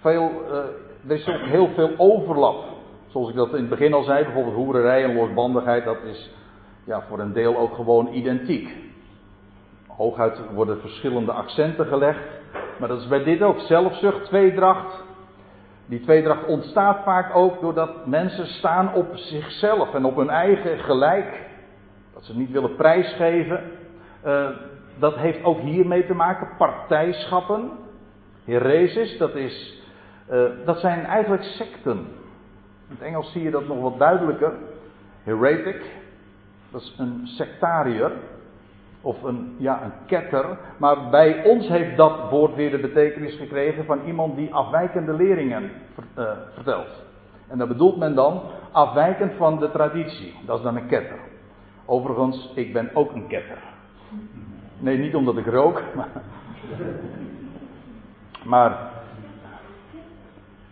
Veel, 0.00 0.30
uh, 0.30 0.56
er 1.08 1.16
is 1.16 1.28
ook 1.28 1.46
heel 1.46 1.68
veel 1.68 1.94
overlap. 1.96 2.64
Zoals 3.06 3.28
ik 3.28 3.34
dat 3.34 3.52
in 3.52 3.60
het 3.60 3.68
begin 3.68 3.94
al 3.94 4.02
zei, 4.02 4.24
bijvoorbeeld 4.24 4.54
hoererij 4.54 5.04
en 5.04 5.14
losbandigheid, 5.14 5.84
dat 5.84 6.02
is 6.02 6.34
ja, 6.84 7.02
voor 7.08 7.18
een 7.18 7.32
deel 7.32 7.56
ook 7.56 7.74
gewoon 7.74 8.12
identiek. 8.12 8.91
Hooguit 10.02 10.40
worden 10.54 10.80
verschillende 10.80 11.32
accenten 11.32 11.86
gelegd. 11.86 12.20
Maar 12.78 12.88
dat 12.88 13.00
is 13.00 13.08
bij 13.08 13.24
dit 13.24 13.42
ook. 13.42 13.60
Zelfzucht, 13.60 14.24
tweedracht. 14.24 15.04
Die 15.86 16.00
tweedracht 16.00 16.46
ontstaat 16.46 17.02
vaak 17.04 17.36
ook 17.36 17.60
doordat 17.60 18.06
mensen 18.06 18.46
staan 18.46 18.94
op 18.94 19.16
zichzelf 19.16 19.94
en 19.94 20.04
op 20.04 20.16
hun 20.16 20.30
eigen 20.30 20.78
gelijk. 20.78 21.46
Dat 22.14 22.24
ze 22.24 22.36
niet 22.36 22.50
willen 22.50 22.76
prijsgeven. 22.76 23.60
Uh, 24.26 24.48
dat 24.98 25.16
heeft 25.16 25.44
ook 25.44 25.60
hiermee 25.60 26.06
te 26.06 26.14
maken. 26.14 26.48
Partijschappen. 26.58 27.70
Heresis, 28.44 29.18
dat, 29.18 29.34
is, 29.34 29.82
uh, 30.30 30.44
dat 30.64 30.80
zijn 30.80 31.04
eigenlijk 31.04 31.42
secten. 31.42 31.98
In 32.88 32.98
het 32.98 33.02
Engels 33.02 33.32
zie 33.32 33.42
je 33.42 33.50
dat 33.50 33.66
nog 33.66 33.80
wat 33.80 33.98
duidelijker. 33.98 34.52
Heretic, 35.22 35.82
dat 36.70 36.80
is 36.80 36.94
een 36.98 37.20
sectariër. 37.24 38.12
Of 39.02 39.22
een, 39.22 39.54
ja, 39.58 39.82
een 39.82 39.92
ketter. 40.06 40.58
Maar 40.76 41.10
bij 41.10 41.44
ons 41.44 41.68
heeft 41.68 41.96
dat 41.96 42.30
woord 42.30 42.54
weer 42.54 42.70
de 42.70 42.78
betekenis 42.78 43.36
gekregen 43.36 43.84
van 43.84 43.98
iemand 44.06 44.36
die 44.36 44.54
afwijkende 44.54 45.12
leringen 45.12 45.70
uh, 46.18 46.30
vertelt. 46.54 47.02
En 47.48 47.58
dat 47.58 47.68
bedoelt 47.68 47.96
men 47.96 48.14
dan 48.14 48.42
afwijkend 48.70 49.32
van 49.36 49.58
de 49.58 49.70
traditie. 49.70 50.34
Dat 50.46 50.58
is 50.58 50.64
dan 50.64 50.76
een 50.76 50.86
ketter. 50.86 51.18
Overigens, 51.84 52.52
ik 52.54 52.72
ben 52.72 52.90
ook 52.94 53.12
een 53.12 53.26
ketter. 53.26 53.58
Nee, 54.78 54.98
niet 54.98 55.14
omdat 55.14 55.36
ik 55.36 55.46
rook, 55.46 55.82
maar. 55.96 56.08
maar 58.44 58.90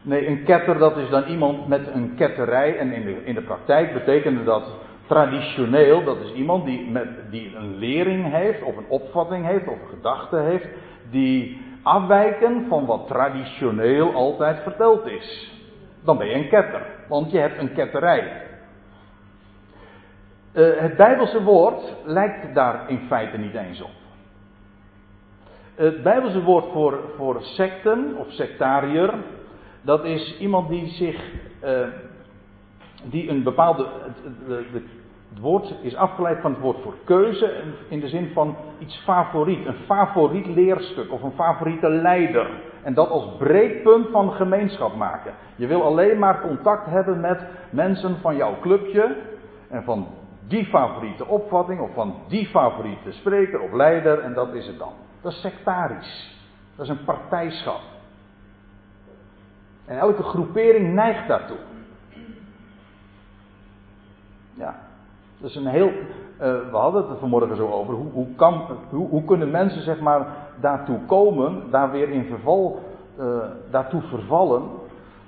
nee, 0.02 0.26
een 0.26 0.44
ketter 0.44 0.78
dat 0.78 0.96
is 0.96 1.08
dan 1.08 1.24
iemand 1.24 1.68
met 1.68 1.86
een 1.92 2.14
ketterij. 2.14 2.78
En 2.78 2.92
in 2.92 3.04
de, 3.04 3.24
in 3.24 3.34
de 3.34 3.42
praktijk 3.42 3.92
betekende 3.92 4.44
dat 4.44 4.64
traditioneel, 5.10 6.04
dat 6.04 6.20
is 6.20 6.32
iemand 6.32 6.64
die, 6.64 6.90
met, 6.90 7.08
die 7.30 7.56
een 7.56 7.78
lering 7.78 8.30
heeft, 8.30 8.62
of 8.62 8.76
een 8.76 8.88
opvatting 8.88 9.46
heeft, 9.46 9.68
of 9.68 9.80
een 9.80 9.88
gedachte 9.88 10.36
heeft, 10.36 10.68
die 11.10 11.60
afwijken 11.82 12.66
van 12.68 12.86
wat 12.86 13.06
traditioneel 13.06 14.14
altijd 14.14 14.62
verteld 14.62 15.06
is. 15.06 15.52
Dan 16.04 16.18
ben 16.18 16.26
je 16.26 16.34
een 16.34 16.48
ketter, 16.48 16.86
want 17.08 17.30
je 17.30 17.38
hebt 17.38 17.58
een 17.58 17.72
ketterij. 17.72 18.42
Uh, 20.52 20.80
het 20.80 20.96
Bijbelse 20.96 21.42
woord 21.42 21.94
lijkt 22.04 22.54
daar 22.54 22.90
in 22.90 23.00
feite 23.08 23.36
niet 23.36 23.54
eens 23.54 23.82
op. 23.82 23.90
Het 25.74 26.02
Bijbelse 26.02 26.42
woord 26.42 26.66
voor, 26.72 27.00
voor 27.16 27.42
secten 27.42 28.16
of 28.16 28.30
sectariër, 28.30 29.14
dat 29.82 30.04
is 30.04 30.38
iemand 30.38 30.68
die 30.68 30.86
zich, 30.86 31.30
uh, 31.64 31.86
die 33.04 33.28
een 33.28 33.42
bepaalde, 33.42 33.86
de, 34.46 34.64
de, 34.72 34.82
het 35.30 35.38
woord 35.38 35.74
is 35.80 35.96
afgeleid 35.96 36.40
van 36.40 36.50
het 36.52 36.60
woord 36.60 36.82
voor 36.82 36.94
keuze 37.04 37.62
in 37.88 38.00
de 38.00 38.08
zin 38.08 38.30
van 38.32 38.56
iets 38.78 38.96
favoriet. 38.96 39.66
Een 39.66 39.84
favoriet 39.86 40.46
leerstuk 40.46 41.12
of 41.12 41.22
een 41.22 41.32
favoriete 41.32 41.88
leider. 41.88 42.50
En 42.82 42.94
dat 42.94 43.08
als 43.08 43.36
breekpunt 43.38 44.08
van 44.10 44.32
gemeenschap 44.32 44.94
maken. 44.94 45.34
Je 45.56 45.66
wil 45.66 45.82
alleen 45.82 46.18
maar 46.18 46.40
contact 46.40 46.86
hebben 46.86 47.20
met 47.20 47.46
mensen 47.70 48.20
van 48.20 48.36
jouw 48.36 48.60
clubje. 48.60 49.16
En 49.68 49.84
van 49.84 50.06
die 50.46 50.66
favoriete 50.66 51.26
opvatting 51.26 51.80
of 51.80 51.94
van 51.94 52.14
die 52.28 52.46
favoriete 52.46 53.12
spreker 53.12 53.60
of 53.60 53.72
leider. 53.72 54.18
En 54.18 54.34
dat 54.34 54.54
is 54.54 54.66
het 54.66 54.78
dan. 54.78 54.92
Dat 55.20 55.32
is 55.32 55.40
sectarisch. 55.40 56.38
Dat 56.76 56.84
is 56.84 56.90
een 56.90 57.04
partijschap. 57.04 57.80
En 59.86 59.98
elke 59.98 60.22
groepering 60.22 60.94
neigt 60.94 61.28
daartoe. 61.28 61.58
Ja. 64.54 64.88
Dat 65.40 65.50
is 65.50 65.56
een 65.56 65.66
heel. 65.66 65.88
Uh, 65.88 65.96
we 66.70 66.76
hadden 66.76 67.02
het 67.02 67.10
er 67.10 67.18
vanmorgen 67.18 67.56
zo 67.56 67.68
over. 67.70 67.94
Hoe, 67.94 68.10
hoe, 68.12 68.34
kan, 68.36 68.66
hoe, 68.88 69.08
hoe, 69.08 69.24
kunnen 69.24 69.50
mensen 69.50 69.82
zeg 69.82 70.00
maar 70.00 70.26
daartoe 70.60 70.98
komen, 71.06 71.70
daar 71.70 71.90
weer 71.90 72.08
in 72.08 72.24
verval, 72.24 72.80
uh, 73.18 73.38
daartoe 73.70 74.02
vervallen? 74.02 74.62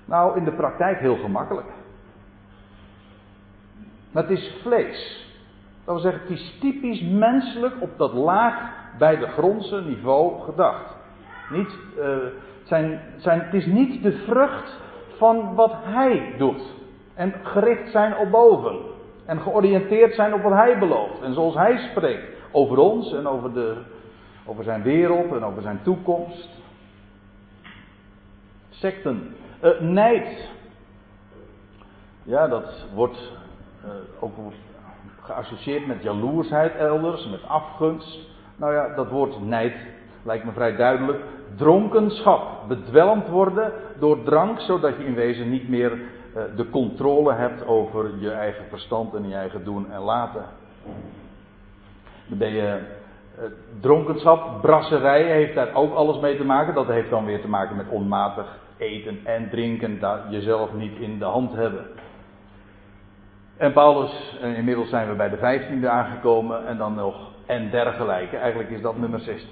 Nou, 0.04 0.36
in 0.36 0.44
de 0.44 0.52
praktijk 0.52 0.98
heel 0.98 1.16
gemakkelijk. 1.16 1.66
Maar 4.12 4.22
het 4.22 4.38
is 4.38 4.58
vlees. 4.62 5.30
Dat 5.84 5.94
wil 5.94 6.02
zeggen, 6.02 6.22
het 6.22 6.30
is 6.30 6.58
typisch 6.60 7.02
menselijk 7.02 7.74
op 7.80 7.90
dat 7.96 8.12
laag 8.12 8.54
bij 8.98 9.16
de 9.16 9.26
grondse 9.26 9.80
niveau 9.80 10.40
gedacht. 10.40 10.96
Niet, 11.50 11.78
uh, 11.98 12.16
zijn, 12.64 13.00
zijn, 13.16 13.40
het 13.40 13.54
is 13.54 13.66
niet 13.66 14.02
de 14.02 14.12
vrucht 14.12 14.80
van 15.16 15.54
wat 15.54 15.72
hij 15.80 16.34
doet. 16.38 16.62
En 17.14 17.34
gericht 17.42 17.90
zijn 17.90 18.16
op 18.16 18.30
boven. 18.30 18.91
En 19.24 19.40
georiënteerd 19.40 20.14
zijn 20.14 20.34
op 20.34 20.42
wat 20.42 20.52
hij 20.52 20.78
belooft. 20.78 21.22
En 21.22 21.34
zoals 21.34 21.54
hij 21.54 21.88
spreekt 21.90 22.36
over 22.50 22.78
ons 22.78 23.12
en 23.12 23.26
over, 23.26 23.52
de, 23.52 23.76
over 24.44 24.64
zijn 24.64 24.82
wereld 24.82 25.32
en 25.32 25.44
over 25.44 25.62
zijn 25.62 25.80
toekomst. 25.82 26.48
Secten. 28.70 29.34
Uh, 29.64 29.80
nijd. 29.80 30.50
Ja, 32.22 32.48
dat 32.48 32.86
wordt 32.94 33.32
uh, 33.84 33.90
ook 34.20 34.32
geassocieerd 35.20 35.86
met 35.86 36.02
jaloersheid 36.02 36.74
elders, 36.74 37.28
met 37.28 37.48
afgunst. 37.48 38.18
Nou 38.56 38.74
ja, 38.74 38.94
dat 38.94 39.08
woord 39.08 39.44
nijd 39.44 39.74
lijkt 40.22 40.44
me 40.44 40.52
vrij 40.52 40.76
duidelijk. 40.76 41.18
Dronkenschap, 41.56 42.68
bedwelmd 42.68 43.28
worden 43.28 43.72
door 43.98 44.22
drank, 44.22 44.60
zodat 44.60 44.96
je 44.96 45.04
in 45.04 45.14
wezen 45.14 45.50
niet 45.50 45.68
meer 45.68 45.92
eh, 45.92 45.98
de 46.56 46.70
controle 46.70 47.32
hebt 47.32 47.66
over 47.66 48.10
je 48.18 48.30
eigen 48.30 48.64
verstand 48.68 49.14
en 49.14 49.28
je 49.28 49.34
eigen 49.34 49.64
doen 49.64 49.90
en 49.90 50.00
laten. 50.00 50.44
Dan 52.28 52.38
ben 52.38 52.52
je 52.52 52.78
uh, 53.38 53.44
dronkenschap, 53.80 54.60
brasserij 54.60 55.22
heeft 55.22 55.54
daar 55.54 55.74
ook 55.74 55.94
alles 55.94 56.20
mee 56.20 56.36
te 56.36 56.44
maken. 56.44 56.74
Dat 56.74 56.86
heeft 56.86 57.10
dan 57.10 57.24
weer 57.24 57.40
te 57.40 57.48
maken 57.48 57.76
met 57.76 57.88
onmatig 57.88 58.58
eten 58.76 59.20
en 59.24 59.50
drinken, 59.50 60.00
dat 60.00 60.20
jezelf 60.28 60.72
niet 60.72 60.98
in 60.98 61.18
de 61.18 61.24
hand 61.24 61.52
hebben. 61.52 61.86
En 63.56 63.72
Paulus, 63.72 64.38
en 64.40 64.54
inmiddels 64.54 64.88
zijn 64.88 65.08
we 65.08 65.14
bij 65.14 65.28
de 65.28 65.36
vijftiende 65.36 65.88
aangekomen 65.88 66.66
en 66.66 66.76
dan 66.76 66.94
nog 66.94 67.30
en 67.46 67.70
dergelijke. 67.70 68.36
Eigenlijk 68.36 68.70
is 68.70 68.80
dat 68.80 68.96
nummer 68.96 69.20
16. 69.20 69.48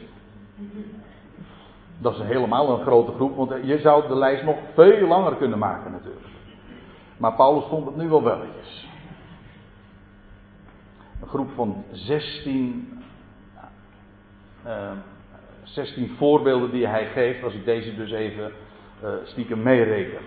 Dat 1.99 2.15
is 2.15 2.21
helemaal 2.21 2.71
een 2.71 2.85
grote 2.85 3.13
groep, 3.13 3.37
want 3.37 3.53
je 3.63 3.79
zou 3.79 4.09
de 4.09 4.17
lijst 4.17 4.45
nog 4.45 4.57
veel 4.75 5.07
langer 5.07 5.37
kunnen 5.37 5.59
maken 5.59 5.93
natuurlijk. 5.93 6.20
Maar 7.21 7.35
Paulus 7.35 7.65
vond 7.65 7.87
het 7.87 7.97
nu 7.97 8.09
wel 8.09 8.23
welletjes. 8.23 8.89
Een 11.23 11.29
groep 11.29 11.51
van 11.55 11.85
16, 11.93 13.03
uh, 14.67 14.91
16 15.63 16.15
voorbeelden 16.17 16.71
die 16.71 16.87
hij 16.87 17.07
geeft, 17.07 17.43
als 17.43 17.55
ik 17.55 17.65
deze 17.65 17.97
dus 17.97 18.11
even 18.11 18.53
uh, 19.03 19.11
stiekem 19.25 19.63
meereken. 19.63 20.19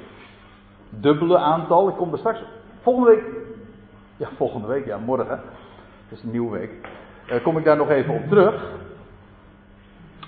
Dubbele 0.90 1.38
aantal, 1.38 1.90
ik 1.90 1.96
kom 1.96 2.12
er 2.12 2.18
straks 2.18 2.40
volgende 2.82 3.10
week, 3.10 3.24
ja 4.18 4.30
volgende 4.38 4.68
week, 4.68 4.86
ja 4.86 4.98
morgen, 4.98 5.42
het 6.08 6.18
is 6.18 6.24
een 6.24 6.32
nieuwe 6.32 6.58
week, 6.58 6.72
uh, 7.32 7.44
kom 7.44 7.58
ik 7.58 7.64
daar 7.64 7.78
nog 7.78 7.90
even 7.90 8.14
op 8.14 8.28
terug. 8.28 8.72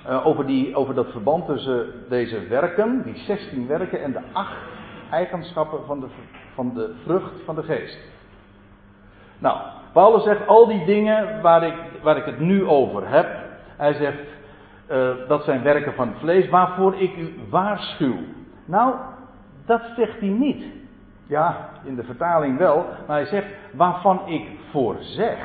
Uh, 0.08 0.26
over, 0.26 0.46
die, 0.46 0.76
over 0.76 0.94
dat 0.94 1.12
verband 1.12 1.46
tussen 1.46 1.92
deze 2.10 2.48
werken, 2.48 3.04
die 3.04 3.18
16 3.18 3.68
werken 3.68 4.04
en 4.04 4.12
de 4.12 4.22
8 4.32 4.75
eigenschappen 5.12 5.86
van 5.86 6.00
de 6.00 6.08
van 6.54 6.74
de 6.74 6.96
vrucht 7.04 7.42
van 7.46 7.56
de 7.56 7.64
geest. 7.64 8.00
Nou, 9.40 9.58
Paulus 9.94 10.24
zegt 10.24 10.48
al 10.48 10.68
die 10.68 10.86
dingen 10.86 11.42
waar 11.42 11.64
ik, 11.64 11.76
waar 12.02 12.18
ik 12.18 12.26
het 12.26 12.40
nu 12.40 12.66
over 12.66 13.10
heb. 13.10 13.28
Hij 13.78 13.94
zegt 13.94 14.24
uh, 14.92 15.28
dat 15.28 15.44
zijn 15.44 15.64
werken 15.64 15.94
van 15.94 16.08
het 16.08 16.18
vlees 16.20 16.50
waarvoor 16.50 16.96
ik 16.96 17.18
u 17.18 17.34
waarschuw. 17.50 18.18
Nou, 18.66 18.96
dat 19.66 19.82
zegt 19.96 20.20
hij 20.20 20.30
niet. 20.30 20.66
Ja, 21.28 21.70
in 21.84 21.96
de 21.96 22.04
vertaling 22.04 22.58
wel, 22.58 22.86
maar 23.08 23.18
hij 23.18 23.26
zegt 23.26 23.48
waarvan 23.74 24.28
ik 24.28 24.48
voorzeg. 24.72 25.38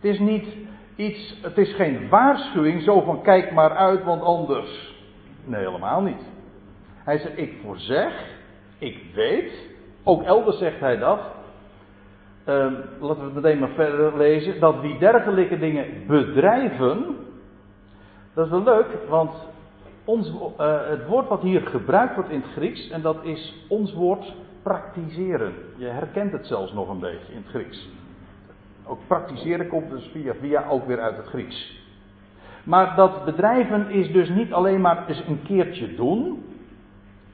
Het 0.00 0.04
is 0.04 0.18
niet 0.18 0.56
iets, 0.96 1.40
het 1.42 1.58
is 1.58 1.74
geen 1.74 2.08
waarschuwing 2.08 2.82
zo 2.82 3.00
van 3.00 3.22
kijk 3.22 3.52
maar 3.52 3.76
uit, 3.76 4.04
want 4.04 4.22
anders. 4.22 4.94
Nee, 5.44 5.64
helemaal 5.64 6.00
niet. 6.00 6.30
Hij 7.04 7.18
zegt 7.18 7.38
ik 7.38 7.54
voorzeg, 7.64 8.12
ik 8.82 9.02
weet, 9.14 9.52
ook 10.02 10.22
elders 10.22 10.58
zegt 10.58 10.80
hij 10.80 10.96
dat. 10.96 11.20
Uh, 12.48 12.72
laten 13.00 13.18
we 13.18 13.24
het 13.24 13.34
meteen 13.34 13.58
maar 13.58 13.68
verder 13.68 14.16
lezen. 14.16 14.60
Dat 14.60 14.80
wie 14.80 14.98
dergelijke 14.98 15.58
dingen 15.58 15.86
bedrijven. 16.06 17.16
Dat 18.34 18.44
is 18.44 18.50
wel 18.50 18.62
leuk, 18.62 18.86
want 19.08 19.30
ons, 20.04 20.28
uh, 20.60 20.88
het 20.88 21.06
woord 21.06 21.28
wat 21.28 21.42
hier 21.42 21.60
gebruikt 21.60 22.14
wordt 22.14 22.30
in 22.30 22.40
het 22.40 22.50
Grieks, 22.50 22.90
en 22.90 23.02
dat 23.02 23.24
is 23.24 23.64
ons 23.68 23.94
woord 23.94 24.34
praktiseren. 24.62 25.52
Je 25.76 25.86
herkent 25.86 26.32
het 26.32 26.46
zelfs 26.46 26.72
nog 26.72 26.88
een 26.88 27.00
beetje 27.00 27.32
in 27.32 27.42
het 27.42 27.48
Grieks. 27.48 27.88
Ook 28.86 28.98
praktiseren 29.06 29.68
komt 29.68 29.90
dus 29.90 30.10
via 30.12 30.34
via 30.40 30.68
ook 30.68 30.86
weer 30.86 31.00
uit 31.00 31.16
het 31.16 31.26
Grieks. 31.26 31.80
Maar 32.64 32.96
dat 32.96 33.24
bedrijven 33.24 33.90
is 33.90 34.12
dus 34.12 34.28
niet 34.28 34.52
alleen 34.52 34.80
maar 34.80 35.08
eens 35.08 35.24
een 35.26 35.42
keertje 35.42 35.94
doen. 35.94 36.44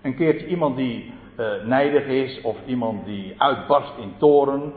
Een 0.03 0.17
keertje 0.17 0.47
iemand 0.47 0.77
die 0.77 1.13
uh, 1.39 1.65
nijdig 1.65 2.07
is 2.07 2.41
of 2.41 2.57
iemand 2.67 3.05
die 3.05 3.35
uitbarst 3.39 3.93
in 3.99 4.13
toren. 4.19 4.73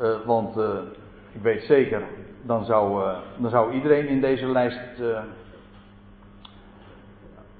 Uh, 0.00 0.16
want 0.24 0.56
uh, 0.56 0.68
ik 1.32 1.42
weet 1.42 1.62
zeker, 1.62 2.02
dan 2.42 2.64
zou, 2.64 3.14
dan 3.36 3.50
zou 3.50 3.72
iedereen 3.72 4.08
in 4.08 4.20
deze 4.20 4.46
lijst 4.46 5.02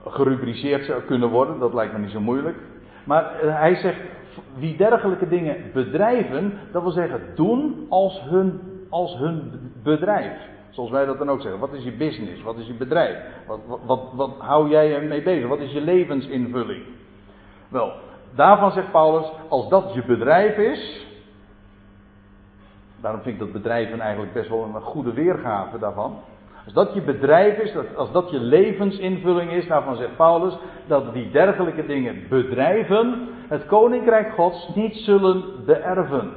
gerubriceerd 0.05 1.07
kunnen 1.07 1.29
worden. 1.29 1.59
Dat 1.59 1.75
lijkt 1.75 1.92
me 1.92 1.99
niet 1.99 2.11
zo 2.11 2.20
moeilijk. 2.20 2.57
Maar 3.05 3.33
hij 3.40 3.75
zegt, 3.75 4.01
wie 4.59 4.77
dergelijke 4.77 5.29
dingen 5.29 5.57
bedrijven, 5.72 6.59
dat 6.72 6.83
wil 6.83 6.90
zeggen 6.90 7.20
doen 7.35 7.87
als 7.88 8.22
hun, 8.22 8.61
als 8.90 9.16
hun 9.16 9.53
bedrijf. 9.83 10.38
Zoals 10.70 10.90
wij 10.90 11.05
dat 11.05 11.18
dan 11.18 11.31
ook 11.31 11.40
zeggen. 11.40 11.61
Wat 11.61 11.72
is 11.72 11.85
je 11.85 11.92
business? 11.92 12.42
Wat 12.42 12.57
is 12.57 12.66
je 12.66 12.75
bedrijf? 12.75 13.16
Wat, 13.46 13.61
wat, 13.66 13.81
wat, 13.85 14.01
wat 14.12 14.35
hou 14.38 14.68
jij 14.68 14.94
ermee 14.94 15.22
bezig? 15.22 15.49
Wat 15.49 15.61
is 15.61 15.72
je 15.72 15.81
levensinvulling? 15.81 16.83
Wel, 17.68 17.92
daarvan 18.37 18.72
zegt 18.72 18.90
Paulus, 18.90 19.27
als 19.49 19.68
dat 19.68 19.94
je 19.94 20.05
bedrijf 20.05 20.57
is. 20.57 21.07
Daarom 23.01 23.20
vind 23.20 23.35
ik 23.35 23.40
dat 23.40 23.53
bedrijven 23.53 24.01
eigenlijk 24.01 24.33
best 24.33 24.49
wel 24.49 24.62
een 24.62 24.81
goede 24.81 25.12
weergave 25.12 25.79
daarvan. 25.79 26.18
Als 26.64 26.75
dat 26.75 26.94
je 26.94 27.03
bedrijf 27.03 27.59
is, 27.59 27.75
als 27.96 28.12
dat 28.12 28.31
je 28.31 28.40
levensinvulling 28.40 29.51
is, 29.51 29.66
daarvan 29.66 29.96
zegt 29.96 30.16
Paulus 30.16 30.59
dat 30.87 31.12
die 31.12 31.31
dergelijke 31.31 31.87
dingen 31.87 32.29
bedrijven 32.29 33.29
het 33.49 33.66
koninkrijk 33.66 34.33
Gods 34.33 34.68
niet 34.75 34.94
zullen 34.96 35.44
beërven. 35.64 36.33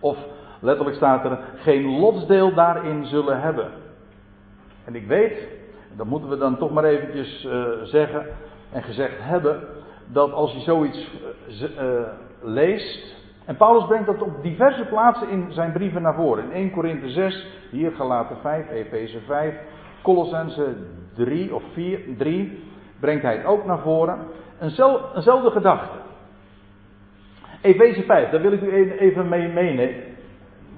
Of 0.00 0.16
letterlijk 0.60 0.96
staat 0.96 1.24
er 1.24 1.38
geen 1.56 1.98
lotsdeel 1.98 2.54
daarin 2.54 3.06
zullen 3.06 3.40
hebben. 3.40 3.70
En 4.84 4.94
ik 4.94 5.06
weet, 5.06 5.48
dat 5.96 6.06
moeten 6.06 6.28
we 6.28 6.38
dan 6.38 6.58
toch 6.58 6.72
maar 6.72 6.84
eventjes 6.84 7.44
uh, 7.44 7.66
zeggen 7.82 8.26
en 8.72 8.82
gezegd 8.82 9.14
hebben, 9.18 9.60
dat 10.06 10.32
als 10.32 10.52
je 10.52 10.60
zoiets 10.60 11.10
uh, 11.48 12.02
leest, 12.42 13.14
en 13.46 13.56
Paulus 13.56 13.86
brengt 13.86 14.06
dat 14.06 14.22
op 14.22 14.42
diverse 14.42 14.84
plaatsen 14.84 15.28
in 15.28 15.46
zijn 15.52 15.72
brieven 15.72 16.02
naar 16.02 16.14
voren. 16.14 16.44
In 16.44 16.52
1 16.52 16.70
Korinthe 16.70 17.08
6, 17.08 17.46
hier 17.70 17.92
Galaten 17.92 18.36
5, 18.42 18.70
Efeze 18.70 19.20
5, 19.20 19.54
Colossense 20.02 20.76
3 21.14 21.54
of 21.54 21.62
4, 21.72 22.00
3, 22.18 22.64
brengt 23.00 23.22
hij 23.22 23.36
het 23.36 23.46
ook 23.46 23.64
naar 23.64 23.78
voren. 23.78 24.18
Eenzelfde 24.60 25.50
gedachte. 25.50 25.96
Efeze 27.60 28.02
5, 28.02 28.30
daar 28.30 28.40
wil 28.40 28.52
ik 28.52 28.62
u 28.62 28.98
even 28.98 29.28
mee 29.28 29.48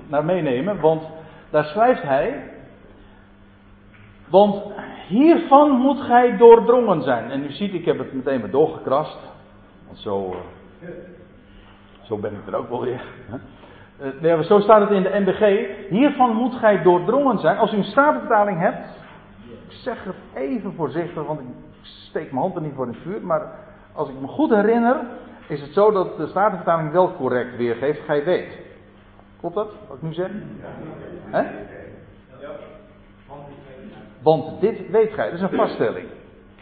naar 0.08 0.24
meenemen, 0.24 0.80
want 0.80 1.02
daar 1.50 1.64
schrijft 1.64 2.02
hij. 2.02 2.50
Want 4.28 4.62
hiervan 5.08 5.70
moet 5.70 6.00
gij 6.00 6.36
doordrongen 6.36 7.02
zijn. 7.02 7.30
En 7.30 7.44
u 7.44 7.50
ziet, 7.52 7.74
ik 7.74 7.84
heb 7.84 7.98
het 7.98 8.12
meteen 8.12 8.40
maar 8.40 8.50
doorgekrast. 8.50 9.18
Want 9.86 9.98
zo, 9.98 10.36
eh, 10.80 10.88
zo 12.02 12.16
ben 12.16 12.32
ik 12.32 12.46
er 12.46 12.56
ook 12.56 12.68
wel 12.68 12.80
weer. 12.80 13.02
Nee, 14.20 14.44
zo 14.44 14.60
staat 14.60 14.80
het 14.80 14.90
in 14.90 15.02
de 15.02 15.18
NBG. 15.18 15.68
Hiervan 15.88 16.34
moet 16.36 16.54
gij 16.54 16.82
doordrongen 16.82 17.38
zijn. 17.38 17.58
Als 17.58 17.72
u 17.72 17.76
een 17.76 17.84
statenvertaling 17.84 18.60
hebt. 18.60 18.88
Ik 19.48 19.72
zeg 19.72 20.04
het 20.04 20.14
even 20.34 20.72
voorzichtig, 20.72 21.26
want 21.26 21.40
ik 21.40 21.46
steek 21.82 22.30
mijn 22.32 22.42
hand 22.42 22.54
er 22.54 22.62
niet 22.62 22.74
voor 22.74 22.86
in 22.86 22.92
het 22.92 23.02
vuur. 23.02 23.20
Maar 23.22 23.42
als 23.92 24.08
ik 24.08 24.14
me 24.20 24.26
goed 24.26 24.50
herinner, 24.50 24.96
is 25.48 25.60
het 25.60 25.72
zo 25.72 25.90
dat 25.90 26.16
de 26.16 26.26
statenvertaling 26.26 26.92
wel 26.92 27.14
correct 27.16 27.56
weergeeft. 27.56 28.00
Gij 28.00 28.24
weet. 28.24 28.58
Klopt 29.40 29.54
dat, 29.54 29.72
wat 29.88 29.96
ik 29.96 30.02
nu 30.02 30.12
zeg? 30.12 30.30
Hè? 31.24 31.42
Want 34.22 34.60
dit 34.60 34.90
weet 34.90 35.12
gij, 35.12 35.24
dat 35.24 35.34
is 35.34 35.50
een 35.50 35.56
vaststelling. 35.56 36.06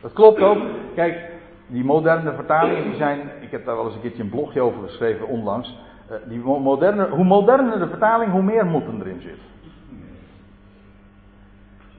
Dat 0.01 0.13
klopt 0.13 0.41
ook. 0.41 0.59
Kijk, 0.95 1.31
die 1.67 1.85
moderne 1.85 2.33
vertalingen 2.33 2.83
die 2.83 2.95
zijn, 2.95 3.31
ik 3.41 3.51
heb 3.51 3.65
daar 3.65 3.77
wel 3.77 3.85
eens 3.85 3.95
een 3.95 4.01
keertje 4.01 4.23
een 4.23 4.31
blogje 4.31 4.61
over 4.61 4.83
geschreven 4.83 5.29
onlangs. 5.29 5.75
Uh, 6.11 6.17
die 6.29 6.39
moderne, 6.39 7.09
hoe 7.09 7.25
moderner 7.25 7.79
de 7.79 7.89
vertaling, 7.89 8.33
hoe 8.33 8.43
meer 8.43 8.67
moeten 8.67 9.01
erin 9.01 9.21
zit. 9.21 9.39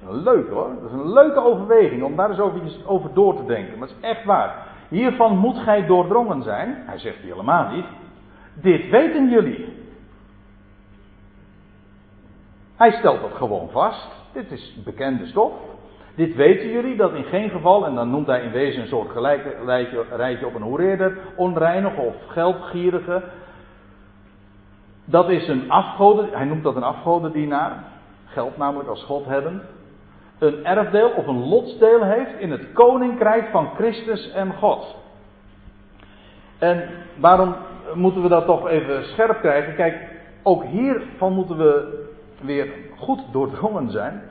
Leuk 0.09 0.49
hoor, 0.49 0.69
dat 0.81 0.91
is 0.91 0.97
een 0.97 1.13
leuke 1.13 1.39
overweging 1.39 2.03
om 2.03 2.15
daar 2.15 2.29
eens 2.29 2.39
over, 2.39 2.61
over 2.85 3.13
door 3.13 3.35
te 3.35 3.45
denken. 3.45 3.79
Maar 3.79 3.87
het 3.87 3.97
is 4.01 4.09
echt 4.09 4.23
waar. 4.23 4.55
Hiervan 4.87 5.37
moet 5.37 5.57
gij 5.57 5.85
doordrongen 5.85 6.43
zijn. 6.43 6.83
Hij 6.85 6.97
zegt 6.99 7.17
hier 7.17 7.31
helemaal 7.31 7.71
niet. 7.71 7.85
Dit 8.53 8.89
weten 8.89 9.29
jullie. 9.29 9.75
Hij 12.75 12.91
stelt 12.91 13.21
dat 13.21 13.33
gewoon 13.33 13.69
vast. 13.69 14.16
Dit 14.37 14.51
is 14.51 14.77
bekende 14.83 15.25
stof. 15.25 15.51
Dit 16.15 16.35
weten 16.35 16.69
jullie, 16.69 16.95
dat 16.95 17.13
in 17.13 17.23
geen 17.23 17.49
geval, 17.49 17.85
en 17.85 17.95
dan 17.95 18.09
noemt 18.09 18.27
hij 18.27 18.41
in 18.41 18.51
wezen 18.51 18.81
een 18.81 18.87
soort 18.87 19.09
gelijk 19.09 19.41
rijtje 20.15 20.45
op 20.45 20.55
een 20.55 20.61
hoereerder, 20.61 21.17
onreinige 21.35 22.01
of 22.01 22.15
geldgierige. 22.27 23.23
Dat 25.05 25.29
is 25.29 25.47
een 25.47 25.71
afgoden, 25.71 26.29
hij 26.31 26.45
noemt 26.45 26.63
dat 26.63 26.75
een 26.75 26.83
afgodendienaar, 26.83 27.83
geld 28.25 28.57
namelijk 28.57 28.89
als 28.89 29.03
God 29.03 29.25
hebben. 29.25 29.61
Een 30.39 30.65
erfdeel 30.65 31.09
of 31.09 31.27
een 31.27 31.47
lotsdeel 31.47 32.03
heeft 32.03 32.39
in 32.39 32.51
het 32.51 32.73
koninkrijk 32.73 33.49
van 33.51 33.69
Christus 33.75 34.31
en 34.31 34.53
God. 34.53 34.95
En 36.57 36.89
waarom 37.19 37.55
moeten 37.93 38.21
we 38.21 38.29
dat 38.29 38.45
toch 38.45 38.67
even 38.67 39.03
scherp 39.03 39.39
krijgen? 39.39 39.75
Kijk, 39.75 39.95
ook 40.43 40.63
hiervan 40.63 41.33
moeten 41.33 41.57
we 41.57 42.05
weer 42.41 42.73
goed 42.97 43.21
doordrongen 43.31 43.91
zijn. 43.91 44.21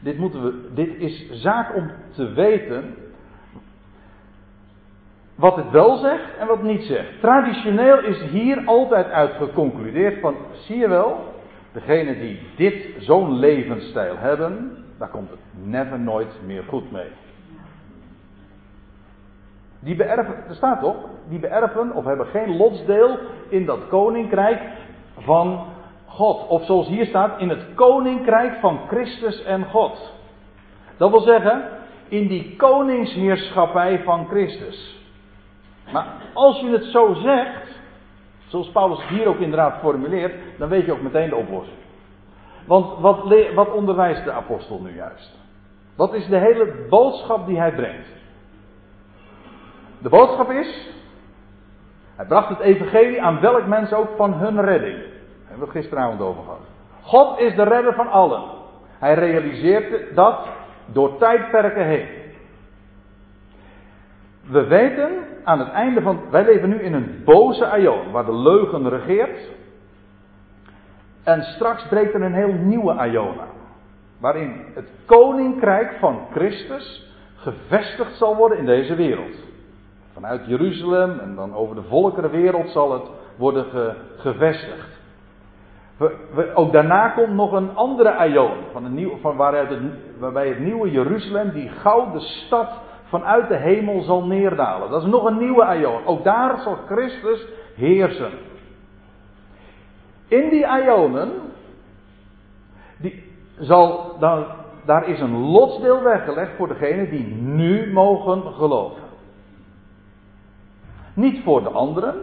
Dit, 0.00 0.18
moeten 0.18 0.42
we, 0.42 0.72
dit 0.74 0.96
is 0.96 1.30
zaak 1.30 1.76
om 1.76 1.90
te 2.10 2.32
weten 2.32 2.94
wat 5.34 5.56
het 5.56 5.70
wel 5.70 5.96
zegt 5.96 6.36
en 6.38 6.46
wat 6.46 6.62
niet 6.62 6.82
zegt. 6.82 7.20
Traditioneel 7.20 7.98
is 7.98 8.22
hier 8.22 8.62
altijd 8.64 9.10
uit 9.10 9.32
geconcludeerd 9.32 10.20
van, 10.20 10.34
zie 10.52 10.78
je 10.78 10.88
wel, 10.88 11.34
degene 11.72 12.18
die 12.18 12.40
dit, 12.56 12.88
zo'n 12.98 13.38
levensstijl 13.38 14.16
hebben, 14.16 14.84
daar 14.98 15.08
komt 15.08 15.30
het 15.30 15.38
never 15.64 15.98
nooit 15.98 16.32
meer 16.46 16.62
goed 16.68 16.92
mee. 16.92 17.10
Die 19.80 19.96
beërven, 19.96 20.34
er 20.48 20.54
staat 20.54 20.80
toch, 20.80 20.96
die 21.28 21.38
beërven 21.38 21.94
of 21.94 22.04
hebben 22.04 22.26
geen 22.26 22.56
lotsdeel 22.56 23.18
in 23.48 23.64
dat 23.64 23.88
koninkrijk 23.88 24.60
van 25.18 25.66
God. 26.08 26.46
Of 26.46 26.64
zoals 26.64 26.86
hier 26.86 27.06
staat, 27.06 27.40
in 27.40 27.48
het 27.48 27.64
koninkrijk 27.74 28.54
van 28.60 28.80
Christus 28.88 29.42
en 29.42 29.64
God. 29.64 30.12
Dat 30.96 31.10
wil 31.10 31.20
zeggen, 31.20 31.68
in 32.08 32.26
die 32.26 32.56
koningsheerschappij 32.56 34.02
van 34.02 34.26
Christus. 34.26 34.96
Maar 35.92 36.06
als 36.32 36.60
je 36.60 36.70
het 36.70 36.84
zo 36.84 37.14
zegt, 37.14 37.80
zoals 38.46 38.70
Paulus 38.70 39.08
hier 39.08 39.26
ook 39.26 39.38
inderdaad 39.38 39.78
formuleert, 39.80 40.34
dan 40.58 40.68
weet 40.68 40.84
je 40.84 40.92
ook 40.92 41.02
meteen 41.02 41.28
de 41.28 41.36
oplossing. 41.36 41.78
Want 42.66 42.98
wat, 42.98 43.34
wat 43.54 43.72
onderwijst 43.72 44.24
de 44.24 44.32
apostel 44.32 44.80
nu 44.80 44.94
juist? 44.94 45.38
Wat 45.96 46.14
is 46.14 46.26
de 46.26 46.36
hele 46.36 46.86
boodschap 46.88 47.46
die 47.46 47.58
hij 47.58 47.72
brengt? 47.72 48.08
De 49.98 50.08
boodschap 50.08 50.50
is, 50.50 50.88
hij 52.16 52.26
bracht 52.26 52.48
het 52.48 52.58
evangelie 52.58 53.22
aan 53.22 53.40
welk 53.40 53.66
mens 53.66 53.92
ook 53.92 54.08
van 54.16 54.32
hun 54.32 54.60
redding 54.60 55.07
hebben 55.58 55.74
we 55.76 55.80
gisteravond 55.80 56.20
over 56.20 56.42
gehad. 56.42 56.60
God 57.02 57.38
is 57.38 57.54
de 57.54 57.62
redder 57.62 57.94
van 57.94 58.08
allen. 58.08 58.42
Hij 58.98 59.14
realiseert 59.14 60.14
dat 60.14 60.38
door 60.86 61.18
tijdperken 61.18 61.84
heen. 61.84 62.06
We 64.50 64.66
weten 64.66 65.10
aan 65.44 65.58
het 65.58 65.70
einde 65.70 66.00
van. 66.00 66.20
Wij 66.30 66.44
leven 66.44 66.68
nu 66.68 66.80
in 66.80 66.94
een 66.94 67.22
boze 67.24 67.66
aion 67.66 68.10
waar 68.10 68.24
de 68.24 68.34
leugen 68.34 68.88
regeert. 68.88 69.38
En 71.22 71.42
straks 71.42 71.86
breekt 71.88 72.14
er 72.14 72.22
een 72.22 72.34
heel 72.34 72.52
nieuwe 72.52 72.92
aion 72.92 73.40
aan. 73.40 73.56
Waarin 74.18 74.64
het 74.74 74.90
koninkrijk 75.04 75.96
van 75.98 76.20
Christus 76.30 77.12
gevestigd 77.36 78.16
zal 78.16 78.36
worden 78.36 78.58
in 78.58 78.66
deze 78.66 78.94
wereld. 78.94 79.36
Vanuit 80.12 80.46
Jeruzalem 80.46 81.18
en 81.18 81.34
dan 81.34 81.54
over 81.54 81.74
de 81.74 81.82
volkerenwereld 81.82 82.70
zal 82.70 82.92
het 82.92 83.10
worden 83.36 83.96
gevestigd. 84.16 84.97
Ook 86.54 86.72
daarna 86.72 87.08
komt 87.08 87.34
nog 87.34 87.52
een 87.52 87.76
andere 87.76 88.14
aion, 88.14 88.52
van 88.72 88.84
een 88.84 88.94
nieuw, 88.94 89.16
van 89.20 89.36
waaruit 89.36 89.68
het, 89.68 89.78
waarbij 90.18 90.48
het 90.48 90.58
nieuwe 90.58 90.90
Jeruzalem, 90.90 91.50
die 91.50 91.68
gouden 91.68 92.20
stad, 92.20 92.68
vanuit 93.04 93.48
de 93.48 93.56
hemel 93.56 94.02
zal 94.02 94.24
neerdalen. 94.24 94.90
Dat 94.90 95.02
is 95.02 95.08
nog 95.08 95.24
een 95.24 95.38
nieuwe 95.38 95.64
aion. 95.64 96.06
Ook 96.06 96.24
daar 96.24 96.58
zal 96.58 96.76
Christus 96.86 97.46
heersen. 97.76 98.30
In 100.28 100.48
die 100.48 100.66
aionen, 100.66 101.32
die 102.96 103.24
zal, 103.58 104.16
dan, 104.18 104.46
daar 104.84 105.08
is 105.08 105.20
een 105.20 105.38
lotsdeel 105.38 106.02
weggelegd 106.02 106.56
voor 106.56 106.68
degenen 106.68 107.10
die 107.10 107.26
nu 107.34 107.92
mogen 107.92 108.42
geloven. 108.52 109.02
Niet 111.14 111.42
voor 111.44 111.62
de 111.62 111.70
anderen. 111.70 112.14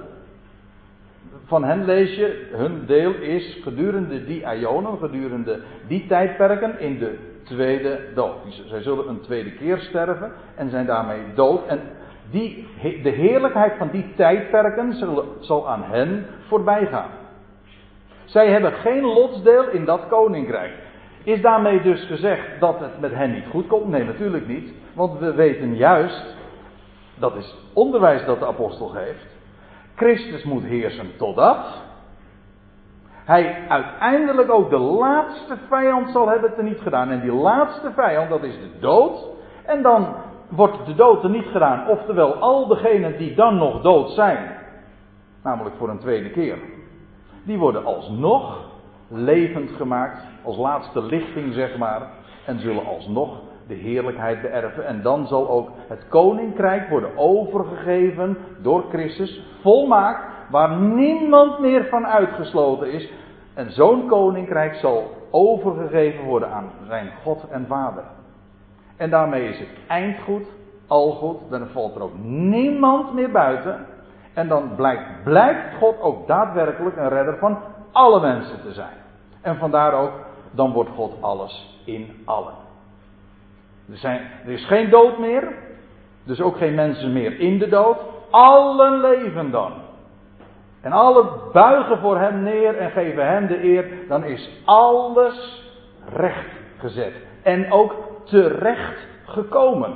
Van 1.45 1.63
hen 1.63 1.86
lees 1.86 2.15
je, 2.15 2.47
hun 2.51 2.86
deel 2.86 3.13
is 3.13 3.60
gedurende 3.63 4.25
die 4.25 4.43
ionen, 4.60 4.97
gedurende 4.97 5.60
die 5.88 6.08
tijdperken 6.08 6.79
in 6.79 6.97
de 6.97 7.17
tweede 7.43 7.99
dood. 8.15 8.36
Zij 8.65 8.81
zullen 8.81 9.10
een 9.10 9.21
tweede 9.21 9.51
keer 9.51 9.77
sterven 9.77 10.31
en 10.55 10.69
zijn 10.69 10.86
daarmee 10.86 11.21
dood. 11.36 11.67
En 11.67 11.79
die, 12.31 12.67
de 13.03 13.10
heerlijkheid 13.10 13.73
van 13.77 13.89
die 13.91 14.13
tijdperken 14.15 14.93
zal, 14.93 15.25
zal 15.39 15.69
aan 15.69 15.84
hen 15.84 16.25
voorbij 16.47 16.86
gaan. 16.86 17.10
Zij 18.25 18.47
hebben 18.47 18.73
geen 18.73 19.03
lotsdeel 19.03 19.69
in 19.69 19.86
dat 19.86 20.08
koninkrijk. 20.08 20.73
Is 21.23 21.41
daarmee 21.41 21.81
dus 21.81 22.05
gezegd 22.05 22.60
dat 22.60 22.79
het 22.79 22.99
met 22.99 23.13
hen 23.13 23.31
niet 23.31 23.47
goed 23.49 23.67
komt? 23.67 23.88
Nee, 23.88 24.03
natuurlijk 24.03 24.47
niet. 24.47 24.73
Want 24.93 25.19
we 25.19 25.34
weten 25.34 25.75
juist, 25.75 26.36
dat 27.15 27.36
is 27.36 27.55
onderwijs 27.73 28.25
dat 28.25 28.39
de 28.39 28.45
apostel 28.45 28.88
geeft. 28.88 29.25
Christus 29.95 30.43
moet 30.43 30.63
heersen 30.63 31.17
totdat 31.17 31.84
hij 33.25 33.65
uiteindelijk 33.67 34.51
ook 34.51 34.69
de 34.69 34.77
laatste 34.77 35.58
vijand 35.69 36.10
zal 36.10 36.27
hebben 36.27 36.55
teniet 36.55 36.79
gedaan. 36.79 37.10
En 37.10 37.21
die 37.21 37.34
laatste 37.34 37.91
vijand, 37.91 38.29
dat 38.29 38.43
is 38.43 38.53
de 38.53 38.79
dood. 38.79 39.25
En 39.65 39.81
dan 39.81 40.15
wordt 40.49 40.86
de 40.86 40.95
dood 40.95 41.23
er 41.23 41.29
niet 41.29 41.47
gedaan. 41.51 41.88
Oftewel, 41.88 42.34
al 42.34 42.67
degenen 42.67 43.17
die 43.17 43.36
dan 43.36 43.58
nog 43.58 43.81
dood 43.81 44.10
zijn, 44.10 44.58
namelijk 45.43 45.75
voor 45.75 45.89
een 45.89 45.99
tweede 45.99 46.29
keer, 46.29 46.58
die 47.43 47.58
worden 47.58 47.86
alsnog 47.86 48.60
levend 49.08 49.71
gemaakt, 49.71 50.19
als 50.43 50.58
laatste 50.58 51.03
lichting 51.03 51.53
zeg 51.53 51.77
maar, 51.77 52.01
en 52.45 52.60
zullen 52.60 52.86
alsnog 52.86 53.41
de 53.67 53.73
heerlijkheid 53.73 54.41
beërven. 54.41 54.86
En 54.86 55.01
dan 55.01 55.28
zal 55.28 55.49
ook 55.49 55.69
het 55.88 56.08
koninkrijk 56.10 56.89
worden 56.89 57.17
overgegeven 57.17 58.38
door 58.62 58.84
Christus, 58.89 59.45
volmaakt, 59.62 60.23
waar 60.49 60.78
niemand 60.78 61.60
meer 61.60 61.86
van 61.86 62.08
uitgesloten 62.08 62.91
is. 62.91 63.12
En 63.54 63.71
zo'n 63.71 64.08
koninkrijk 64.08 64.75
zal 64.75 65.12
overgegeven 65.32 66.23
worden 66.23 66.49
aan 66.49 66.69
zijn 66.88 67.12
God 67.23 67.47
en 67.49 67.65
Vader. 67.67 68.04
En 68.97 69.10
daarmee 69.10 69.49
is 69.49 69.60
het 69.60 69.69
eindgoed, 69.88 70.45
al 70.88 71.12
goed, 71.12 71.38
dan 71.49 71.67
valt 71.67 71.95
er 71.95 72.04
ook 72.04 72.17
niemand 72.23 73.13
meer 73.13 73.32
buiten. 73.32 73.86
En 74.34 74.47
dan 74.47 74.75
blijkt, 74.75 75.23
blijkt 75.23 75.75
God 75.78 76.01
ook 76.01 76.28
daadwerkelijk 76.28 76.97
een 76.97 77.10
redder 77.10 77.38
van 77.38 77.58
alle 77.91 78.21
mensen 78.21 78.62
te 78.62 78.73
zijn. 78.73 78.97
En 79.41 79.58
vandaar 79.58 79.93
ook, 79.93 80.12
dan 80.51 80.71
wordt 80.71 80.89
God 80.89 81.21
alles 81.21 81.82
in 81.86 82.21
allen. 82.25 82.64
Er, 83.91 83.98
zijn, 83.98 84.21
er 84.45 84.52
is 84.52 84.65
geen 84.65 84.89
dood 84.89 85.17
meer, 85.17 85.54
dus 86.24 86.41
ook 86.41 86.58
geen 86.58 86.76
mensen 86.76 87.13
meer 87.13 87.39
in 87.39 87.60
de 87.60 87.67
dood. 87.67 87.98
Allen 88.30 89.00
leven 89.00 89.52
dan. 89.52 89.74
En 90.82 90.91
alle 90.91 91.32
buigen 91.54 91.98
voor 91.98 92.19
hem 92.19 92.43
neer 92.43 92.78
en 92.78 92.91
geven 92.91 93.28
hem 93.28 93.48
de 93.48 93.63
eer, 93.63 93.86
dan 94.08 94.24
is 94.24 94.50
alles 94.65 95.63
recht 96.13 96.50
gezet. 96.78 97.13
En 97.43 97.71
ook 97.71 97.93
terecht 98.24 99.08
gekomen. 99.26 99.93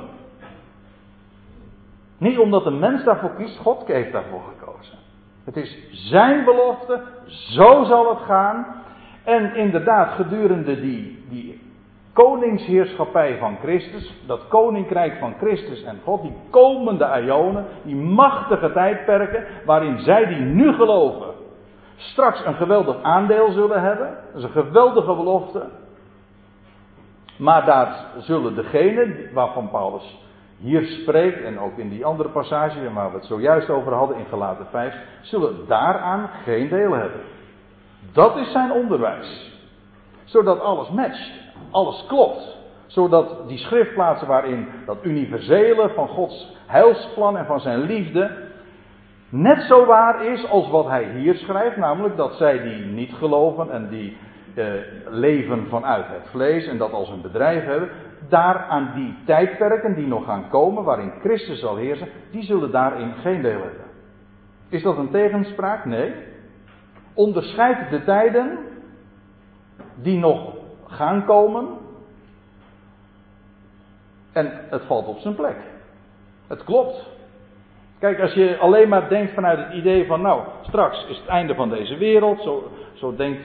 Niet 2.18 2.38
omdat 2.38 2.64
de 2.64 2.70
mens 2.70 3.04
daarvoor 3.04 3.34
kiest, 3.36 3.58
God 3.58 3.86
heeft 3.86 4.12
daarvoor 4.12 4.42
gekozen. 4.58 4.98
Het 5.44 5.56
is 5.56 5.78
zijn 5.90 6.44
belofte, 6.44 7.00
zo 7.26 7.84
zal 7.84 8.08
het 8.08 8.24
gaan. 8.24 8.66
En 9.24 9.54
inderdaad, 9.54 10.14
gedurende 10.14 10.80
die, 10.80 11.24
die 11.28 11.60
koningsheerschappij 12.20 13.38
van 13.38 13.56
Christus, 13.62 14.14
dat 14.26 14.48
koninkrijk 14.48 15.18
van 15.18 15.34
Christus 15.38 15.82
en 15.82 16.00
God, 16.04 16.22
die 16.22 16.36
komende 16.50 17.22
ionen, 17.24 17.66
die 17.82 17.96
machtige 17.96 18.72
tijdperken, 18.72 19.44
waarin 19.64 19.98
zij 19.98 20.26
die 20.26 20.40
nu 20.40 20.72
geloven, 20.72 21.34
straks 21.96 22.44
een 22.44 22.54
geweldig 22.54 23.02
aandeel 23.02 23.50
zullen 23.50 23.82
hebben. 23.82 24.16
Dat 24.26 24.36
is 24.36 24.42
een 24.42 24.64
geweldige 24.64 25.14
belofte. 25.14 25.68
Maar 27.36 27.64
daar 27.64 28.04
zullen 28.18 28.54
degenen 28.54 29.32
waarvan 29.32 29.70
Paulus 29.70 30.18
hier 30.58 30.82
spreekt, 30.82 31.42
en 31.42 31.60
ook 31.60 31.78
in 31.78 31.88
die 31.88 32.04
andere 32.04 32.28
passage 32.28 32.92
waar 32.92 33.10
we 33.10 33.16
het 33.16 33.26
zojuist 33.26 33.70
over 33.70 33.92
hadden 33.92 34.16
in 34.16 34.26
Galaten 34.26 34.66
5, 34.70 34.94
zullen 35.20 35.66
daaraan 35.66 36.30
geen 36.44 36.68
deel 36.68 36.92
hebben. 36.92 37.20
Dat 38.12 38.36
is 38.36 38.52
zijn 38.52 38.72
onderwijs. 38.72 39.58
Zodat 40.24 40.60
alles 40.60 40.90
matcht, 40.90 41.49
alles 41.70 42.04
klopt. 42.08 42.58
Zodat 42.86 43.48
die 43.48 43.58
schriftplaatsen 43.58 44.28
waarin 44.28 44.68
dat 44.86 44.98
universele 45.02 45.90
van 45.94 46.08
Gods 46.08 46.56
heilsplan 46.66 47.36
en 47.36 47.46
van 47.46 47.60
zijn 47.60 47.80
liefde 47.80 48.48
net 49.28 49.62
zo 49.62 49.86
waar 49.86 50.26
is 50.26 50.48
als 50.48 50.70
wat 50.70 50.86
hij 50.86 51.04
hier 51.04 51.34
schrijft, 51.34 51.76
namelijk 51.76 52.16
dat 52.16 52.34
zij 52.34 52.62
die 52.62 52.84
niet 52.84 53.12
geloven 53.12 53.70
en 53.70 53.88
die 53.88 54.16
eh, 54.54 54.66
leven 55.06 55.66
vanuit 55.68 56.06
het 56.08 56.28
vlees 56.30 56.66
en 56.66 56.78
dat 56.78 56.92
als 56.92 57.08
een 57.08 57.22
bedrijf 57.22 57.64
hebben, 57.64 57.88
daar 58.28 58.56
aan 58.56 58.92
die 58.94 59.14
tijdperken 59.24 59.94
die 59.94 60.06
nog 60.06 60.24
gaan 60.24 60.48
komen, 60.48 60.84
waarin 60.84 61.12
Christus 61.20 61.60
zal 61.60 61.76
heersen, 61.76 62.08
die 62.30 62.42
zullen 62.42 62.70
daarin 62.70 63.14
geen 63.14 63.42
deel 63.42 63.60
hebben. 63.60 63.84
Is 64.68 64.82
dat 64.82 64.96
een 64.96 65.10
tegenspraak? 65.10 65.84
Nee. 65.84 66.14
Onderscheidt 67.14 67.90
de 67.90 68.04
tijden 68.04 68.58
die 69.94 70.18
nog 70.18 70.59
gaan 70.90 71.24
komen. 71.24 71.68
En 74.32 74.66
het 74.70 74.82
valt 74.84 75.06
op 75.06 75.18
zijn 75.18 75.34
plek. 75.34 75.56
Het 76.46 76.64
klopt. 76.64 77.08
Kijk, 77.98 78.20
als 78.20 78.32
je 78.32 78.58
alleen 78.58 78.88
maar 78.88 79.08
denkt 79.08 79.32
vanuit 79.32 79.58
het 79.58 79.72
idee 79.72 80.06
van, 80.06 80.20
nou, 80.20 80.42
straks 80.62 81.06
is 81.06 81.16
het 81.16 81.26
einde 81.26 81.54
van 81.54 81.68
deze 81.68 81.96
wereld, 81.96 82.42
zo, 82.42 82.70
zo 82.94 83.16
denkt, 83.16 83.42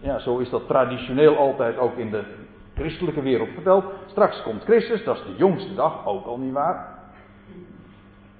ja, 0.00 0.18
zo 0.18 0.38
is 0.38 0.50
dat 0.50 0.66
traditioneel 0.66 1.36
altijd 1.36 1.78
ook 1.78 1.96
in 1.96 2.10
de 2.10 2.24
christelijke 2.74 3.22
wereld 3.22 3.48
verteld. 3.54 3.84
Straks 4.06 4.42
komt 4.42 4.64
Christus, 4.64 5.04
dat 5.04 5.16
is 5.16 5.22
de 5.22 5.36
jongste 5.36 5.74
dag, 5.74 6.06
ook 6.06 6.26
al 6.26 6.38
niet 6.38 6.52
waar. 6.52 6.93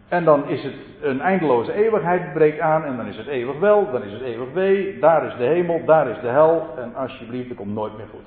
En 0.08 0.24
dan 0.24 0.48
is 0.48 0.62
het 0.62 0.74
een 1.00 1.20
eindeloze 1.20 1.72
eeuwigheid 1.72 2.32
breekt 2.32 2.60
aan 2.60 2.84
en 2.84 2.96
dan 2.96 3.06
is 3.06 3.16
het 3.16 3.26
eeuwig 3.26 3.58
wel, 3.58 3.90
dan 3.90 4.02
is 4.02 4.12
het 4.12 4.22
eeuwig 4.22 4.52
wee, 4.52 4.98
daar 4.98 5.26
is 5.26 5.36
de 5.36 5.44
hemel, 5.44 5.84
daar 5.84 6.08
is 6.08 6.20
de 6.20 6.28
hel 6.28 6.74
en 6.76 6.94
alsjeblieft, 6.94 7.48
het 7.48 7.58
komt 7.58 7.74
nooit 7.74 7.96
meer 7.96 8.06
goed. 8.10 8.26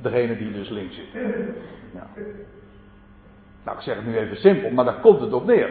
Degene 0.00 0.36
die 0.36 0.52
dus 0.52 0.68
links 0.68 0.94
zit. 0.94 1.22
Nou, 3.64 3.76
ik 3.76 3.82
zeg 3.82 3.96
het 3.96 4.06
nu 4.06 4.16
even 4.16 4.36
simpel, 4.36 4.70
maar 4.70 4.84
daar 4.84 5.00
komt 5.00 5.20
het 5.20 5.32
op 5.32 5.46
neer. 5.46 5.70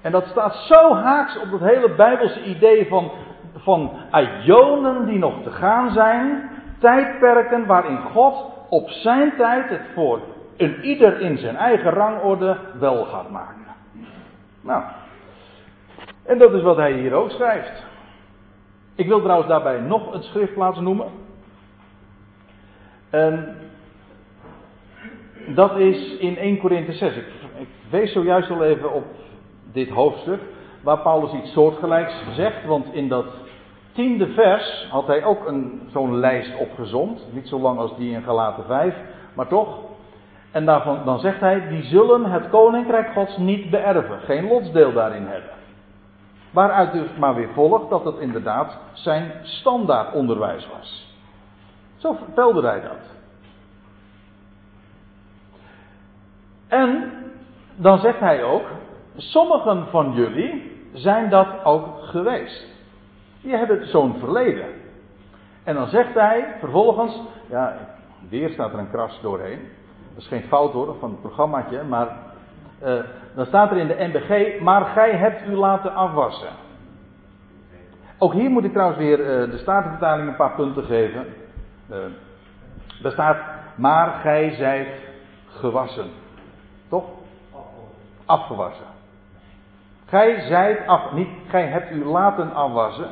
En 0.00 0.12
dat 0.12 0.26
staat 0.26 0.54
zo 0.54 0.94
haaks 0.94 1.38
op 1.38 1.50
dat 1.50 1.60
hele 1.60 1.94
Bijbelse 1.94 2.44
idee 2.44 2.86
van, 2.86 3.10
van 3.56 3.90
die 5.06 5.18
nog 5.18 5.42
te 5.42 5.50
gaan 5.50 5.90
zijn, 5.90 6.50
tijdperken 6.78 7.66
waarin 7.66 7.98
God 7.98 8.44
op 8.68 8.90
zijn 8.90 9.32
tijd 9.36 9.68
het 9.68 9.82
voor 9.94 10.20
een 10.60 10.84
ieder 10.84 11.20
in 11.20 11.38
zijn 11.38 11.56
eigen 11.56 11.90
rangorde 11.90 12.56
wel 12.78 13.04
gaat 13.04 13.30
maken. 13.30 13.66
Nou, 14.60 14.82
en 16.22 16.38
dat 16.38 16.52
is 16.52 16.62
wat 16.62 16.76
hij 16.76 16.92
hier 16.92 17.12
ook 17.12 17.30
schrijft. 17.30 17.84
Ik 18.94 19.06
wil 19.06 19.20
trouwens 19.20 19.48
daarbij 19.48 19.80
nog 19.80 20.14
een 20.14 20.22
schriftplaats 20.22 20.78
noemen. 20.78 21.06
En 23.10 23.56
dat 25.46 25.76
is 25.76 26.16
in 26.18 26.36
1 26.36 26.58
Korinthe 26.58 26.92
6. 26.92 27.16
Ik, 27.16 27.68
wees 27.90 28.12
zojuist 28.12 28.50
al 28.50 28.64
even 28.64 28.92
op 28.92 29.04
dit 29.72 29.88
hoofdstuk, 29.88 30.40
waar 30.82 30.98
Paulus 30.98 31.32
iets 31.32 31.52
soortgelijks 31.52 32.14
zegt, 32.34 32.64
want 32.64 32.94
in 32.94 33.08
dat 33.08 33.26
tiende 33.92 34.26
vers 34.26 34.88
had 34.90 35.06
hij 35.06 35.24
ook 35.24 35.46
een, 35.46 35.88
zo'n 35.92 36.16
lijst 36.18 36.58
opgezond. 36.58 37.26
Niet 37.32 37.48
zo 37.48 37.58
lang 37.58 37.78
als 37.78 37.96
die 37.96 38.12
in 38.12 38.22
Galaten 38.22 38.64
5, 38.64 38.94
maar 39.34 39.48
toch. 39.48 39.89
En 40.50 40.64
daarvan, 40.64 41.04
dan 41.04 41.18
zegt 41.18 41.40
hij, 41.40 41.68
die 41.68 41.82
zullen 41.82 42.24
het 42.24 42.48
koninkrijk 42.48 43.12
gods 43.12 43.36
niet 43.36 43.70
beërven, 43.70 44.20
geen 44.20 44.48
lotsdeel 44.48 44.92
daarin 44.92 45.26
hebben. 45.26 45.50
Waaruit 46.50 46.92
dus 46.92 47.08
maar 47.18 47.34
weer 47.34 47.48
volgt 47.54 47.90
dat 47.90 48.04
het 48.04 48.18
inderdaad 48.18 48.78
zijn 48.92 49.32
standaard 49.42 50.12
onderwijs 50.12 50.68
was. 50.76 51.16
Zo 51.96 52.12
vertelde 52.12 52.66
hij 52.66 52.80
dat. 52.80 53.18
En 56.68 57.12
dan 57.76 57.98
zegt 57.98 58.20
hij 58.20 58.44
ook, 58.44 58.66
sommigen 59.16 59.86
van 59.90 60.12
jullie 60.12 60.72
zijn 60.92 61.30
dat 61.30 61.64
ook 61.64 62.02
geweest. 62.02 62.66
Die 63.42 63.56
hebben 63.56 63.88
zo'n 63.88 64.18
verleden. 64.18 64.68
En 65.64 65.74
dan 65.74 65.88
zegt 65.88 66.14
hij 66.14 66.56
vervolgens, 66.58 67.20
ja, 67.48 67.76
weer 68.28 68.50
staat 68.50 68.72
er 68.72 68.78
een 68.78 68.90
kras 68.90 69.20
doorheen. 69.22 69.68
Is 70.20 70.26
geen 70.26 70.42
fout 70.42 70.72
hoor, 70.72 70.96
van 70.98 71.10
het 71.10 71.20
programmaatje, 71.20 71.82
maar 71.82 72.08
uh, 72.82 73.00
dan 73.34 73.46
staat 73.46 73.70
er 73.70 73.76
in 73.76 73.86
de 73.86 73.96
NBG, 73.98 74.60
maar 74.60 74.84
gij 74.84 75.16
hebt 75.16 75.46
u 75.46 75.54
laten 75.54 75.94
afwassen. 75.94 76.48
Ook 78.18 78.32
hier 78.32 78.50
moet 78.50 78.64
ik 78.64 78.72
trouwens 78.72 78.98
weer 78.98 79.18
uh, 79.18 79.50
de 79.50 79.58
Statenvertaling 79.58 80.28
een 80.28 80.36
paar 80.36 80.54
punten 80.54 80.84
geven. 80.84 81.26
Uh, 81.90 81.96
daar 83.02 83.12
staat, 83.12 83.36
maar 83.74 84.08
gij 84.10 84.54
zijt 84.54 85.02
gewassen. 85.46 86.10
Toch? 86.88 87.04
Afgewassen. 88.24 88.86
Gij 90.06 90.40
zijt 90.40 90.86
af, 90.86 91.12
niet, 91.12 91.28
gij 91.48 91.66
hebt 91.66 91.90
u 91.90 92.04
laten 92.04 92.54
afwassen. 92.54 93.10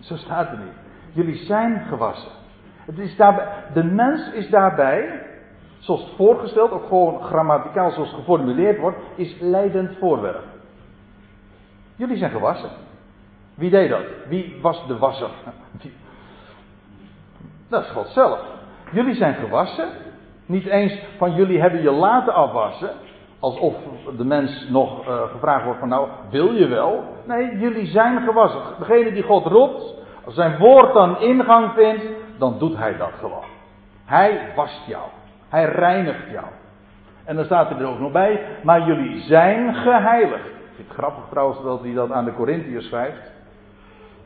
Zo 0.00 0.16
staat 0.16 0.50
er 0.50 0.58
niet. 0.58 0.76
Jullie 1.12 1.44
zijn 1.44 1.84
gewassen. 1.88 2.32
Het 2.84 2.98
is 2.98 3.16
daarbij, 3.16 3.46
de 3.74 3.84
mens 3.84 4.32
is 4.32 4.48
daarbij, 4.48 5.25
zoals 5.86 6.12
voorgesteld, 6.16 6.70
ook 6.70 6.86
gewoon 6.86 7.22
grammaticaal 7.22 7.90
zoals 7.90 8.12
geformuleerd 8.12 8.78
wordt, 8.78 8.98
is 9.14 9.36
leidend 9.40 9.96
voorwerp. 9.98 10.44
Jullie 11.96 12.16
zijn 12.16 12.30
gewassen. 12.30 12.70
Wie 13.54 13.70
deed 13.70 13.90
dat? 13.90 14.04
Wie 14.28 14.58
was 14.62 14.86
de 14.86 14.98
wasser? 14.98 15.30
Dat 17.68 17.82
is 17.82 17.90
God 17.90 18.08
zelf. 18.08 18.40
Jullie 18.92 19.14
zijn 19.14 19.34
gewassen. 19.34 19.88
Niet 20.46 20.66
eens 20.66 20.98
van 21.18 21.34
jullie 21.34 21.60
hebben 21.60 21.82
je 21.82 21.90
laten 21.90 22.34
afwassen. 22.34 22.90
Alsof 23.38 23.74
de 24.16 24.24
mens 24.24 24.66
nog 24.68 25.08
uh, 25.08 25.22
gevraagd 25.22 25.64
wordt 25.64 25.78
van 25.78 25.88
nou, 25.88 26.08
wil 26.30 26.52
je 26.52 26.66
wel? 26.66 27.04
Nee, 27.26 27.58
jullie 27.58 27.86
zijn 27.86 28.20
gewassen. 28.22 28.60
Degene 28.78 29.12
die 29.12 29.22
God 29.22 29.46
roept, 29.46 29.94
als 30.24 30.34
zijn 30.34 30.58
woord 30.58 30.92
dan 30.92 31.20
ingang 31.20 31.72
vindt, 31.72 32.04
dan 32.38 32.58
doet 32.58 32.76
hij 32.76 32.96
dat 32.96 33.12
gewoon. 33.18 33.44
Hij 34.04 34.52
wast 34.56 34.86
jou. 34.86 35.04
Hij 35.56 35.64
reinigt 35.64 36.30
jou. 36.30 36.46
En 37.24 37.36
dan 37.36 37.44
staat 37.44 37.70
er 37.70 37.86
ook 37.86 37.98
nog 37.98 38.12
bij, 38.12 38.40
maar 38.62 38.86
jullie 38.86 39.20
zijn 39.20 39.74
geheiligd. 39.74 40.46
Ik 40.46 40.74
vind 40.74 40.88
het 40.88 40.96
grappig 40.96 41.24
trouwens 41.30 41.62
dat 41.62 41.80
hij 41.80 41.94
dat 41.94 42.12
aan 42.12 42.24
de 42.24 42.34
Corinthiërs 42.34 42.86
schrijft. 42.86 43.30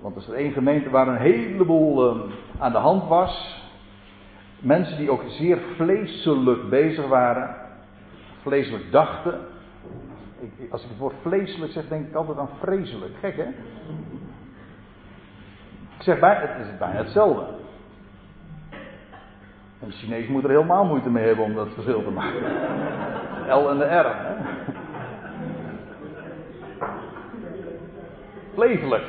Want 0.01 0.15
er 0.15 0.21
is 0.23 0.29
er 0.29 0.35
één 0.35 0.53
gemeente 0.53 0.91
waar 0.91 1.09
een 1.09 1.17
heleboel 1.17 2.17
uh, 2.17 2.23
aan 2.59 2.73
de 2.73 2.79
hand 2.79 3.09
was. 3.09 3.65
Mensen 4.59 4.99
die 4.99 5.11
ook 5.11 5.23
zeer 5.29 5.59
vleeselijk 5.77 6.69
bezig 6.69 7.07
waren. 7.07 7.57
Vleeselijk 8.43 8.93
dachten. 8.93 9.39
Ik, 10.41 10.73
als 10.73 10.83
ik 10.83 10.89
het 10.89 10.99
woord 10.99 11.15
vleeselijk 11.23 11.73
zeg, 11.73 11.89
denk 11.89 12.09
ik 12.09 12.15
altijd 12.15 12.39
aan 12.39 12.51
vreselijk. 12.61 13.13
Gek 13.21 13.37
hè? 13.37 13.49
Ik 15.97 16.03
zeg 16.03 16.19
bij, 16.19 16.35
het 16.35 16.67
is 16.67 16.79
bijna 16.79 16.99
hetzelfde. 16.99 17.60
Een 19.83 19.93
Chinees 19.93 20.29
moet 20.29 20.45
er 20.45 20.51
helemaal 20.51 20.85
moeite 20.85 21.11
mee 21.11 21.27
hebben 21.27 21.45
om 21.45 21.55
dat 21.55 21.69
verschil 21.75 22.03
te 22.03 22.11
maken. 22.11 22.43
L 23.63 23.69
en 23.71 23.79
de 23.79 23.85
R. 23.85 24.17
Hè? 24.17 24.35
Vleeselijk. 28.55 29.05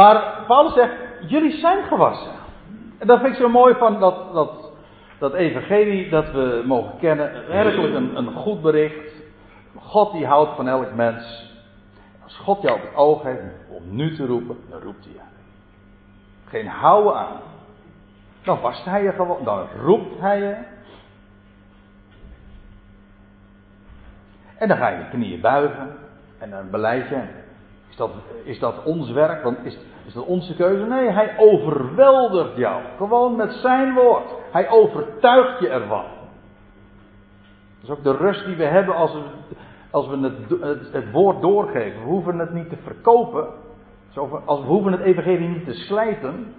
Maar 0.00 0.44
Paulus 0.46 0.74
zegt, 0.74 0.92
jullie 1.26 1.52
zijn 1.52 1.84
gewassen. 1.84 2.32
En 2.98 3.06
dat 3.06 3.20
vind 3.20 3.32
ik 3.32 3.40
zo 3.40 3.48
mooi 3.48 3.74
van 3.74 4.00
dat, 4.00 4.32
dat, 4.32 4.59
dat 5.20 5.34
evangelie 5.34 6.08
dat 6.08 6.30
we 6.32 6.62
mogen 6.66 6.98
kennen. 6.98 7.46
Werkelijk 7.48 7.94
een, 7.94 8.16
een 8.16 8.32
goed 8.32 8.62
bericht. 8.62 9.12
God 9.78 10.12
die 10.12 10.26
houdt 10.26 10.56
van 10.56 10.68
elk 10.68 10.94
mens. 10.94 11.52
Als 12.22 12.36
God 12.36 12.62
jou 12.62 12.76
op 12.76 12.82
het 12.82 12.94
oog 12.94 13.22
heeft 13.22 13.40
om 13.68 13.82
nu 13.96 14.16
te 14.16 14.26
roepen, 14.26 14.56
dan 14.70 14.80
roept 14.80 15.04
hij 15.04 15.12
je. 15.12 15.20
Geen 16.48 16.66
houden 16.66 17.14
aan. 17.14 17.40
Dan 18.42 18.60
wast 18.60 18.84
hij 18.84 19.02
je 19.02 19.12
gewoon, 19.12 19.44
dan 19.44 19.66
roept 19.82 20.20
hij 20.20 20.38
je. 20.38 20.56
En 24.56 24.68
dan 24.68 24.76
ga 24.76 24.88
je 24.88 24.98
je 24.98 25.08
knieën 25.10 25.40
buigen. 25.40 25.96
En 26.38 26.50
dan 26.50 26.70
beleid 26.70 27.08
je 27.08 27.22
is 27.90 27.96
dat, 27.96 28.10
is 28.44 28.58
dat 28.58 28.82
ons 28.84 29.10
werk? 29.10 29.42
Want 29.42 29.58
is, 29.64 29.78
is 30.10 30.16
dat 30.16 30.26
onze 30.26 30.54
keuze? 30.54 30.84
Nee, 30.84 31.10
hij 31.10 31.34
overweldigt 31.38 32.56
jou. 32.56 32.82
Gewoon 32.96 33.36
met 33.36 33.52
zijn 33.52 33.94
woord. 33.94 34.34
Hij 34.52 34.70
overtuigt 34.70 35.60
je 35.60 35.68
ervan. 35.68 36.04
Dat 37.80 37.82
is 37.82 37.90
ook 37.90 38.02
de 38.02 38.16
rust 38.16 38.44
die 38.44 38.56
we 38.56 38.64
hebben 38.64 38.94
als 38.94 39.12
we, 39.12 39.22
als 39.90 40.08
we 40.08 40.16
het, 40.16 40.92
het, 40.92 41.12
woord 41.12 41.40
doorgeven. 41.42 42.00
We 42.00 42.08
hoeven 42.08 42.38
het 42.38 42.52
niet 42.52 42.68
te 42.68 42.76
verkopen. 42.84 43.46
Als 44.44 44.60
we 44.60 44.66
hoeven 44.66 44.92
het 44.92 45.00
evangelie 45.00 45.48
niet 45.48 45.64
te 45.64 45.74
slijten. 45.74 46.54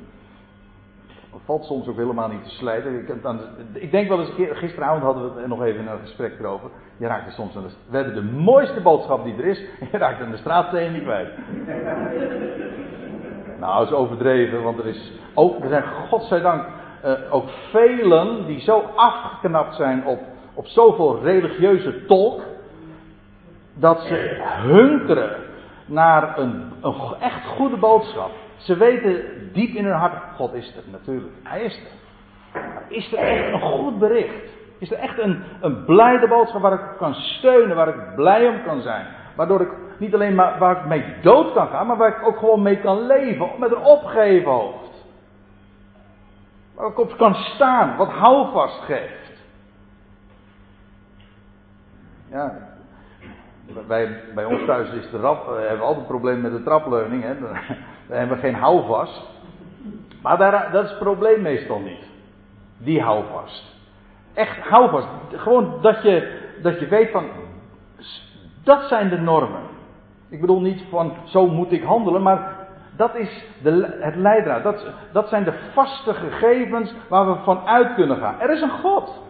Dat 1.32 1.42
valt 1.46 1.66
soms 1.66 1.88
ook 1.88 1.98
helemaal 1.98 2.30
niet 2.30 2.44
te 2.44 2.50
slijten. 2.50 3.08
Ik, 3.74 3.92
denk 3.92 4.08
wel 4.08 4.20
eens 4.20 4.30
een 4.30 4.36
keer, 4.36 4.56
gisteravond 4.56 5.04
hadden 5.04 5.34
we 5.34 5.40
het 5.40 5.48
nog 5.48 5.64
even 5.64 5.88
een 5.88 6.00
gesprek 6.00 6.40
erover. 6.40 6.70
Je 6.98 7.08
raakt 7.08 7.34
soms 7.34 7.56
aan 7.56 7.64
de, 7.64 7.70
we 7.90 7.98
hebben 7.98 8.16
de 8.16 8.32
mooiste 8.32 8.82
boodschap 8.82 9.24
die 9.24 9.36
er 9.36 9.46
is. 9.46 9.60
En 9.80 9.88
je 9.92 9.98
raakt 9.98 10.22
aan 10.22 10.32
de 10.32 10.38
straatsteen 10.38 10.94
niet 10.94 11.04
kwijt. 11.04 11.30
Nou, 13.62 13.86
is 13.86 13.92
overdreven, 13.92 14.64
want 14.64 14.80
er 14.80 14.88
is 14.88 15.12
ook, 15.34 15.64
er 15.64 15.70
zijn 15.70 15.84
godzijdank 16.10 16.66
uh, 17.06 17.12
ook 17.30 17.50
velen 17.72 18.46
die 18.46 18.60
zo 18.60 18.84
afgeknapt 18.96 19.76
zijn 19.76 20.06
op, 20.06 20.20
op 20.54 20.66
zoveel 20.66 21.20
religieuze 21.24 22.06
tolk. 22.06 22.42
Dat 23.74 24.00
ze 24.00 24.42
hunkeren 24.62 25.36
naar 25.86 26.40
een, 26.40 26.72
echt 27.20 27.46
goede 27.46 27.78
boodschap. 27.78 28.32
Ze 28.58 28.78
weten 28.78 29.24
diep 29.54 29.76
in 29.76 29.86
hun 29.86 29.94
hart, 29.94 30.14
God 30.36 30.54
is 30.54 30.76
er 30.76 30.84
natuurlijk. 30.92 31.34
Hij 31.44 31.62
is 31.62 31.78
er. 31.78 32.00
Is 32.88 33.14
er 33.14 33.20
echt 33.20 33.54
een 33.54 33.62
goed 33.62 34.00
bericht? 34.00 34.50
Is 34.78 34.92
er 34.92 34.98
echt 34.98 35.20
een, 35.20 35.44
een 35.62 35.86
blijde 35.86 36.28
boodschap 36.28 36.62
waar 36.62 36.74
ik 36.74 36.98
kan 36.98 37.14
steunen, 37.14 37.76
waar 37.76 37.88
ik 37.88 38.16
blij 38.16 38.48
om 38.48 38.64
kan 38.64 38.82
zijn? 38.82 39.06
Waardoor 39.36 39.62
ik 39.62 39.72
niet 40.02 40.14
alleen 40.14 40.36
maar 40.36 40.60
waar 40.60 40.78
ik 40.78 40.86
mee 40.86 41.06
dood 41.22 41.54
kan 41.54 41.68
gaan, 41.68 41.88
maar 41.88 41.98
waar 41.98 42.18
ik 42.18 42.28
ook 42.28 42.38
gewoon 42.38 42.62
mee 42.62 42.80
kan 42.80 43.06
leven, 43.06 43.50
met 43.58 43.72
een 43.72 43.84
opgeven 43.84 44.52
hoofd. 44.52 45.06
Waar 46.76 46.88
ik 46.88 47.00
op 47.00 47.18
kan 47.18 47.34
staan, 47.36 47.98
wat 47.98 48.10
houvast 48.10 48.80
geeft. 48.82 49.44
Ja, 52.30 52.54
wij, 53.88 54.24
bij 54.36 54.46
ons 54.46 54.66
thuis 54.66 54.92
is 54.92 55.10
de 55.10 55.18
rap, 55.18 55.48
eh, 55.48 55.54
hebben 55.54 55.78
we 55.78 55.84
altijd 55.84 56.08
probleem 56.08 56.42
met 56.42 56.52
de 56.52 56.64
trapleuning. 56.64 57.24
Hè. 57.24 57.36
Hebben 58.18 58.38
geen 58.38 58.56
houvast. 58.56 59.22
Maar 60.22 60.38
daar, 60.38 60.72
dat 60.72 60.84
is 60.84 60.90
het 60.90 61.00
probleem 61.00 61.42
meestal 61.42 61.80
niet. 61.80 62.06
Die 62.78 63.02
houvast. 63.02 63.64
Echt 64.34 64.58
houvast. 64.58 65.08
Gewoon 65.32 65.82
dat 65.82 66.04
je, 66.04 66.40
dat 66.62 66.80
je 66.80 66.88
weet 66.88 67.12
van. 67.12 67.26
Dat 68.64 68.88
zijn 68.88 69.10
de 69.10 69.18
normen. 69.18 69.71
Ik 70.32 70.42
bedoel 70.42 70.62
niet 70.62 70.84
van 70.90 71.14
zo 71.24 71.48
moet 71.48 71.72
ik 71.72 71.84
handelen, 71.84 72.22
maar 72.22 72.56
dat 72.96 73.16
is 73.16 73.46
de, 73.62 73.98
het 74.00 74.16
leidraad. 74.16 74.64
Dat, 74.64 74.86
dat 75.12 75.30
zijn 75.30 75.44
de 75.44 75.60
vaste 75.74 76.14
gegevens 76.14 76.94
waar 77.08 77.28
we 77.28 77.44
van 77.44 77.68
uit 77.68 77.94
kunnen 77.94 78.18
gaan. 78.18 78.40
Er 78.40 78.50
is 78.50 78.62
een 78.62 78.80
God. 78.80 79.22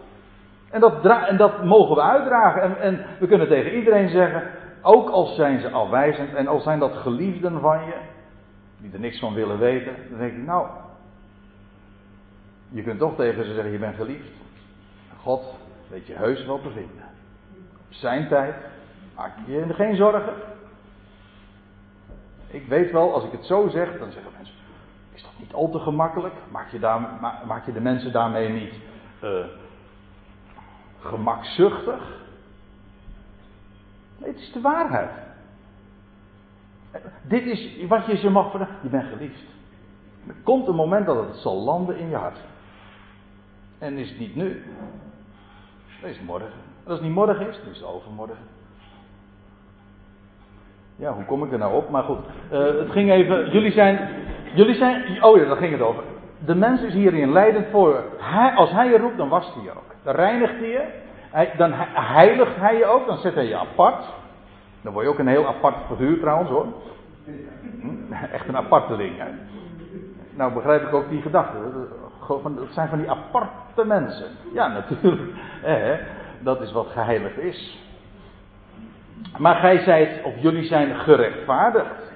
En 0.70 0.80
dat, 0.80 1.04
en 1.04 1.36
dat 1.36 1.64
mogen 1.64 1.94
we 1.94 2.02
uitdragen. 2.02 2.62
En, 2.62 2.80
en 2.80 3.06
we 3.18 3.26
kunnen 3.26 3.48
tegen 3.48 3.74
iedereen 3.74 4.08
zeggen, 4.08 4.42
ook 4.82 5.08
al 5.08 5.26
zijn 5.26 5.60
ze 5.60 5.70
afwijzend 5.70 6.34
en 6.34 6.46
al 6.46 6.60
zijn 6.60 6.78
dat 6.78 6.96
geliefden 6.96 7.60
van 7.60 7.84
je, 7.84 7.94
die 8.78 8.92
er 8.92 9.00
niks 9.00 9.18
van 9.18 9.34
willen 9.34 9.58
weten, 9.58 9.92
dan 10.10 10.18
denk 10.18 10.32
ik, 10.32 10.44
nou, 10.44 10.66
je 12.68 12.82
kunt 12.82 12.98
toch 12.98 13.16
tegen 13.16 13.44
ze 13.44 13.54
zeggen, 13.54 13.72
je 13.72 13.78
bent 13.78 13.96
geliefd. 13.96 14.30
God 15.22 15.54
weet 15.90 16.06
je 16.06 16.14
heus 16.14 16.46
wel 16.46 16.60
te 16.60 16.70
vinden. 16.70 17.04
Op 17.88 17.92
zijn 17.92 18.28
tijd 18.28 18.54
maak 19.16 19.32
je 19.46 19.52
je 19.52 19.74
geen 19.74 19.96
zorgen. 19.96 20.34
Ik 22.52 22.66
weet 22.66 22.90
wel, 22.90 23.14
als 23.14 23.24
ik 23.24 23.32
het 23.32 23.44
zo 23.44 23.68
zeg, 23.68 23.98
dan 23.98 24.12
zeggen 24.12 24.32
mensen, 24.36 24.54
is 25.14 25.22
dat 25.22 25.32
niet 25.38 25.52
al 25.52 25.70
te 25.70 25.78
gemakkelijk? 25.78 26.34
Maak 26.50 26.70
je, 26.70 26.78
maak 27.46 27.66
je 27.66 27.72
de 27.72 27.80
mensen 27.80 28.12
daarmee 28.12 28.48
niet 28.48 28.74
uh, 29.24 29.44
gemakzuchtig. 31.00 32.20
Nee, 34.18 34.30
het 34.30 34.40
is 34.40 34.52
de 34.52 34.60
waarheid. 34.60 35.10
Dit 37.22 37.46
is 37.46 37.86
wat 37.86 38.06
je 38.06 38.16
ze 38.16 38.30
mag 38.30 38.50
vragen. 38.50 38.76
Je 38.82 38.88
bent 38.88 39.08
geliefd. 39.08 39.42
Er 40.26 40.34
komt 40.42 40.68
een 40.68 40.74
moment 40.74 41.06
dat 41.06 41.26
het 41.26 41.36
zal 41.36 41.56
landen 41.56 41.96
in 41.96 42.08
je 42.08 42.16
hart. 42.16 42.38
En 43.78 43.98
is 43.98 44.08
het 44.08 44.18
niet 44.18 44.34
nu, 44.34 44.64
dan 46.00 46.10
is 46.10 46.20
morgen. 46.20 46.52
Als 46.84 46.94
het 46.94 47.02
niet 47.02 47.14
morgen 47.14 47.48
is, 47.48 47.56
dan 47.56 47.72
is 47.72 47.78
het 47.78 47.86
overmorgen. 47.86 48.36
Ja, 50.96 51.12
hoe 51.12 51.24
kom 51.24 51.44
ik 51.44 51.52
er 51.52 51.58
nou 51.58 51.74
op? 51.74 51.90
Maar 51.90 52.02
goed, 52.02 52.18
uh, 52.52 52.58
het 52.58 52.90
ging 52.90 53.10
even. 53.10 53.50
Jullie 53.50 53.72
zijn. 53.72 54.08
Jullie 54.54 54.74
zijn. 54.74 55.24
Oh 55.24 55.36
ja, 55.36 55.44
daar 55.44 55.56
ging 55.56 55.72
het 55.72 55.80
over. 55.80 56.02
De 56.38 56.54
mens 56.54 56.82
is 56.82 56.92
hierin 56.92 57.32
leidend 57.32 57.66
voor. 57.70 58.04
Hij, 58.18 58.52
als 58.54 58.70
hij 58.70 58.88
je 58.88 58.98
roept, 58.98 59.16
dan 59.16 59.28
wast 59.28 59.54
hij 59.54 59.62
je 59.62 59.70
ook. 59.70 59.94
Dan 60.02 60.14
reinigt 60.14 60.58
hij 60.58 60.68
je. 60.68 60.84
Hij, 61.30 61.52
dan 61.56 61.72
heiligt 61.94 62.56
hij 62.56 62.76
je 62.76 62.86
ook. 62.86 63.06
Dan 63.06 63.16
zet 63.16 63.34
hij 63.34 63.46
je 63.46 63.56
apart. 63.56 64.04
Dan 64.80 64.92
word 64.92 65.04
je 65.04 65.10
ook 65.10 65.18
een 65.18 65.26
heel 65.26 65.46
apart 65.46 65.76
figuur 65.88 66.18
trouwens 66.18 66.50
hoor. 66.50 66.66
Hm? 67.80 68.12
Echt 68.32 68.48
een 68.48 68.56
aparteling. 68.56 69.18
Hè? 69.18 69.28
Nou 70.36 70.52
begrijp 70.52 70.82
ik 70.82 70.94
ook 70.94 71.08
die 71.08 71.22
gedachte. 71.22 71.56
Dat 72.28 72.68
zijn 72.70 72.88
van 72.88 72.98
die 72.98 73.10
aparte 73.10 73.84
mensen. 73.84 74.26
Ja, 74.52 74.68
natuurlijk. 74.68 75.30
Eh, 75.62 75.92
dat 76.38 76.60
is 76.60 76.72
wat 76.72 76.86
geheiligd 76.86 77.38
is. 77.38 77.81
Maar 79.38 79.54
gij 79.54 79.78
zijt, 79.78 80.22
of 80.24 80.32
jullie 80.36 80.64
zijn 80.64 80.94
gerechtvaardigd. 80.94 82.12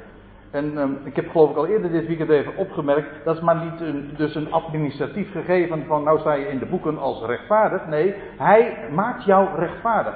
En 0.50 0.78
um, 0.78 0.98
ik 1.04 1.16
heb 1.16 1.30
geloof 1.30 1.50
ik 1.50 1.56
al 1.56 1.66
eerder 1.66 1.92
dit 1.92 2.06
weekend 2.06 2.30
even 2.30 2.56
opgemerkt, 2.56 3.24
dat 3.24 3.36
is 3.36 3.42
maar 3.42 3.64
niet 3.64 3.80
een, 3.80 4.10
dus 4.16 4.34
een 4.34 4.52
administratief 4.52 5.32
gegeven 5.32 5.84
van 5.86 6.02
nou 6.02 6.18
sta 6.18 6.32
je 6.32 6.48
in 6.48 6.58
de 6.58 6.66
boeken 6.66 6.98
als 6.98 7.24
rechtvaardig. 7.26 7.86
Nee, 7.86 8.14
hij 8.36 8.88
maakt 8.92 9.24
jou 9.24 9.48
rechtvaardig. 9.56 10.14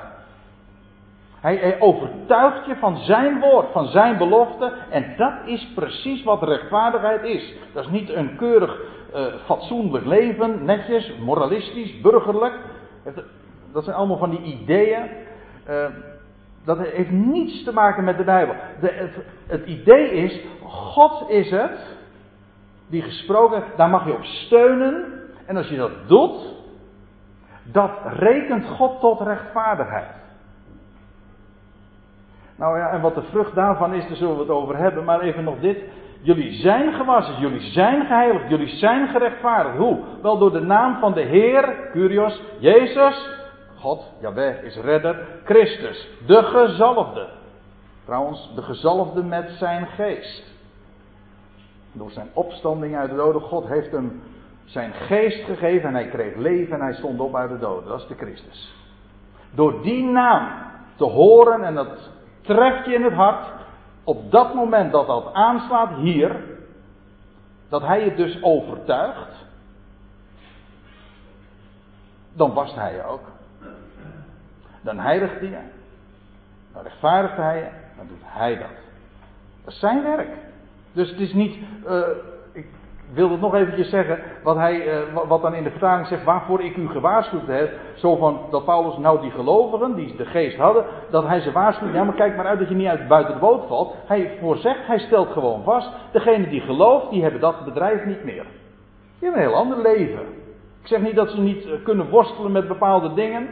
Hij, 1.41 1.57
hij 1.57 1.81
overtuigt 1.81 2.67
je 2.67 2.77
van 2.77 2.97
zijn 2.97 3.41
woord, 3.41 3.67
van 3.73 3.87
zijn 3.87 4.19
belofte. 4.19 4.73
En 4.91 5.15
dat 5.17 5.33
is 5.45 5.73
precies 5.75 6.25
wat 6.25 6.43
rechtvaardigheid 6.43 7.23
is. 7.23 7.55
Dat 7.73 7.85
is 7.85 7.91
niet 7.91 8.11
een 8.15 8.37
keurig, 8.37 8.81
uh, 9.15 9.25
fatsoenlijk 9.45 10.05
leven, 10.05 10.65
netjes, 10.65 11.15
moralistisch, 11.19 12.01
burgerlijk. 12.01 12.55
Dat 13.73 13.85
zijn 13.85 13.97
allemaal 13.97 14.19
van 14.19 14.31
die 14.31 14.43
ideeën. 14.43 15.11
Uh, 15.69 15.85
dat 16.77 16.89
heeft 16.89 17.11
niets 17.11 17.65
te 17.65 17.73
maken 17.73 18.05
met 18.05 18.17
de 18.17 18.25
Bijbel. 18.25 18.55
De, 18.81 18.93
het, 18.93 19.11
het, 19.47 19.67
idee 19.67 20.11
is, 20.11 20.41
God 20.63 21.31
is 21.31 21.51
het 21.51 21.99
die 22.87 23.03
gesproken, 23.03 23.63
daar 23.77 23.89
mag 23.89 24.07
je 24.07 24.13
op 24.13 24.25
steunen. 24.25 25.05
En 25.47 25.57
als 25.57 25.69
je 25.69 25.77
dat 25.77 25.91
doet, 26.07 26.55
dat 27.63 27.91
rekent 28.05 28.67
God 28.67 29.01
tot 29.01 29.21
rechtvaardigheid. 29.21 30.09
Nou 32.57 32.79
ja, 32.79 32.91
en 32.91 33.01
wat 33.01 33.15
de 33.15 33.23
vrucht 33.23 33.55
daarvan 33.55 33.95
is, 33.95 34.09
daar 34.09 34.17
zullen 34.17 34.35
we 34.35 34.41
het 34.41 34.51
over 34.51 34.77
hebben. 34.77 35.05
Maar 35.05 35.21
even 35.21 35.45
nog 35.45 35.61
dit. 35.61 35.79
Jullie 36.23 36.53
zijn 36.53 36.93
gewassen, 36.93 37.41
jullie 37.41 37.61
zijn 37.61 38.07
geheiligd, 38.07 38.49
jullie 38.49 38.77
zijn 38.77 39.09
gerechtvaardigd. 39.09 39.77
Hoe? 39.77 39.99
Wel 40.23 40.39
door 40.39 40.53
de 40.53 40.61
naam 40.61 40.99
van 40.99 41.13
de 41.13 41.21
Heer, 41.23 41.89
Curios, 41.93 42.43
Jezus, 42.59 43.40
God, 43.81 44.13
Jaweh 44.21 44.65
is 44.65 44.77
redder, 44.77 45.27
Christus, 45.45 46.09
de 46.27 46.43
gezalfde. 46.43 47.29
Trouwens, 48.05 48.53
de 48.55 48.63
gezalfde 48.63 49.23
met 49.23 49.51
zijn 49.51 49.87
geest. 49.87 50.43
Door 51.93 52.11
zijn 52.11 52.29
opstanding 52.33 52.97
uit 52.97 53.11
de 53.11 53.17
doden, 53.17 53.43
God 53.43 53.67
heeft 53.67 53.93
hem 53.93 54.23
zijn 54.65 54.93
geest 54.93 55.45
gegeven 55.45 55.89
en 55.89 55.95
hij 55.95 56.09
kreeg 56.09 56.37
leven 56.37 56.75
en 56.75 56.81
hij 56.81 56.95
stond 56.95 57.21
op 57.21 57.37
uit 57.37 57.51
de 57.51 57.59
doden. 57.59 57.89
Dat 57.89 58.01
is 58.01 58.07
de 58.07 58.15
Christus. 58.15 58.75
Door 59.55 59.83
die 59.83 60.05
naam 60.05 60.49
te 60.97 61.05
horen, 61.05 61.65
en 61.65 61.75
dat 61.75 62.11
treft 62.41 62.87
je 62.87 62.95
in 62.95 63.03
het 63.03 63.13
hart, 63.13 63.47
op 64.05 64.31
dat 64.31 64.55
moment 64.55 64.93
dat 64.93 65.07
dat 65.07 65.33
aanslaat 65.33 65.95
hier, 65.95 66.37
dat 67.69 67.83
hij 67.83 68.05
je 68.05 68.15
dus 68.15 68.43
overtuigt, 68.43 69.47
dan 72.33 72.53
wast 72.53 72.75
hij 72.75 73.05
ook. 73.05 73.39
Dan 74.81 74.99
heiligt 74.99 75.41
hij 75.41 75.49
je. 75.49 75.59
Dan 76.73 76.83
rechtvaardigt 76.83 77.37
hij 77.37 77.57
je. 77.59 77.69
Dan 77.97 78.07
doet 78.09 78.23
hij 78.23 78.59
dat. 78.59 78.69
Dat 79.65 79.73
is 79.73 79.79
zijn 79.79 80.03
werk. 80.03 80.29
Dus 80.93 81.11
het 81.11 81.21
is 81.21 81.33
niet. 81.33 81.57
Uh, 81.87 82.01
ik 82.53 82.67
wil 83.13 83.31
het 83.31 83.41
nog 83.41 83.55
eventjes 83.55 83.91
zeggen. 83.91 84.19
Wat, 84.43 84.57
hij, 84.57 85.01
uh, 85.01 85.17
wat 85.29 85.43
dan 85.43 85.55
in 85.55 85.63
de 85.63 85.71
vertaling 85.71 86.07
zegt. 86.07 86.25
Waarvoor 86.25 86.61
ik 86.63 86.77
u 86.77 86.89
gewaarschuwd 86.89 87.47
heb. 87.47 87.73
Zo 87.95 88.17
van 88.17 88.41
dat 88.51 88.65
Paulus 88.65 88.97
nou 88.97 89.21
die 89.21 89.31
gelovigen. 89.31 89.95
die 89.95 90.17
de 90.17 90.25
geest 90.25 90.57
hadden. 90.57 90.85
dat 91.11 91.27
hij 91.27 91.41
ze 91.41 91.53
waarschuwt. 91.53 91.93
Ja, 91.95 92.05
maar 92.05 92.15
kijk 92.15 92.37
maar 92.37 92.47
uit 92.47 92.59
dat 92.59 92.69
je 92.69 92.75
niet 92.75 92.89
uit 92.89 93.09
buiten 93.09 93.35
de 93.35 93.41
boot 93.41 93.67
valt. 93.69 93.95
Hij 94.07 94.37
voorzegt. 94.41 94.87
Hij 94.87 94.99
stelt 94.99 95.33
gewoon 95.33 95.63
vast. 95.63 95.91
Degene 96.13 96.49
die 96.49 96.61
gelooft. 96.61 97.11
die 97.11 97.23
hebben 97.23 97.41
dat 97.41 97.65
bedrijf 97.65 98.05
niet 98.05 98.25
meer. 98.25 98.47
Die 99.19 99.29
hebben 99.29 99.43
een 99.43 99.49
heel 99.49 99.59
ander 99.59 99.83
leven. 99.83 100.21
Ik 100.81 100.87
zeg 100.87 101.01
niet 101.01 101.15
dat 101.15 101.31
ze 101.31 101.41
niet 101.41 101.67
uh, 101.67 101.73
kunnen 101.85 102.09
worstelen 102.09 102.53
met 102.53 102.69
bepaalde 102.69 103.15
dingen. 103.15 103.49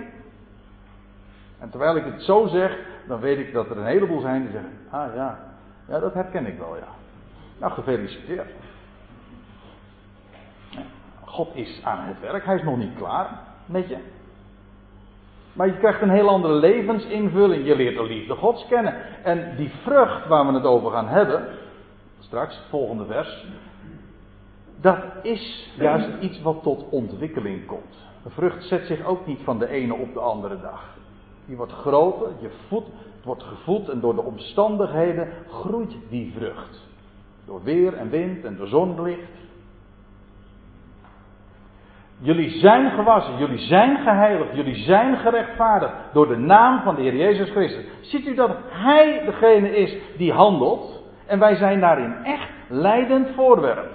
En 1.59 1.71
terwijl 1.71 1.97
ik 1.97 2.05
het 2.05 2.23
zo 2.23 2.47
zeg, 2.47 2.79
dan 3.07 3.21
weet 3.21 3.39
ik 3.39 3.53
dat 3.53 3.71
er 3.71 3.77
een 3.77 3.87
heleboel 3.87 4.21
zijn 4.21 4.43
die 4.43 4.51
zeggen: 4.51 4.71
Ah 4.91 5.15
ja, 5.15 5.39
ja 5.89 5.99
dat 5.99 6.15
herken 6.15 6.47
ik 6.47 6.59
wel, 6.59 6.77
ja. 6.77 6.89
Nou, 7.59 7.73
gefeliciteerd. 7.73 8.51
God 11.25 11.55
is 11.55 11.81
aan 11.85 12.05
het 12.05 12.21
werk, 12.21 12.45
hij 12.45 12.57
is 12.57 12.63
nog 12.63 12.77
niet 12.77 12.97
klaar 12.97 13.39
met 13.67 13.89
je. 13.89 13.97
Maar 15.53 15.67
je 15.67 15.79
krijgt 15.79 16.01
een 16.01 16.11
heel 16.11 16.29
andere 16.29 16.55
levensinvulling. 16.55 17.67
Je 17.67 17.77
leert 17.77 17.97
de 17.97 18.05
liefde 18.05 18.35
Gods 18.35 18.67
kennen. 18.67 18.95
En 19.25 19.57
die 19.57 19.71
vrucht 19.83 20.27
waar 20.27 20.47
we 20.47 20.53
het 20.53 20.65
over 20.65 20.91
gaan 20.91 21.09
hebben, 21.09 21.49
straks, 22.19 22.57
het 22.57 22.67
volgende 22.69 23.05
vers, 23.05 23.47
dat 24.81 24.99
is 25.23 25.73
juist 25.77 26.09
iets 26.21 26.43
wat 26.43 26.63
tot 26.63 26.89
ontwikkeling 26.91 27.67
komt. 27.67 27.97
Een 28.25 28.31
vrucht 28.31 28.65
zet 28.65 28.87
zich 28.87 29.05
ook 29.05 29.27
niet 29.27 29.41
van 29.45 29.59
de 29.59 29.69
ene 29.69 29.95
op 29.95 30.15
de 30.15 30.21
andere 30.21 30.61
dag. 30.61 30.97
Die 31.49 31.57
wordt 31.57 31.73
groter, 31.73 32.29
je 32.41 32.51
voet, 32.69 32.85
wordt 33.25 33.43
gevoed 33.43 33.89
en 33.89 34.01
door 34.01 34.15
de 34.15 34.23
omstandigheden 34.23 35.29
groeit 35.51 35.97
die 36.09 36.33
vrucht. 36.37 36.87
Door 37.47 37.63
weer 37.63 37.95
en 37.95 38.11
wind 38.11 38.45
en 38.45 38.57
door 38.57 38.67
zonlicht. 38.67 39.31
Jullie 42.21 42.51
zijn 42.51 42.91
gewassen, 42.91 43.37
jullie 43.37 43.59
zijn 43.59 43.99
geheiligd, 43.99 44.55
jullie 44.55 44.75
zijn 44.75 45.17
gerechtvaardigd 45.17 45.93
door 46.13 46.29
de 46.29 46.37
naam 46.37 46.83
van 46.83 46.95
de 46.95 47.03
Heer 47.03 47.17
Jezus 47.17 47.51
Christus. 47.51 47.85
Ziet 48.01 48.27
u 48.27 48.35
dat 48.35 48.51
Hij 48.69 49.23
degene 49.25 49.77
is 49.77 49.97
die 50.17 50.33
handelt 50.33 51.03
en 51.27 51.39
wij 51.39 51.55
zijn 51.55 51.81
daarin 51.81 52.25
echt 52.25 52.49
leidend 52.69 53.29
voorwerp. 53.35 53.91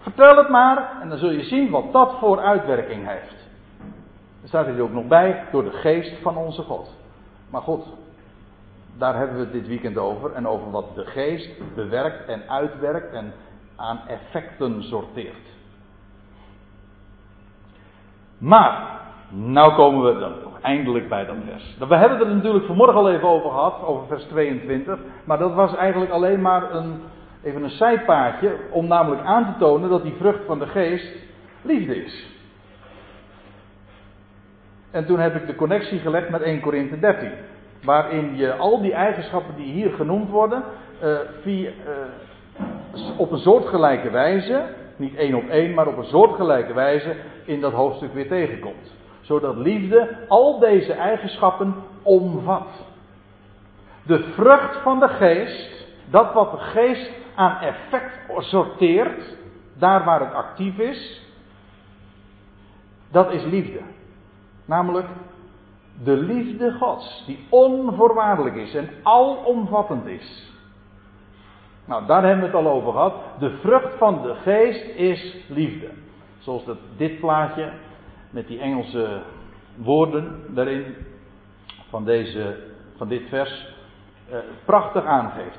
Vertel 0.00 0.36
het 0.36 0.48
maar 0.48 0.98
en 1.00 1.08
dan 1.08 1.18
zul 1.18 1.30
je 1.30 1.42
zien 1.42 1.70
wat 1.70 1.92
dat 1.92 2.16
voor 2.18 2.40
uitwerking 2.40 3.08
heeft. 3.08 3.39
Er 4.42 4.48
staat 4.48 4.66
hier 4.66 4.82
ook 4.82 4.92
nog 4.92 5.06
bij, 5.06 5.44
door 5.52 5.64
de 5.64 5.72
geest 5.72 6.22
van 6.22 6.36
onze 6.36 6.62
God. 6.62 6.96
Maar 7.50 7.62
goed, 7.62 7.84
daar 8.98 9.16
hebben 9.16 9.36
we 9.36 9.42
het 9.42 9.52
dit 9.52 9.66
weekend 9.66 9.98
over. 9.98 10.32
En 10.32 10.46
over 10.46 10.70
wat 10.70 10.94
de 10.94 11.04
geest 11.04 11.74
bewerkt 11.74 12.28
en 12.28 12.42
uitwerkt 12.48 13.12
en 13.12 13.32
aan 13.76 14.00
effecten 14.08 14.82
sorteert. 14.82 15.48
Maar, 18.38 19.00
nou 19.28 19.74
komen 19.74 20.14
we 20.14 20.20
dan 20.20 20.32
eindelijk 20.62 21.08
bij 21.08 21.24
dat 21.26 21.36
vers. 21.46 21.76
We 21.78 21.96
hebben 21.96 22.18
het 22.18 22.28
er 22.28 22.34
natuurlijk 22.34 22.66
vanmorgen 22.66 22.96
al 22.96 23.10
even 23.10 23.28
over 23.28 23.50
gehad, 23.50 23.82
over 23.84 24.06
vers 24.06 24.24
22. 24.24 24.98
Maar 25.24 25.38
dat 25.38 25.54
was 25.54 25.76
eigenlijk 25.76 26.12
alleen 26.12 26.40
maar 26.40 26.74
een, 26.74 27.02
even 27.42 27.62
een 27.62 27.70
zijpaadje. 27.70 28.56
Om 28.70 28.86
namelijk 28.86 29.22
aan 29.22 29.44
te 29.44 29.58
tonen 29.58 29.90
dat 29.90 30.02
die 30.02 30.14
vrucht 30.18 30.44
van 30.46 30.58
de 30.58 30.66
geest 30.66 31.12
liefde 31.62 32.04
is. 32.04 32.39
En 34.90 35.06
toen 35.06 35.18
heb 35.18 35.34
ik 35.34 35.46
de 35.46 35.54
connectie 35.54 35.98
gelegd 35.98 36.28
met 36.28 36.42
1 36.42 36.60
Korinthe 36.60 36.98
13. 36.98 37.30
Waarin 37.82 38.36
je 38.36 38.54
al 38.54 38.80
die 38.80 38.92
eigenschappen 38.92 39.56
die 39.56 39.72
hier 39.72 39.90
genoemd 39.90 40.30
worden, 40.30 40.62
uh, 41.02 41.18
via, 41.42 41.70
uh, 41.70 43.18
op 43.18 43.30
een 43.30 43.38
soortgelijke 43.38 44.10
wijze, 44.10 44.62
niet 44.96 45.14
één 45.14 45.34
op 45.34 45.48
één, 45.48 45.74
maar 45.74 45.86
op 45.86 45.96
een 45.96 46.04
soortgelijke 46.04 46.72
wijze 46.72 47.16
in 47.44 47.60
dat 47.60 47.72
hoofdstuk 47.72 48.14
weer 48.14 48.28
tegenkomt. 48.28 48.94
Zodat 49.20 49.56
liefde 49.56 50.16
al 50.28 50.58
deze 50.58 50.92
eigenschappen 50.92 51.74
omvat. 52.02 52.68
De 54.02 54.18
vrucht 54.18 54.76
van 54.76 55.00
de 55.00 55.08
geest, 55.08 55.86
dat 56.10 56.32
wat 56.32 56.50
de 56.50 56.58
geest 56.58 57.10
aan 57.34 57.60
effect 57.60 58.18
sorteert, 58.38 59.36
daar 59.78 60.04
waar 60.04 60.20
het 60.20 60.34
actief 60.34 60.78
is, 60.78 61.22
dat 63.10 63.32
is 63.32 63.44
liefde. 63.44 63.80
Namelijk 64.70 65.06
de 66.04 66.16
liefde 66.16 66.72
Gods, 66.72 67.24
die 67.26 67.46
onvoorwaardelijk 67.48 68.56
is 68.56 68.74
en 68.74 68.88
alomvattend 69.02 70.06
is. 70.06 70.52
Nou, 71.84 72.06
daar 72.06 72.22
hebben 72.22 72.50
we 72.50 72.56
het 72.56 72.66
al 72.66 72.72
over 72.72 72.92
gehad. 72.92 73.14
De 73.38 73.50
vrucht 73.50 73.94
van 73.98 74.22
de 74.22 74.34
geest 74.34 74.84
is 74.96 75.36
liefde. 75.48 75.90
Zoals 76.38 76.64
dat, 76.64 76.76
dit 76.96 77.20
plaatje 77.20 77.72
met 78.30 78.46
die 78.46 78.60
Engelse 78.60 79.22
woorden 79.76 80.54
daarin 80.54 80.94
van, 81.88 82.04
deze, 82.04 82.56
van 82.96 83.08
dit 83.08 83.28
vers 83.28 83.74
eh, 84.30 84.38
prachtig 84.64 85.04
aangeeft. 85.04 85.58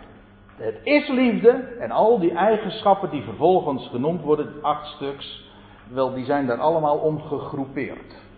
Het 0.56 0.80
is 0.84 1.08
liefde 1.08 1.50
en 1.80 1.92
al 1.92 2.20
die 2.20 2.34
eigenschappen 2.34 3.10
die 3.10 3.24
vervolgens 3.24 3.88
genoemd 3.88 4.22
worden, 4.22 4.54
acht 4.62 4.88
stuks, 4.88 5.52
wel, 5.90 6.14
die 6.14 6.26
zijn 6.26 6.46
daar 6.46 6.60
allemaal 6.60 6.98
om 6.98 7.22
gegroepeerd. 7.22 8.30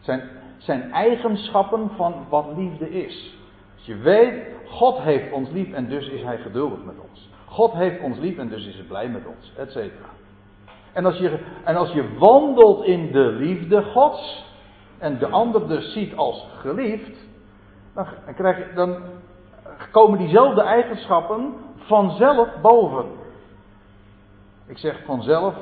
Zijn, 0.00 0.22
zijn 0.58 0.92
eigenschappen 0.92 1.90
van 1.96 2.14
wat 2.28 2.46
liefde 2.56 2.90
is. 2.90 3.38
Als 3.76 3.86
je 3.86 3.96
weet, 3.96 4.46
God 4.66 4.98
heeft 4.98 5.32
ons 5.32 5.50
lief 5.50 5.72
en 5.72 5.88
dus 5.88 6.08
is 6.08 6.22
hij 6.22 6.38
geduldig 6.38 6.84
met 6.84 6.94
ons. 7.10 7.30
God 7.46 7.72
heeft 7.72 8.00
ons 8.00 8.18
lief 8.18 8.38
en 8.38 8.48
dus 8.48 8.66
is 8.66 8.74
hij 8.74 8.84
blij 8.84 9.08
met 9.08 9.22
ons, 9.26 9.52
et 9.56 9.70
cetera. 9.70 10.08
En 10.92 11.04
als, 11.04 11.18
je, 11.18 11.38
en 11.64 11.76
als 11.76 11.92
je 11.92 12.18
wandelt 12.18 12.84
in 12.84 13.12
de 13.12 13.26
liefde 13.26 13.82
Gods 13.82 14.44
en 14.98 15.18
de 15.18 15.28
ander 15.28 15.68
dus 15.68 15.92
ziet 15.92 16.16
als 16.16 16.46
geliefd, 16.58 17.28
dan, 17.94 18.06
krijg 18.34 18.56
je, 18.56 18.74
dan 18.74 19.02
komen 19.90 20.18
diezelfde 20.18 20.60
eigenschappen 20.60 21.54
vanzelf 21.76 22.48
boven. 22.62 23.06
Ik 24.66 24.78
zeg 24.78 25.04
vanzelf, 25.04 25.54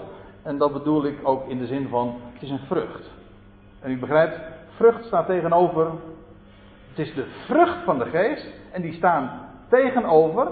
en 0.42 0.58
dat 0.58 0.72
bedoel 0.72 1.04
ik 1.04 1.18
ook 1.22 1.48
in 1.48 1.58
de 1.58 1.66
zin 1.66 1.88
van, 1.88 2.14
het 2.32 2.42
is 2.42 2.50
een 2.50 2.66
vrucht. 2.66 3.10
En 3.80 3.90
u 3.90 3.98
begrijpt, 3.98 4.40
vrucht 4.76 5.04
staat 5.04 5.26
tegenover. 5.26 5.90
Het 6.88 6.98
is 7.06 7.14
de 7.14 7.26
vrucht 7.46 7.84
van 7.84 7.98
de 7.98 8.04
geest. 8.04 8.46
En 8.72 8.82
die 8.82 8.92
staan 8.92 9.48
tegenover 9.68 10.48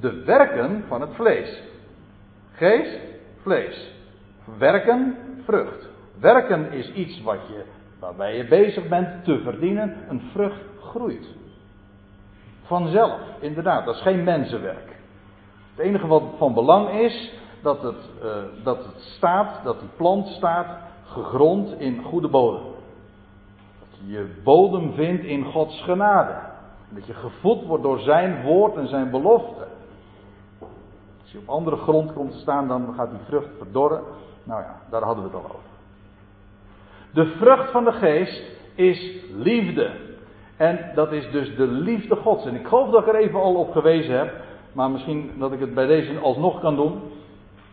de 0.00 0.24
werken 0.24 0.84
van 0.88 1.00
het 1.00 1.14
vlees. 1.14 1.62
Geest, 2.52 2.98
vlees. 3.42 3.92
Werken, 4.58 5.16
vrucht. 5.44 5.88
Werken 6.20 6.72
is 6.72 6.92
iets 6.92 7.22
wat 7.22 7.46
je, 7.48 7.64
waarbij 7.98 8.36
je 8.36 8.48
bezig 8.48 8.88
bent 8.88 9.24
te 9.24 9.40
verdienen. 9.42 9.96
Een 10.08 10.22
vrucht 10.32 10.62
groeit. 10.80 11.26
Vanzelf, 12.62 13.20
inderdaad. 13.40 13.84
Dat 13.84 13.94
is 13.94 14.02
geen 14.02 14.24
mensenwerk. 14.24 14.96
Het 15.74 15.84
enige 15.84 16.06
wat 16.06 16.22
van 16.38 16.54
belang 16.54 16.90
is, 16.90 17.32
dat 17.62 17.82
het, 17.82 18.10
uh, 18.22 18.36
dat 18.64 18.84
het 18.84 19.00
staat, 19.00 19.64
dat 19.64 19.80
die 19.80 19.88
plant 19.96 20.28
staat, 20.28 20.66
gegrond 21.12 21.80
in 21.80 22.02
goede 22.02 22.28
bodem. 22.28 22.62
Dat 23.78 23.98
je 24.00 24.12
je 24.12 24.40
bodem 24.44 24.92
vindt 24.92 25.24
in 25.24 25.44
Gods 25.44 25.82
genade. 25.82 26.34
Dat 26.88 27.06
je 27.06 27.14
gevoed 27.14 27.64
wordt 27.64 27.82
door 27.82 27.98
zijn 27.98 28.42
woord 28.42 28.76
en 28.76 28.88
zijn 28.88 29.10
belofte. 29.10 29.66
Als 31.22 31.32
je 31.32 31.38
op 31.38 31.48
andere 31.48 31.76
grond 31.76 32.12
komt 32.12 32.32
te 32.32 32.38
staan, 32.38 32.68
dan 32.68 32.94
gaat 32.96 33.10
die 33.10 33.20
vrucht 33.26 33.48
verdorren. 33.58 34.00
Nou 34.44 34.62
ja, 34.62 34.80
daar 34.90 35.02
hadden 35.02 35.24
we 35.24 35.30
het 35.30 35.38
al 35.38 35.44
over. 35.44 35.70
De 37.12 37.26
vrucht 37.26 37.70
van 37.70 37.84
de 37.84 37.92
geest 37.92 38.42
is 38.74 39.24
liefde. 39.36 39.90
En 40.56 40.90
dat 40.94 41.12
is 41.12 41.30
dus 41.30 41.56
de 41.56 41.66
liefde 41.66 42.16
Gods. 42.16 42.46
En 42.46 42.54
ik 42.54 42.66
geloof 42.66 42.90
dat 42.90 43.00
ik 43.00 43.08
er 43.08 43.20
even 43.20 43.40
al 43.40 43.54
op 43.54 43.72
gewezen 43.72 44.18
heb. 44.18 44.32
Maar 44.72 44.90
misschien 44.90 45.30
dat 45.38 45.52
ik 45.52 45.60
het 45.60 45.74
bij 45.74 45.86
deze 45.86 46.18
alsnog 46.18 46.60
kan 46.60 46.76
doen. 46.76 47.00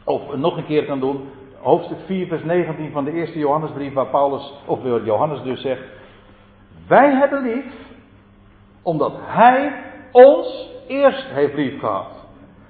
Of 0.03 0.35
nog 0.35 0.57
een 0.57 0.65
keer 0.65 0.85
kan 0.85 0.99
doen. 0.99 1.29
Hoofdstuk 1.61 1.97
4, 2.05 2.27
vers 2.27 2.43
19 2.43 2.91
van 2.91 3.03
de 3.03 3.11
eerste 3.11 3.39
Johannesbrief, 3.39 3.93
waar 3.93 4.07
Paulus, 4.07 4.53
of 4.65 4.79
Johannes 5.03 5.41
dus 5.41 5.61
zegt. 5.61 5.83
Wij 6.87 7.11
hebben 7.11 7.41
lief, 7.41 7.65
omdat 8.83 9.13
Hij 9.17 9.73
ons 10.11 10.69
eerst 10.87 11.25
heeft 11.25 11.53
lief 11.53 11.79
gehad. 11.79 12.19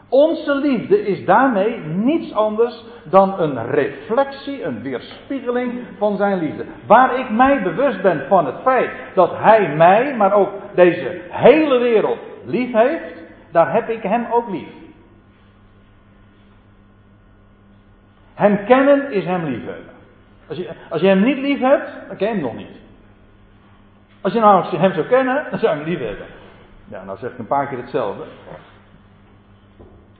Onze 0.09 0.55
liefde 0.55 1.05
is 1.07 1.25
daarmee 1.25 1.77
niets 1.79 2.33
anders 2.33 2.83
dan 3.03 3.39
een 3.39 3.65
reflectie, 3.65 4.63
een 4.63 4.81
weerspiegeling 4.81 5.73
van 5.97 6.17
zijn 6.17 6.39
liefde. 6.39 6.65
Waar 6.87 7.19
ik 7.19 7.29
mij 7.29 7.61
bewust 7.63 8.01
ben 8.01 8.25
van 8.27 8.45
het 8.45 8.55
feit 8.63 8.91
dat 9.13 9.31
hij 9.33 9.75
mij, 9.75 10.15
maar 10.15 10.33
ook 10.33 10.49
deze 10.75 11.21
hele 11.29 11.77
wereld 11.77 12.17
lief 12.45 12.73
heeft, 12.73 13.23
daar 13.51 13.73
heb 13.73 13.89
ik 13.89 14.03
hem 14.03 14.25
ook 14.31 14.49
lief. 14.49 14.69
Hem 18.39 18.65
kennen 18.65 19.11
is 19.11 19.25
hem 19.25 19.45
lief 19.45 19.65
hebben. 19.65 19.93
Als 20.47 20.57
je, 20.57 20.69
als 20.89 21.01
je 21.01 21.07
hem 21.07 21.23
niet 21.23 21.37
lief 21.37 21.59
hebt, 21.59 21.89
dan 22.07 22.17
ken 22.17 22.27
je 22.27 22.33
hem 22.33 22.43
nog 22.43 22.55
niet. 22.55 22.77
Als 24.21 24.33
je 24.33 24.39
nou 24.39 24.77
hem 24.77 24.93
zou 24.93 25.05
kennen, 25.05 25.47
dan 25.49 25.59
zou 25.59 25.77
je 25.77 25.83
hem 25.83 25.89
lief 25.89 25.99
hebben. 25.99 26.25
Ja, 26.87 27.03
nou 27.03 27.17
zeg 27.17 27.31
ik 27.31 27.37
een 27.37 27.47
paar 27.47 27.67
keer 27.67 27.77
hetzelfde. 27.77 28.23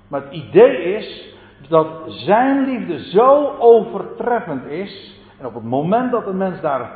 Maar 0.08 0.22
het 0.22 0.32
idee 0.32 0.84
is 0.84 1.36
dat 1.68 1.88
zijn 2.08 2.66
liefde 2.66 3.10
zo 3.10 3.56
overtreffend 3.60 4.66
is. 4.66 5.22
En 5.40 5.46
op 5.46 5.54
het 5.54 5.64
moment 5.64 6.12
dat 6.12 6.28
een 6.28 6.38
mens 6.38 6.62
daar. 6.62 6.92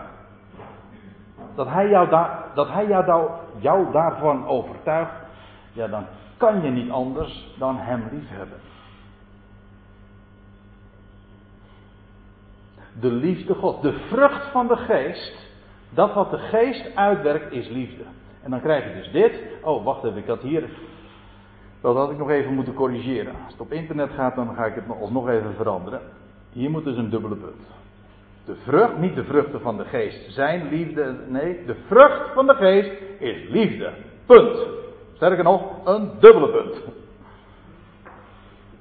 Dat 1.56 1.68
hij 1.68 1.90
jou, 1.90 2.10
dat 2.54 2.70
hij 2.70 2.88
jou, 2.88 3.30
jou 3.60 3.92
daarvan 3.92 4.48
overtuigt. 4.48 5.14
Ja, 5.72 5.88
dan 5.88 6.06
kan 6.38 6.62
je 6.62 6.70
niet 6.70 6.92
anders 6.92 7.56
dan 7.58 7.78
hem 7.78 8.04
lief 8.12 8.30
De 13.00 13.12
liefde 13.12 13.54
God. 13.54 13.82
De 13.82 13.94
vrucht 13.94 14.46
van 14.52 14.68
de 14.68 14.78
geest. 14.78 15.52
Dat 15.90 16.14
wat 16.14 16.32
de 16.32 16.38
geest 16.38 16.96
uitwerkt 16.96 17.52
is 17.52 17.70
liefde. 17.70 18.04
En 18.44 18.52
dan 18.52 18.62
krijg 18.62 18.84
je 18.84 18.94
dus 18.94 19.12
dit. 19.12 19.40
Oh, 19.62 19.84
wacht 19.84 20.04
even, 20.04 20.18
ik 20.18 20.28
had 20.28 20.42
hier 20.42 20.70
dat 21.84 21.96
had 21.96 22.12
ik 22.12 22.18
nog 22.18 22.30
even 22.30 22.54
moeten 22.54 22.74
corrigeren. 22.74 23.34
Als 23.44 23.52
het 23.52 23.62
op 23.62 23.72
internet 23.72 24.10
gaat, 24.12 24.36
dan 24.36 24.56
ga 24.56 24.66
ik 24.66 24.76
het 24.76 24.84
alsnog 25.02 25.30
even 25.30 25.54
veranderen. 25.56 26.02
Hier 26.52 26.70
moet 26.70 26.84
dus 26.84 26.98
een 26.98 27.10
dubbele 27.10 27.36
punt. 27.36 27.68
De 28.46 28.56
vrucht, 28.56 28.98
niet 28.98 29.16
de 29.16 29.24
vruchten 29.24 29.62
van 29.62 29.78
de 29.78 29.86
geest 29.86 30.34
zijn 30.34 30.70
liefde. 30.70 31.16
Nee, 31.28 31.66
de 31.66 31.76
vrucht 31.88 32.34
van 32.34 32.48
de 32.48 32.54
geest 32.54 32.92
is 33.20 33.50
liefde. 33.50 33.94
Punt. 34.26 34.68
Sterker 35.14 35.44
nog, 35.44 35.86
een 35.86 36.12
dubbele 36.20 36.50
punt. 36.50 36.82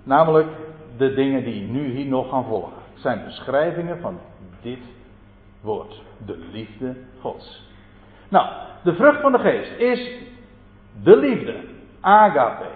Namelijk 0.03 0.49
de 0.97 1.15
dingen 1.15 1.45
die 1.45 1.63
nu 1.63 1.91
hier 1.91 2.07
nog 2.07 2.29
gaan 2.29 2.45
volgen. 2.45 2.82
Zijn 3.03 3.25
beschrijvingen 3.25 4.01
van 4.01 4.19
dit 4.61 4.79
woord. 5.61 6.03
De 6.27 6.37
liefde 6.53 6.97
Gods. 7.21 7.71
Nou, 8.29 8.47
de 8.83 8.95
vrucht 8.95 9.21
van 9.21 9.33
de 9.33 9.39
geest 9.39 9.79
is 9.79 10.11
de 11.03 11.17
liefde. 11.17 11.65
Agape. 12.01 12.67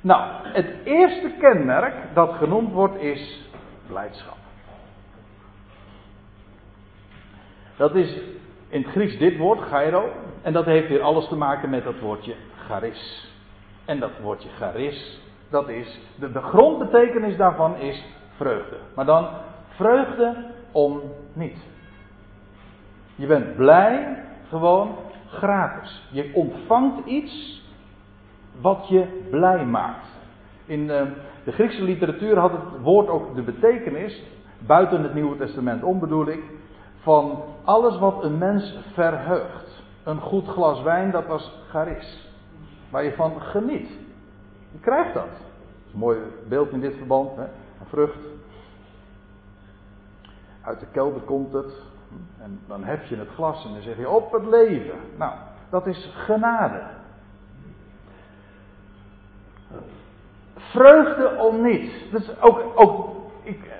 Nou, 0.00 0.22
het 0.42 0.66
eerste 0.84 1.34
kenmerk 1.38 1.94
dat 2.14 2.32
genoemd 2.34 2.72
wordt 2.72 2.96
is 3.00 3.48
blijdschap. 3.86 4.36
Dat 7.76 7.94
is 7.94 8.20
in 8.68 8.82
het 8.82 8.90
Grieks 8.90 9.18
dit 9.18 9.36
woord, 9.36 9.60
gairo. 9.60 10.12
En 10.42 10.52
dat 10.52 10.64
heeft 10.64 10.88
weer 10.88 11.02
alles 11.02 11.28
te 11.28 11.36
maken 11.36 11.70
met 11.70 11.84
dat 11.84 12.00
woordje 12.00 12.34
charis. 12.66 13.32
En 13.84 14.00
dat 14.00 14.18
woordje 14.22 14.48
charis, 14.48 15.20
dat 15.50 15.68
is, 15.68 16.00
de, 16.14 16.32
de 16.32 16.42
grondbetekenis 16.42 17.36
daarvan 17.36 17.76
is 17.76 18.04
vreugde. 18.36 18.76
Maar 18.94 19.04
dan 19.04 19.28
vreugde 19.76 20.36
om 20.72 21.00
niet. 21.32 21.58
Je 23.14 23.26
bent 23.26 23.56
blij 23.56 24.24
gewoon 24.48 24.96
gratis. 25.28 26.08
Je 26.10 26.30
ontvangt 26.34 27.06
iets 27.06 27.64
wat 28.60 28.88
je 28.88 29.26
blij 29.30 29.64
maakt. 29.64 30.06
In 30.66 30.80
uh, 30.80 31.02
de 31.44 31.52
Griekse 31.52 31.82
literatuur 31.82 32.38
had 32.38 32.52
het 32.52 32.80
woord 32.82 33.08
ook 33.08 33.34
de 33.34 33.42
betekenis, 33.42 34.22
buiten 34.66 35.02
het 35.02 35.14
Nieuwe 35.14 35.36
Testament 35.36 35.82
om 35.82 35.98
bedoel 35.98 36.26
ik, 36.26 36.42
van 36.96 37.42
alles 37.64 37.98
wat 37.98 38.24
een 38.24 38.38
mens 38.38 38.78
verheugt. 38.92 39.84
Een 40.04 40.20
goed 40.20 40.46
glas 40.46 40.82
wijn, 40.82 41.10
dat 41.10 41.26
was 41.26 41.52
charis. 41.70 42.30
Waar 42.90 43.04
je 43.04 43.12
van 43.12 43.40
geniet. 43.40 43.88
Je 44.72 44.78
krijgt 44.80 45.14
dat. 45.14 45.28
Is 45.86 45.92
mooi 45.92 46.18
beeld 46.48 46.70
in 46.70 46.80
dit 46.80 46.96
verband. 46.96 47.36
Hè? 47.36 47.42
Een 47.42 47.86
vrucht. 47.88 48.18
Uit 50.66 50.80
de 50.80 50.86
kelder 50.92 51.20
komt 51.20 51.52
het. 51.52 51.82
En 52.42 52.60
dan 52.66 52.84
heb 52.84 53.04
je 53.04 53.16
het 53.16 53.28
glas 53.34 53.64
en 53.64 53.72
dan 53.72 53.82
zeg 53.82 53.96
je 53.96 54.08
op 54.08 54.32
het 54.32 54.46
leven. 54.46 54.98
Nou, 55.16 55.32
dat 55.70 55.86
is 55.86 56.12
genade. 56.14 56.82
Vreugde 60.56 61.36
om 61.38 61.62
niets. 61.62 62.10
Dat 62.10 62.20
is 62.20 62.40
ook, 62.40 62.60
ook 62.74 63.08
ik, 63.42 63.70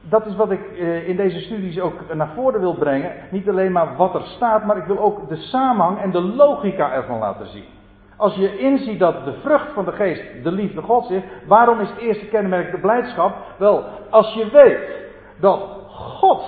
dat 0.00 0.26
is 0.26 0.36
wat 0.36 0.50
ik 0.50 0.78
eh, 0.78 1.08
in 1.08 1.16
deze 1.16 1.40
studies 1.40 1.80
ook 1.80 2.14
naar 2.14 2.30
voren 2.34 2.60
wil 2.60 2.74
brengen. 2.74 3.12
Niet 3.30 3.48
alleen 3.48 3.72
maar 3.72 3.96
wat 3.96 4.14
er 4.14 4.22
staat, 4.22 4.64
maar 4.64 4.76
ik 4.76 4.84
wil 4.84 4.98
ook 4.98 5.28
de 5.28 5.36
samenhang 5.36 5.98
en 6.00 6.10
de 6.10 6.20
logica 6.20 6.92
ervan 6.92 7.18
laten 7.18 7.46
zien. 7.46 7.64
Als 8.16 8.34
je 8.34 8.58
inziet 8.58 8.98
dat 8.98 9.24
de 9.24 9.32
vrucht 9.32 9.72
van 9.72 9.84
de 9.84 9.92
geest 9.92 10.22
de 10.42 10.52
liefde 10.52 10.82
Gods 10.82 11.10
is, 11.10 11.22
waarom 11.46 11.80
is 11.80 11.88
het 11.88 11.98
eerste 11.98 12.26
kenmerk 12.26 12.70
de 12.70 12.78
blijdschap? 12.78 13.36
Wel, 13.56 13.84
als 14.10 14.34
je 14.34 14.50
weet 14.50 15.02
dat 15.40 15.82
God 15.94 16.44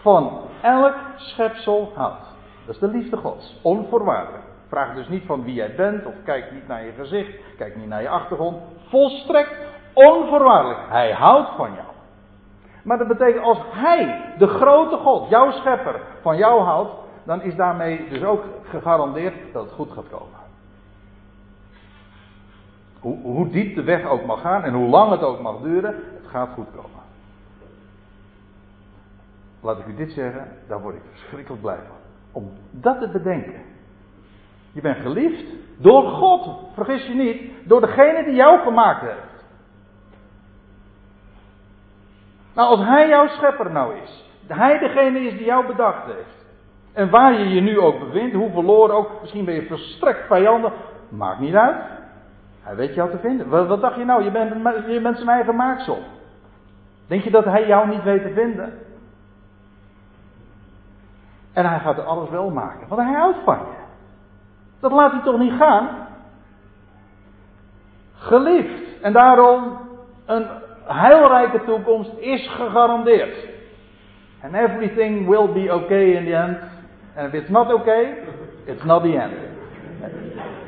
van 0.00 0.40
elk 0.62 0.94
schepsel 1.16 1.92
houdt. 1.94 2.34
Dat 2.66 2.74
is 2.74 2.80
de 2.80 2.88
liefde 2.88 3.16
Gods, 3.16 3.58
onvoorwaardelijk. 3.62 4.44
Vraag 4.68 4.94
dus 4.94 5.08
niet 5.08 5.26
van 5.26 5.44
wie 5.44 5.54
jij 5.54 5.74
bent, 5.74 6.06
of 6.06 6.14
kijk 6.24 6.52
niet 6.52 6.68
naar 6.68 6.84
je 6.84 6.92
gezicht, 6.92 7.38
kijk 7.56 7.76
niet 7.76 7.88
naar 7.88 8.02
je 8.02 8.08
achtergrond. 8.08 8.56
Volstrekt 8.88 9.54
onvoorwaardelijk. 9.92 10.80
Hij 10.88 11.12
houdt 11.12 11.50
van 11.56 11.70
jou. 11.74 11.86
Maar 12.82 12.98
dat 12.98 13.08
betekent 13.08 13.44
als 13.44 13.58
Hij, 13.70 14.34
de 14.38 14.46
grote 14.46 14.96
God, 14.96 15.28
jouw 15.28 15.50
schepper, 15.50 16.00
van 16.20 16.36
jou 16.36 16.62
houdt, 16.62 16.90
dan 17.24 17.42
is 17.42 17.56
daarmee 17.56 18.08
dus 18.08 18.22
ook 18.22 18.44
gegarandeerd 18.62 19.52
dat 19.52 19.64
het 19.64 19.72
goed 19.72 19.90
gaat 19.90 20.08
komen. 20.10 20.38
Hoe, 23.00 23.18
hoe 23.22 23.48
diep 23.48 23.74
de 23.74 23.82
weg 23.82 24.04
ook 24.08 24.26
mag 24.26 24.40
gaan 24.40 24.62
en 24.62 24.74
hoe 24.74 24.88
lang 24.88 25.10
het 25.10 25.22
ook 25.22 25.40
mag 25.40 25.60
duren, 25.60 25.94
gaat 26.28 26.48
goed 26.54 26.70
komen. 26.70 27.04
Laat 29.60 29.78
ik 29.78 29.86
u 29.86 29.94
dit 29.94 30.12
zeggen, 30.12 30.48
daar 30.68 30.80
word 30.80 30.94
ik 30.94 31.02
verschrikkelijk 31.10 31.62
blij 31.62 31.78
van. 31.88 31.96
Om 32.32 32.52
dat 32.70 33.00
te 33.00 33.08
bedenken. 33.08 33.62
Je 34.72 34.80
bent 34.80 34.96
geliefd 34.96 35.52
door 35.78 36.02
God, 36.02 36.58
vergis 36.74 37.06
je 37.06 37.14
niet, 37.14 37.68
door 37.68 37.80
degene 37.80 38.24
die 38.24 38.34
jou 38.34 38.60
gemaakt 38.60 39.00
heeft. 39.00 39.44
Nou, 42.54 42.68
als 42.68 42.80
Hij 42.86 43.08
jouw 43.08 43.28
schepper 43.28 43.70
nou 43.70 43.94
is, 44.02 44.30
Hij 44.46 44.78
degene 44.78 45.20
is 45.20 45.36
die 45.36 45.44
jou 45.44 45.66
bedacht 45.66 46.06
heeft. 46.06 46.44
En 46.92 47.10
waar 47.10 47.32
je 47.32 47.48
je 47.48 47.60
nu 47.60 47.78
ook 47.78 47.98
bevindt, 47.98 48.34
hoe 48.34 48.50
verloren 48.50 48.94
ook, 48.94 49.10
misschien 49.20 49.44
ben 49.44 49.54
je 49.54 49.66
verstrekt 49.66 50.26
vijandig, 50.26 50.72
maakt 51.08 51.40
niet 51.40 51.54
uit. 51.54 51.76
Hij 52.62 52.76
weet 52.76 52.94
jou 52.94 53.10
te 53.10 53.18
vinden. 53.18 53.48
Wat, 53.48 53.66
wat 53.66 53.80
dacht 53.80 53.96
je 53.96 54.04
nou? 54.04 54.24
Je 54.24 54.30
bent, 54.30 54.52
je 54.86 55.00
bent 55.00 55.16
zijn 55.16 55.28
eigen 55.28 55.56
maaksel. 55.56 55.98
Denk 57.06 57.22
je 57.22 57.30
dat 57.30 57.44
hij 57.44 57.66
jou 57.66 57.88
niet 57.88 58.02
weet 58.02 58.22
te 58.22 58.32
vinden? 58.32 58.72
En 61.52 61.66
hij 61.66 61.78
gaat 61.78 62.04
alles 62.04 62.30
wel 62.30 62.50
maken, 62.50 62.88
want 62.88 63.00
hij 63.00 63.12
houdt 63.12 63.38
van 63.44 63.58
je. 63.58 63.84
Dat 64.80 64.92
laat 64.92 65.12
hij 65.12 65.20
toch 65.22 65.38
niet 65.38 65.52
gaan? 65.52 65.88
Geliefd. 68.14 69.00
En 69.02 69.12
daarom 69.12 69.78
een 70.26 70.46
heilrijke 70.84 71.64
toekomst 71.64 72.10
is 72.18 72.48
gegarandeerd. 72.48 73.48
And 74.42 74.54
everything 74.54 75.28
will 75.28 75.52
be 75.52 75.74
okay 75.74 76.12
in 76.14 76.24
the 76.24 76.34
end. 76.34 76.58
And 77.16 77.34
if 77.34 77.40
it's 77.40 77.50
not 77.50 77.72
okay, 77.72 78.14
it's 78.64 78.84
not 78.84 79.02
the 79.02 79.18
end. 79.18 79.32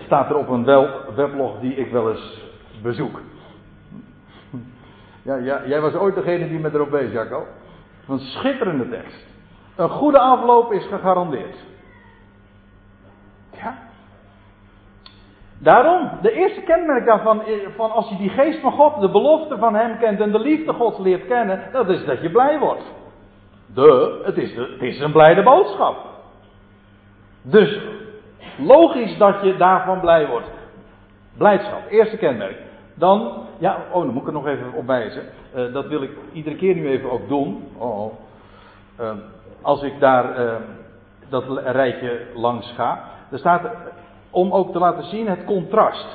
Staat 0.05 0.31
er 0.31 0.37
op 0.37 0.49
een 0.49 0.65
weblog 1.15 1.61
die 1.61 1.75
ik 1.75 1.91
wel 1.91 2.11
eens 2.11 2.43
bezoek. 2.83 3.21
Ja, 5.37 5.67
jij 5.67 5.81
was 5.81 5.95
ooit 5.95 6.15
degene 6.15 6.49
die 6.49 6.59
me 6.59 6.71
erop 6.73 6.91
wees, 6.91 7.13
Jacco. 7.13 7.47
Een 8.09 8.19
schitterende 8.19 8.89
tekst. 8.89 9.27
Een 9.77 9.89
goede 9.89 10.19
afloop 10.19 10.73
is 10.73 10.87
gegarandeerd. 10.87 11.57
Ja. 13.51 13.79
Daarom, 15.59 16.11
de 16.23 16.33
eerste 16.33 16.61
kenmerk 16.61 17.07
daarvan, 17.07 17.43
van 17.77 17.91
als 17.91 18.09
je 18.09 18.17
die 18.17 18.29
geest 18.29 18.61
van 18.61 18.73
God, 18.73 19.01
de 19.01 19.11
belofte 19.11 19.59
van 19.59 19.75
Hem 19.75 19.99
kent 19.99 20.21
en 20.21 20.33
de 20.33 20.39
liefde 20.39 20.73
Gods 20.73 20.99
leert 20.99 21.27
kennen, 21.27 21.69
dat 21.73 21.89
is 21.89 22.05
dat 22.05 22.21
je 22.21 22.31
blij 22.31 22.59
wordt. 22.59 22.85
De, 23.75 24.21
het 24.25 24.37
is, 24.37 24.55
de, 24.55 24.69
het 24.73 24.83
is 24.83 25.01
een 25.01 25.13
blijde 25.13 25.43
boodschap. 25.43 25.97
Dus 27.43 27.81
logisch 28.59 29.19
dat 29.19 29.43
je 29.43 29.57
daarvan 29.57 30.01
blij 30.01 30.27
wordt. 30.27 30.51
Blijdschap, 31.37 31.89
eerste 31.89 32.17
kenmerk. 32.17 32.68
Dan, 32.99 33.33
ja, 33.59 33.79
oh, 33.93 34.05
dan 34.05 34.13
moet 34.13 34.23
ik 34.23 34.29
er 34.29 34.33
nog 34.33 34.47
even 34.47 34.73
op 34.73 34.87
wijzen. 34.87 35.23
Uh, 35.57 35.73
dat 35.73 35.87
wil 35.87 36.03
ik 36.03 36.11
iedere 36.33 36.57
keer 36.57 36.75
nu 36.75 36.89
even 36.89 37.11
ook 37.11 37.29
doen. 37.29 37.65
Oh, 37.77 38.01
oh. 38.01 38.13
Uh, 39.01 39.11
als 39.63 39.83
ik 39.83 40.01
daar 40.01 40.41
uh, 40.41 40.55
dat 41.29 41.45
rijtje 41.65 42.27
langs 42.35 42.73
ga. 42.73 43.05
Er 43.31 43.39
staat, 43.39 43.71
om 44.31 44.53
ook 44.53 44.73
te 44.73 44.79
laten 44.79 45.05
zien 45.05 45.29
het 45.29 45.45
contrast. 45.45 46.07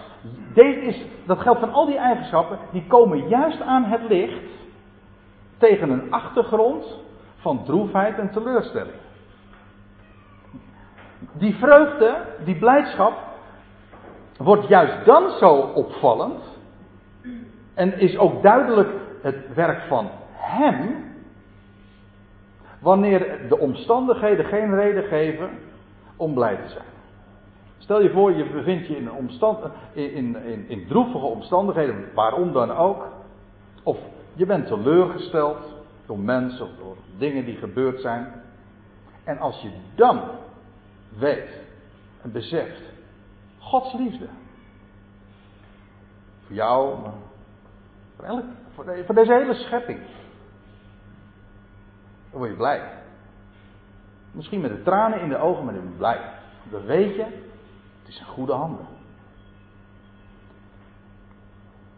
Deze 0.54 0.80
is, 0.80 1.06
dat 1.26 1.40
geldt 1.40 1.60
van 1.60 1.74
al 1.74 1.86
die 1.86 1.98
eigenschappen, 1.98 2.58
die 2.72 2.86
komen 2.88 3.28
juist 3.28 3.62
aan 3.62 3.84
het 3.84 4.02
licht 4.10 4.42
tegen 5.58 5.90
een 5.90 6.12
achtergrond 6.12 7.00
van 7.36 7.64
droefheid 7.64 8.20
en 8.20 8.32
teleurstelling. 8.32 8.96
Die 11.34 11.56
vreugde, 11.56 12.16
die 12.44 12.56
blijdschap, 12.56 13.14
wordt 14.38 14.68
juist 14.68 15.06
dan 15.06 15.30
zo 15.30 15.56
opvallend 15.56 16.53
en 17.74 18.00
is 18.00 18.18
ook 18.18 18.44
duidelijk 18.44 18.90
het 19.22 19.54
werk 19.54 19.82
van 19.88 20.10
Hem, 20.32 21.04
wanneer 22.80 23.40
de 23.50 23.58
omstandigheden 23.58 24.46
geen 24.46 24.76
reden 24.76 25.04
geven 25.04 25.50
om 26.16 26.34
blij 26.34 26.56
te 26.56 26.70
zijn. 26.70 26.86
Stel 27.78 28.02
je 28.02 28.10
voor, 28.10 28.34
je 28.34 28.50
bevindt 28.50 28.88
je 28.88 28.96
in, 28.96 29.12
omstand, 29.12 29.60
in, 29.94 30.36
in, 30.46 30.66
in 30.68 30.88
droevige 30.88 31.26
omstandigheden, 31.26 32.06
waarom 32.14 32.54
dan 32.54 32.72
ook. 32.72 33.08
Of 33.84 33.98
je 34.34 34.46
bent 34.46 34.68
teleurgesteld 34.68 35.58
door 36.06 36.20
mensen 36.20 36.66
of 36.66 36.72
door 36.80 36.96
dingen 37.18 37.46
die 37.46 37.56
gebeurd 37.56 38.02
zijn. 38.02 38.28
En 39.24 39.38
als 39.38 39.62
je 39.62 39.70
dan 39.96 40.22
weet 41.18 41.50
en 42.22 42.32
beseft, 42.32 42.82
Gods 43.60 43.94
liefde. 43.94 44.28
Voor 46.46 46.56
jou, 46.56 46.96
voor, 48.24 48.86
elk, 48.86 49.06
voor, 49.06 49.16
deze 49.16 49.34
hele 49.34 49.54
schepping. 49.54 50.00
Dan 52.32 52.40
word 52.40 52.50
je 52.50 52.56
blij. 52.56 52.82
Misschien 54.32 54.62
met 54.62 54.72
de 54.72 54.84
tranen 54.84 55.22
in 55.22 55.30
de 55.30 55.38
ogen, 55.38 55.66
maar 55.66 55.74
dan 55.74 55.84
ben 55.84 55.92
je 55.92 55.98
blij. 55.98 56.20
Dan 56.72 56.86
weet 56.86 57.16
je, 57.16 57.24
het 58.00 58.08
is 58.08 58.20
een 58.20 58.26
goede 58.26 58.54
handen. 58.54 58.88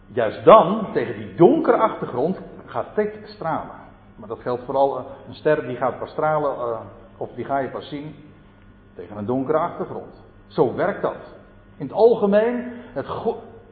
Juist 0.07 0.45
dan, 0.45 0.87
tegen 0.93 1.15
die 1.15 1.35
donkere 1.35 1.77
achtergrond, 1.77 2.41
gaat 2.65 2.95
dit 2.95 3.19
stralen. 3.23 3.83
Maar 4.15 4.27
dat 4.27 4.39
geldt 4.39 4.63
vooral, 4.63 4.97
eh, 4.97 5.05
een 5.27 5.35
ster 5.35 5.67
die 5.67 5.75
gaat 5.75 5.99
pas 5.99 6.09
stralen, 6.09 6.57
uh, 6.57 6.79
of 7.17 7.31
die 7.31 7.45
ga 7.45 7.57
je 7.57 7.69
pas 7.69 7.89
zien, 7.89 8.15
tegen 8.95 9.17
een 9.17 9.25
donkere 9.25 9.57
achtergrond. 9.57 10.23
Zo 10.47 10.75
werkt 10.75 11.01
dat. 11.01 11.17
In 11.77 11.85
het 11.85 11.95
algemeen, 11.95 12.71
het, 12.93 13.07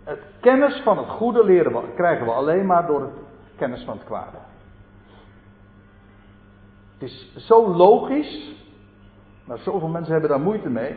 het 0.03 0.19
kennis 0.39 0.81
van 0.83 0.97
het 0.97 1.09
goede 1.09 1.45
leren 1.45 1.93
krijgen 1.95 2.25
we 2.25 2.31
alleen 2.31 2.65
maar 2.65 2.87
door 2.87 3.01
het 3.01 3.11
kennis 3.55 3.83
van 3.83 3.97
het 3.97 4.05
kwade. 4.05 4.37
Het 6.93 7.09
is 7.09 7.35
zo 7.47 7.67
logisch, 7.67 8.55
maar 9.45 9.57
zoveel 9.57 9.87
mensen 9.87 10.11
hebben 10.11 10.29
daar 10.29 10.39
moeite 10.39 10.69
mee. 10.69 10.95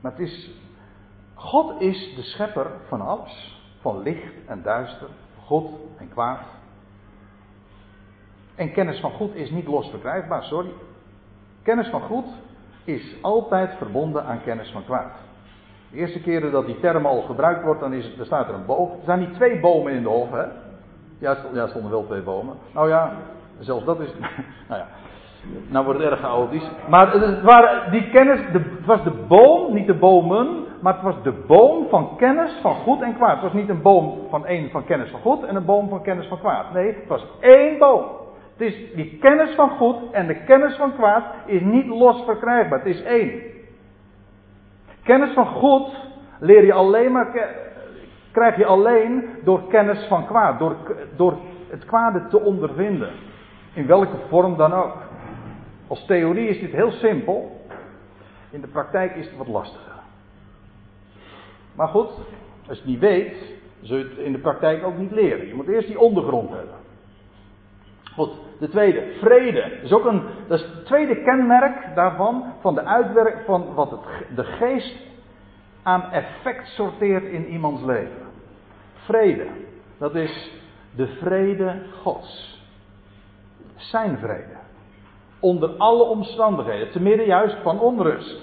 Maar 0.00 0.12
het 0.12 0.20
is, 0.20 0.50
God 1.34 1.80
is 1.80 2.14
de 2.14 2.22
schepper 2.22 2.66
van 2.88 3.00
alles. 3.00 3.56
Van 3.80 4.02
licht 4.02 4.34
en 4.46 4.62
duister, 4.62 5.08
goed 5.44 5.70
en 5.98 6.08
kwaad. 6.08 6.40
En 8.54 8.72
kennis 8.72 9.00
van 9.00 9.10
goed 9.10 9.34
is 9.34 9.50
niet 9.50 9.66
los 9.66 9.90
verkrijgbaar, 9.90 10.42
sorry. 10.42 10.72
Kennis 11.62 11.88
van 11.88 12.00
goed 12.00 12.26
is 12.84 13.16
altijd 13.22 13.76
verbonden 13.76 14.24
aan 14.24 14.42
kennis 14.42 14.70
van 14.70 14.84
kwaad. 14.84 15.12
De 15.90 15.96
eerste 15.96 16.20
keren 16.20 16.52
dat 16.52 16.66
die 16.66 16.80
term 16.80 17.06
al 17.06 17.20
gebruikt 17.20 17.64
wordt, 17.64 17.80
dan 17.80 17.92
is 17.92 18.04
het, 18.04 18.18
er 18.18 18.26
staat 18.26 18.48
er 18.48 18.54
een 18.54 18.66
boom. 18.66 18.90
Er 18.90 19.02
staan 19.02 19.18
niet 19.18 19.34
twee 19.34 19.60
bomen 19.60 19.92
in 19.92 20.02
de 20.02 20.08
hof, 20.08 20.30
hè? 20.30 20.44
Ja, 21.18 21.36
er 21.54 21.68
stonden 21.68 21.90
wel 21.90 22.06
twee 22.06 22.22
bomen. 22.22 22.54
Nou 22.74 22.88
ja, 22.88 23.12
zelfs 23.58 23.84
dat 23.84 24.00
is. 24.00 24.14
nou 24.68 24.80
ja, 24.80 24.86
nou 25.68 25.84
wordt 25.84 26.00
het 26.00 26.10
erg 26.10 26.20
chaotisch. 26.20 26.70
Maar 26.88 27.12
het, 27.12 27.42
waren 27.42 27.90
die 27.90 28.10
kennis, 28.10 28.40
het 28.52 28.86
was 28.86 29.02
de 29.02 29.12
boom, 29.28 29.74
niet 29.74 29.86
de 29.86 29.94
bomen, 29.94 30.64
maar 30.80 30.94
het 30.94 31.02
was 31.02 31.22
de 31.22 31.32
boom 31.46 31.88
van 31.88 32.16
kennis 32.16 32.58
van 32.62 32.74
goed 32.74 33.02
en 33.02 33.14
kwaad. 33.14 33.32
Het 33.32 33.42
was 33.42 33.52
niet 33.52 33.68
een 33.68 33.82
boom 33.82 34.18
van 34.30 34.46
één 34.46 34.70
van 34.70 34.84
kennis 34.84 35.10
van 35.10 35.20
goed 35.20 35.44
en 35.44 35.56
een 35.56 35.64
boom 35.64 35.88
van 35.88 36.02
kennis 36.02 36.26
van 36.26 36.38
kwaad. 36.38 36.72
Nee, 36.72 36.86
het 36.86 37.08
was 37.08 37.26
één 37.40 37.78
boom. 37.78 38.04
Het 38.56 38.66
is 38.66 38.94
die 38.94 39.18
kennis 39.20 39.54
van 39.54 39.70
goed 39.70 39.96
en 40.12 40.26
de 40.26 40.44
kennis 40.44 40.76
van 40.76 40.94
kwaad 40.94 41.24
is 41.46 41.60
niet 41.60 41.86
los 41.86 42.24
verkrijgbaar. 42.24 42.78
Het 42.78 42.94
is 42.94 43.02
één. 43.02 43.47
Kennis 45.08 45.32
van 45.32 45.46
goed 45.46 45.88
leer 46.40 46.64
je 46.64 46.72
alleen 46.72 47.12
maar, 47.12 47.50
krijg 48.32 48.56
je 48.56 48.66
alleen 48.66 49.28
door 49.44 49.68
kennis 49.68 50.06
van 50.06 50.26
kwaad. 50.26 50.58
Door, 50.58 50.76
door 51.16 51.38
het 51.68 51.84
kwade 51.84 52.26
te 52.26 52.40
ondervinden. 52.40 53.10
In 53.72 53.86
welke 53.86 54.16
vorm 54.28 54.56
dan 54.56 54.72
ook. 54.72 54.96
Als 55.86 56.04
theorie 56.06 56.48
is 56.48 56.60
dit 56.60 56.72
heel 56.72 56.90
simpel. 56.90 57.60
In 58.50 58.60
de 58.60 58.66
praktijk 58.66 59.14
is 59.14 59.26
het 59.26 59.36
wat 59.36 59.48
lastiger. 59.48 59.92
Maar 61.74 61.88
goed, 61.88 62.10
als 62.68 62.78
je 62.78 62.82
het 62.82 62.84
niet 62.84 63.00
weet, 63.00 63.36
zul 63.80 63.96
je 63.96 64.04
het 64.04 64.18
in 64.18 64.32
de 64.32 64.38
praktijk 64.38 64.84
ook 64.84 64.96
niet 64.96 65.12
leren. 65.12 65.46
Je 65.46 65.54
moet 65.54 65.68
eerst 65.68 65.88
die 65.88 66.00
ondergrond 66.00 66.50
hebben. 66.50 66.74
De 68.58 68.68
tweede, 68.68 69.12
vrede. 69.20 69.60
Dat 69.60 69.82
is 69.82 69.92
ook 69.92 70.04
een, 70.04 70.22
dat 70.48 70.58
is 70.60 70.66
het 70.66 70.86
tweede 70.86 71.22
kenmerk 71.22 71.94
daarvan, 71.94 72.44
van 72.60 72.74
de 72.74 72.84
uitwerking 72.84 73.44
van 73.44 73.74
wat 73.74 73.90
het, 73.90 74.00
de 74.36 74.44
geest 74.44 74.96
aan 75.82 76.10
effect 76.10 76.68
sorteert 76.68 77.24
in 77.24 77.46
iemands 77.46 77.82
leven. 77.82 78.26
Vrede, 78.94 79.46
dat 79.98 80.14
is 80.14 80.52
de 80.96 81.06
vrede 81.06 81.82
Gods. 82.02 82.62
Zijn 83.76 84.18
vrede. 84.18 84.56
Onder 85.40 85.70
alle 85.76 86.02
omstandigheden, 86.02 86.90
te 86.90 87.00
midden 87.00 87.26
juist 87.26 87.56
van 87.62 87.80
onrust. 87.80 88.40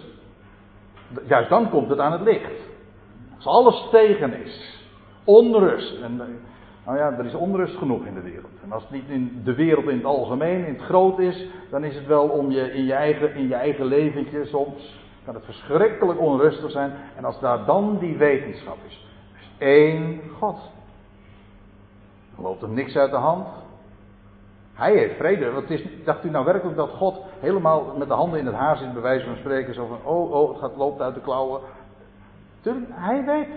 Juist 1.28 1.50
dan 1.50 1.70
komt 1.70 1.90
het 1.90 2.00
aan 2.00 2.12
het 2.12 2.22
licht. 2.22 2.52
Als 3.36 3.46
alles 3.46 3.88
tegen 3.92 4.44
is, 4.44 4.84
onrust. 5.24 6.02
En, 6.02 6.22
nou 6.86 6.98
ja, 6.98 7.18
er 7.18 7.26
is 7.26 7.34
onrust 7.34 7.78
genoeg 7.78 8.06
in 8.06 8.14
de 8.14 8.22
wereld. 8.22 8.52
En 8.64 8.72
als 8.72 8.84
het 8.84 8.92
niet 8.92 9.10
in 9.10 9.42
de 9.44 9.54
wereld 9.54 9.88
in 9.88 9.98
het 9.98 10.06
algemeen, 10.06 10.66
in 10.66 10.74
het 10.74 10.84
groot 10.84 11.20
is, 11.20 11.48
dan 11.70 11.84
is 11.84 11.96
het 11.96 12.08
wel 12.08 12.28
om 12.28 12.52
je 12.52 12.72
in 12.72 12.86
je 12.86 12.94
eigen, 12.94 13.36
in 13.36 13.48
je 13.48 13.56
eigen 13.56 13.86
leventje 13.86 14.46
soms. 14.46 15.04
Kan 15.26 15.36
het 15.36 15.46
verschrikkelijk 15.46 16.20
onrustig 16.20 16.72
zijn. 16.72 16.94
En 17.16 17.26
als 17.26 17.40
daar 17.40 17.66
dan 17.66 17.98
die 18.00 18.18
wetenschap 18.18 18.78
is. 18.88 19.08
is 19.38 19.52
één 19.58 20.22
God. 20.38 20.58
Dan 22.36 22.46
loopt 22.46 22.62
er 22.62 22.70
niks 22.70 22.96
uit 22.96 23.12
de 23.12 23.18
hand. 23.18 23.48
Hij 24.74 24.98
heeft 24.98 25.16
vrede. 25.16 25.64
Is, 25.68 25.84
dacht 26.04 26.26
u 26.26 26.30
nou 26.30 26.46
werkelijk 26.46 26.78
dat 26.78 26.90
God 26.90 27.22
helemaal 27.40 27.96
met 27.98 28.08
de 28.08 28.14
handen 28.14 28.40
in 28.40 28.46
het 28.46 28.56
haar 28.56 28.78
zit, 28.78 28.94
bij 28.94 29.02
wijze 29.02 29.26
van 29.26 29.36
spreken, 29.36 29.74
zo 29.74 29.86
van, 29.86 30.14
oh, 30.14 30.32
oh, 30.32 30.50
het 30.50 30.60
gaat, 30.60 30.76
loopt 30.76 31.02
uit 31.02 31.14
de 31.14 31.22
klauwen. 31.22 31.62
Hij 32.90 33.26
weet. 33.26 33.48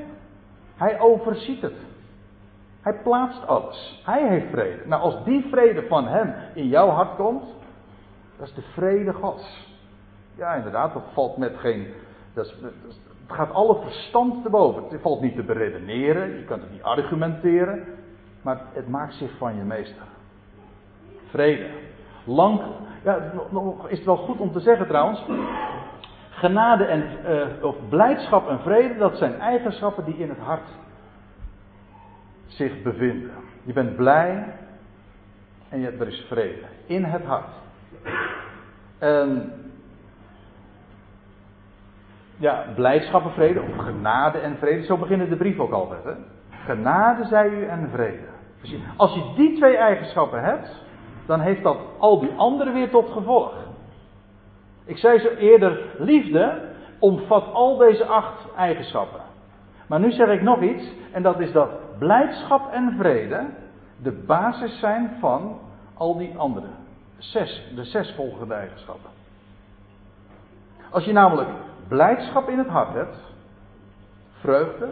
Hij 0.77 1.01
overziet 1.01 1.63
het. 1.63 1.88
Hij 2.89 2.97
plaatst 3.03 3.47
alles. 3.47 4.03
Hij 4.05 4.29
heeft 4.29 4.51
vrede. 4.51 4.83
Nou, 4.85 5.03
als 5.03 5.25
die 5.25 5.47
vrede 5.51 5.83
van 5.83 6.07
hem 6.07 6.35
in 6.55 6.67
jouw 6.67 6.89
hart 6.89 7.17
komt, 7.17 7.45
dat 8.39 8.49
is 8.49 8.55
de 8.55 8.63
vrede 8.63 9.13
Gods. 9.13 9.77
Ja, 10.35 10.55
inderdaad, 10.55 10.93
dat 10.93 11.03
valt 11.13 11.37
met 11.37 11.57
geen. 11.57 11.87
Dat 12.35 12.47
is, 12.47 12.55
het 13.27 13.37
gaat 13.37 13.53
alle 13.53 13.77
verstand 13.83 14.43
te 14.43 14.51
boven. 14.51 14.83
Het 14.89 15.01
valt 15.01 15.21
niet 15.21 15.35
te 15.35 15.43
beredeneren, 15.43 16.37
je 16.37 16.45
kunt 16.45 16.63
het 16.63 16.71
niet 16.71 16.83
argumenteren, 16.83 17.85
maar 18.43 18.61
het 18.73 18.89
maakt 18.89 19.15
zich 19.15 19.31
van 19.39 19.57
je 19.57 19.63
meester. 19.63 20.07
Vrede. 21.31 21.67
Lang, 22.25 22.61
ja, 23.05 23.33
nog 23.51 23.89
is 23.89 23.97
het 23.97 24.07
wel 24.07 24.17
goed 24.17 24.39
om 24.39 24.53
te 24.53 24.61
zeggen 24.61 24.87
trouwens. 24.87 25.25
Genade 26.31 26.85
en, 26.85 27.05
uh, 27.27 27.65
of 27.65 27.77
blijdschap 27.89 28.49
en 28.49 28.59
vrede, 28.59 28.97
dat 28.97 29.17
zijn 29.17 29.41
eigenschappen 29.41 30.05
die 30.05 30.17
in 30.17 30.29
het 30.29 30.39
hart 30.39 30.69
zich 32.49 32.83
bevinden. 32.83 33.31
Je 33.63 33.73
bent 33.73 33.97
blij 33.97 34.55
en 35.69 35.81
je, 35.81 35.91
er 35.91 36.09
is 36.09 36.25
vrede 36.29 36.65
in 36.87 37.05
het 37.05 37.25
hart. 37.25 37.51
En 38.99 39.53
ja, 42.37 42.65
blijdschap 42.75 43.25
en 43.25 43.31
vrede, 43.33 43.61
of 43.61 43.77
genade 43.77 44.39
en 44.39 44.57
vrede, 44.57 44.85
zo 44.85 44.97
beginnen 44.97 45.29
de 45.29 45.37
brief 45.37 45.59
ook 45.59 45.73
altijd. 45.73 46.05
Hè? 46.05 46.13
Genade 46.65 47.25
zij 47.25 47.49
u 47.49 47.65
en 47.67 47.91
vrede. 47.93 48.27
Als 48.97 49.15
je 49.15 49.33
die 49.37 49.57
twee 49.57 49.77
eigenschappen 49.77 50.43
hebt, 50.43 50.85
dan 51.27 51.41
heeft 51.41 51.63
dat 51.63 51.79
al 51.99 52.21
die 52.21 52.33
andere 52.37 52.73
weer 52.73 52.91
tot 52.91 53.11
gevolg. 53.11 53.55
Ik 54.85 54.97
zei 54.97 55.19
zo 55.19 55.29
eerder, 55.29 55.81
liefde 55.99 56.69
omvat 56.99 57.53
al 57.53 57.77
deze 57.77 58.05
acht 58.05 58.55
eigenschappen. 58.57 59.21
Maar 59.87 60.01
nu 60.01 60.13
zeg 60.13 60.29
ik 60.29 60.43
nog 60.43 60.63
iets, 60.63 60.93
en 61.13 61.23
dat 61.23 61.41
is 61.41 61.53
dat 61.53 61.71
blijdschap 61.99 62.73
en 62.73 62.95
vrede 62.99 63.47
de 64.03 64.13
basis 64.13 64.79
zijn 64.79 65.17
van 65.21 65.59
al 65.95 66.17
die 66.17 66.37
andere. 66.37 66.67
Zes, 67.19 67.73
de 67.75 67.85
zes 67.85 68.15
volgende 68.15 68.55
eigenschappen. 68.55 69.11
Als 70.91 71.05
je 71.05 71.13
namelijk 71.13 71.49
blijdschap 71.89 72.49
in 72.49 72.59
het 72.59 72.69
hart 72.69 72.95
hebt, 72.95 73.17
vreugde 74.41 74.89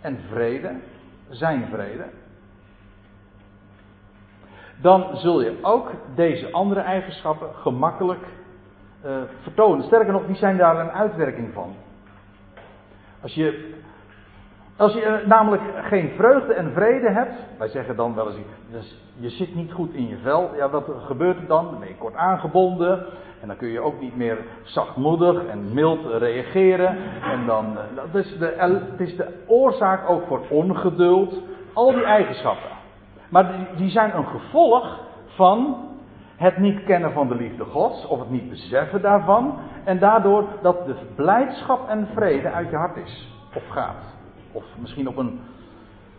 en 0.00 0.18
vrede, 0.28 0.80
zijn 1.28 1.68
vrede, 1.72 2.04
dan 4.80 5.16
zul 5.16 5.42
je 5.42 5.58
ook 5.62 5.90
deze 6.14 6.52
andere 6.52 6.80
eigenschappen 6.80 7.54
gemakkelijk 7.54 8.24
uh, 9.04 9.22
vertonen. 9.42 9.84
Sterker 9.84 10.12
nog, 10.12 10.26
die 10.26 10.36
zijn 10.36 10.56
daar 10.56 10.80
een 10.80 10.90
uitwerking 10.90 11.52
van. 11.52 11.74
Als 13.20 13.34
je, 13.34 13.79
als 14.80 14.92
je 14.92 15.20
uh, 15.22 15.28
namelijk 15.28 15.62
geen 15.82 16.10
vreugde 16.16 16.54
en 16.54 16.72
vrede 16.72 17.10
hebt, 17.10 17.34
wij 17.58 17.68
zeggen 17.68 17.96
dan 17.96 18.14
wel 18.14 18.26
eens, 18.26 18.36
dus 18.70 18.96
je 19.16 19.30
zit 19.30 19.54
niet 19.54 19.72
goed 19.72 19.92
in 19.92 20.08
je 20.08 20.16
vel. 20.22 20.50
Ja, 20.56 20.70
wat 20.70 20.84
gebeurt 21.06 21.36
er 21.36 21.46
dan? 21.46 21.64
Dan 21.64 21.78
ben 21.78 21.88
je 21.88 21.96
kort 21.96 22.14
aangebonden. 22.14 23.06
En 23.40 23.48
dan 23.48 23.56
kun 23.56 23.68
je 23.68 23.80
ook 23.80 24.00
niet 24.00 24.16
meer 24.16 24.38
zachtmoedig 24.62 25.46
en 25.46 25.74
mild 25.74 26.06
reageren. 26.06 26.96
En 27.22 27.46
dan, 27.46 27.72
uh, 27.72 27.80
dat 27.94 28.24
is 28.24 28.38
de, 28.38 28.54
het 28.90 29.00
is 29.00 29.16
de 29.16 29.44
oorzaak 29.46 30.10
ook 30.10 30.26
voor 30.26 30.40
ongeduld. 30.48 31.42
Al 31.72 31.92
die 31.92 32.04
eigenschappen. 32.04 32.70
Maar 33.28 33.56
die, 33.56 33.66
die 33.76 33.90
zijn 33.90 34.16
een 34.16 34.26
gevolg 34.26 34.98
van 35.26 35.76
het 36.36 36.56
niet 36.56 36.84
kennen 36.84 37.12
van 37.12 37.28
de 37.28 37.34
liefde 37.34 37.64
Gods, 37.64 38.06
of 38.06 38.18
het 38.18 38.30
niet 38.30 38.48
beseffen 38.48 39.02
daarvan, 39.02 39.58
en 39.84 39.98
daardoor 39.98 40.44
dat 40.62 40.86
de 40.86 40.94
blijdschap 41.14 41.88
en 41.88 42.08
vrede 42.14 42.50
uit 42.50 42.70
je 42.70 42.76
hart 42.76 42.96
is, 42.96 43.32
of 43.54 43.68
gaat. 43.68 44.09
Of 44.52 44.64
misschien 44.78 45.08
op 45.08 45.16
een, 45.16 45.40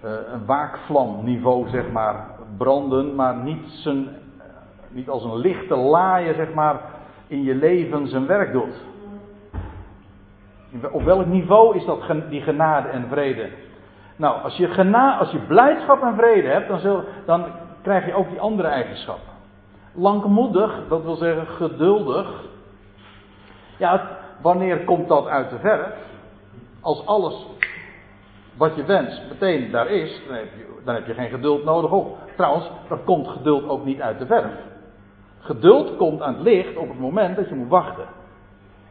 uh, 0.04 0.12
een 0.34 0.46
waakvlamniveau, 0.46 1.70
zeg 1.70 1.92
maar, 1.92 2.26
branden, 2.58 3.16
maar 3.16 3.36
niet, 3.36 3.86
uh, 3.88 3.94
niet 4.90 5.10
als 5.10 5.24
een 5.24 5.38
lichte 5.38 5.76
laaie, 5.76 6.34
zeg 6.34 6.54
maar, 6.54 6.82
in 7.28 7.44
je 7.44 7.56
leven 7.56 8.08
zijn 8.08 8.26
werk 8.26 8.52
doet. 8.52 8.84
Op 10.92 11.04
welk 11.04 11.26
niveau 11.26 11.76
is 11.76 11.86
dat 11.86 12.02
die 12.30 12.42
genade 12.42 12.88
en 12.88 13.08
vrede? 13.10 13.50
Nou, 14.16 14.42
als 14.44 14.58
je, 14.58 14.68
gena 14.68 15.18
als 15.18 15.32
je 15.32 15.40
blijdschap 15.40 16.02
en 16.02 16.16
vrede 16.16 16.48
hebt, 16.48 16.68
dan, 16.68 16.80
zul, 16.80 17.04
dan 17.26 17.46
krijg 17.82 18.06
je 18.06 18.14
ook 18.14 18.30
die 18.30 18.40
andere 18.40 18.68
eigenschappen. 18.68 19.34
Langmoedig, 19.94 20.88
dat 20.90 21.04
wil 21.04 21.16
zeggen 21.16 21.48
geduldig. 21.48 22.44
Ja, 23.78 24.18
wanneer 24.42 24.84
komt 24.84 25.08
dat 25.08 25.28
uit 25.28 25.50
de 25.50 25.60
verf? 25.60 25.94
Als 26.82 27.06
alles 27.06 27.48
wat 28.58 28.76
je 28.76 28.86
wenst 28.86 29.22
meteen 29.30 29.72
daar 29.72 29.88
is, 29.88 30.22
dan 30.28 30.36
heb 30.36 30.48
je, 30.58 30.82
dan 30.84 30.96
heb 30.96 31.06
je 31.06 31.14
geen 31.14 31.30
geduld 31.30 31.64
nodig 31.64 31.92
op. 31.92 32.18
Trouwens, 32.36 32.70
dan 32.88 33.04
komt 33.04 33.28
geduld 33.28 33.70
ook 33.70 33.86
niet 33.86 34.02
uit 34.02 34.20
de 34.20 34.26
verf. 34.26 34.54
Geduld 35.40 35.98
komt 35.98 36.22
aan 36.22 36.34
het 36.34 36.44
licht 36.44 36.76
op 36.76 36.88
het 36.88 37.00
moment 37.00 37.36
dat 37.36 37.50
je 37.50 37.56
moet 37.56 37.70
wachten. 37.70 38.06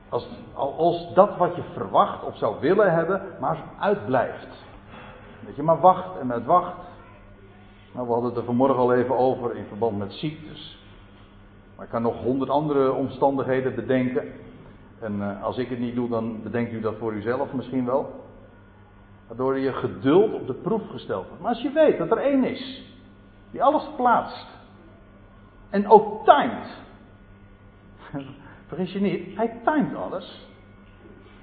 Als, 0.08 0.28
als 0.54 1.14
dat 1.14 1.36
wat 1.36 1.56
je 1.56 1.62
verwacht 1.72 2.24
of 2.24 2.36
zou 2.36 2.60
willen 2.60 2.92
hebben, 2.92 3.22
maar 3.40 3.58
uitblijft. 3.78 4.48
Dat 5.46 5.56
je 5.56 5.62
maar 5.62 5.80
wacht 5.80 6.18
en 6.20 6.26
met 6.26 6.44
wacht. 6.44 6.76
Nou, 7.92 8.06
we 8.06 8.12
hadden 8.12 8.30
het 8.30 8.38
er 8.38 8.44
vanmorgen 8.44 8.78
al 8.78 8.94
even 8.94 9.18
over 9.18 9.56
in 9.56 9.64
verband 9.64 9.98
met 9.98 10.12
ziektes. 10.12 10.78
Maar 11.76 11.84
ik 11.84 11.90
kan 11.90 12.02
nog 12.02 12.22
honderd 12.22 12.50
andere 12.50 12.92
omstandigheden 12.92 13.74
bedenken. 13.74 14.32
En 15.00 15.16
uh, 15.16 15.42
als 15.44 15.58
ik 15.58 15.68
het 15.68 15.78
niet 15.78 15.94
doe, 15.94 16.08
dan 16.08 16.42
bedenkt 16.42 16.72
u 16.72 16.80
dat 16.80 16.94
voor 16.98 17.12
uzelf 17.12 17.52
misschien 17.52 17.84
wel. 17.86 18.19
Waardoor 19.30 19.58
je 19.58 19.72
geduld 19.72 20.34
op 20.34 20.46
de 20.46 20.54
proef 20.54 20.88
gesteld 20.90 21.26
wordt. 21.26 21.42
Maar 21.42 21.52
als 21.52 21.62
je 21.62 21.70
weet 21.70 21.98
dat 21.98 22.10
er 22.10 22.18
één 22.18 22.44
is, 22.44 22.84
die 23.50 23.62
alles 23.62 23.88
plaatst. 23.96 24.46
En 25.68 25.88
ook 25.88 26.24
timed. 26.24 26.82
Vergis 28.68 28.92
je 28.92 29.00
niet, 29.00 29.36
hij 29.36 29.60
timed 29.64 29.94
alles. 29.94 30.48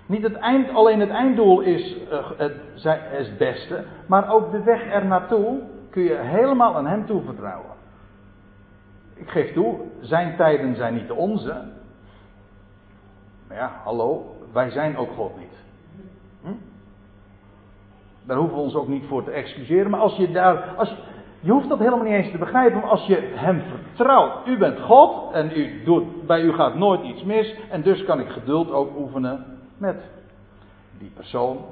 Niet 0.05 0.23
het 0.23 0.33
eind, 0.33 0.69
alleen 0.69 0.99
het 0.99 1.09
einddoel 1.09 1.61
is 1.61 1.97
uh, 1.97 2.31
het, 2.37 2.53
het 2.83 3.37
beste, 3.37 3.85
maar 4.07 4.31
ook 4.31 4.51
de 4.51 4.63
weg 4.63 4.93
er 4.93 5.05
naartoe 5.05 5.61
kun 5.89 6.03
je 6.03 6.15
helemaal 6.15 6.75
aan 6.75 6.87
hem 6.87 7.05
toevertrouwen. 7.05 7.71
Ik 9.13 9.29
geef 9.29 9.53
toe, 9.53 9.79
zijn 10.01 10.35
tijden 10.35 10.75
zijn 10.75 10.93
niet 10.93 11.07
de 11.07 11.13
onze. 11.13 11.63
Maar 13.47 13.57
ja, 13.57 13.71
hallo, 13.83 14.35
wij 14.53 14.69
zijn 14.69 14.97
ook 14.97 15.11
God 15.11 15.37
niet. 15.37 15.65
Daar 18.27 18.37
hoeven 18.37 18.55
we 18.55 18.63
ons 18.63 18.75
ook 18.75 18.87
niet 18.87 19.05
voor 19.07 19.23
te 19.23 19.31
excuseren. 19.31 19.91
Maar 19.91 19.99
als 19.99 20.15
je 20.15 20.31
daar. 20.31 20.75
Als 20.77 20.95
je, 21.39 21.51
hoeft 21.51 21.69
dat 21.69 21.79
helemaal 21.79 22.03
niet 22.05 22.13
eens 22.13 22.31
te 22.31 22.37
begrijpen. 22.37 22.79
Maar 22.79 22.89
als 22.89 23.05
je 23.05 23.31
hem 23.35 23.61
vertrouwt. 23.61 24.47
U 24.47 24.57
bent 24.57 24.79
God 24.79 25.33
en 25.33 25.51
u 25.59 25.83
doet, 25.83 26.27
bij 26.27 26.41
u 26.41 26.53
gaat 26.53 26.75
nooit 26.75 27.03
iets 27.03 27.23
mis. 27.23 27.55
En 27.69 27.81
dus 27.81 28.03
kan 28.03 28.19
ik 28.19 28.29
geduld 28.29 28.71
ook 28.71 28.97
oefenen 28.97 29.59
met 29.77 30.01
die 30.97 31.11
persoon. 31.15 31.65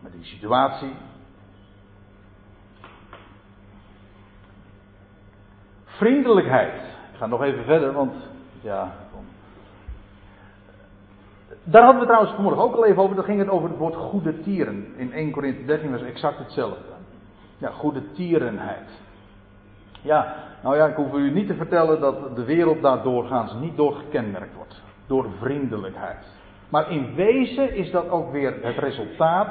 Met 0.00 0.12
die 0.12 0.24
situatie. 0.24 0.92
Vriendelijkheid. 5.84 6.74
Ik 7.12 7.18
ga 7.18 7.26
nog 7.26 7.42
even 7.42 7.64
verder, 7.64 7.92
want 7.92 8.12
ja. 8.60 8.92
Daar 11.70 11.82
hadden 11.82 12.00
we 12.00 12.06
trouwens 12.06 12.34
vanmorgen 12.34 12.62
ook 12.62 12.74
al 12.74 12.84
even 12.84 13.02
over. 13.02 13.16
Dan 13.16 13.24
ging 13.24 13.38
het 13.38 13.48
over 13.48 13.68
het 13.68 13.78
woord 13.78 13.94
goede 13.94 14.40
tieren. 14.40 14.86
In 14.96 15.12
1 15.12 15.30
Corinthië 15.30 15.66
13 15.66 15.90
was 15.90 16.02
exact 16.02 16.38
hetzelfde. 16.38 16.84
Ja, 17.58 17.70
goede 17.70 18.12
tierenheid. 18.12 18.88
Ja, 20.02 20.34
nou 20.62 20.76
ja, 20.76 20.86
ik 20.86 20.96
hoef 20.96 21.12
u 21.12 21.30
niet 21.30 21.46
te 21.46 21.54
vertellen 21.54 22.00
dat 22.00 22.36
de 22.36 22.44
wereld 22.44 22.82
daar 22.82 23.02
doorgaans 23.02 23.54
niet 23.54 23.76
door 23.76 23.94
gekenmerkt 23.94 24.54
wordt. 24.54 24.82
Door 25.06 25.26
vriendelijkheid. 25.40 26.26
Maar 26.68 26.90
in 26.90 27.14
wezen 27.14 27.74
is 27.74 27.90
dat 27.90 28.08
ook 28.10 28.32
weer 28.32 28.54
het 28.62 28.78
resultaat 28.78 29.48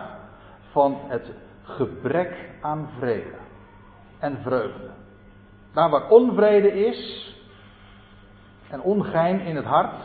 van 0.71 0.97
het 1.07 1.31
gebrek 1.63 2.49
aan 2.61 2.89
vrede 2.99 3.37
en 4.19 4.37
vreugde. 4.43 4.89
Daar 5.73 5.89
waar 5.89 6.09
onvrede 6.09 6.85
is 6.85 7.31
en 8.69 8.81
ongein 8.81 9.39
in 9.39 9.55
het 9.55 9.65
hart, 9.65 10.03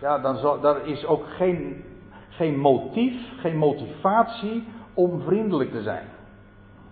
ja, 0.00 0.18
dan 0.18 0.36
zal, 0.36 0.60
daar 0.60 0.86
is 0.86 1.06
ook 1.06 1.24
geen, 1.36 1.84
geen 2.28 2.58
motief, 2.58 3.14
geen 3.40 3.56
motivatie 3.56 4.68
om 4.94 5.22
vriendelijk 5.22 5.72
te 5.72 5.82
zijn. 5.82 6.04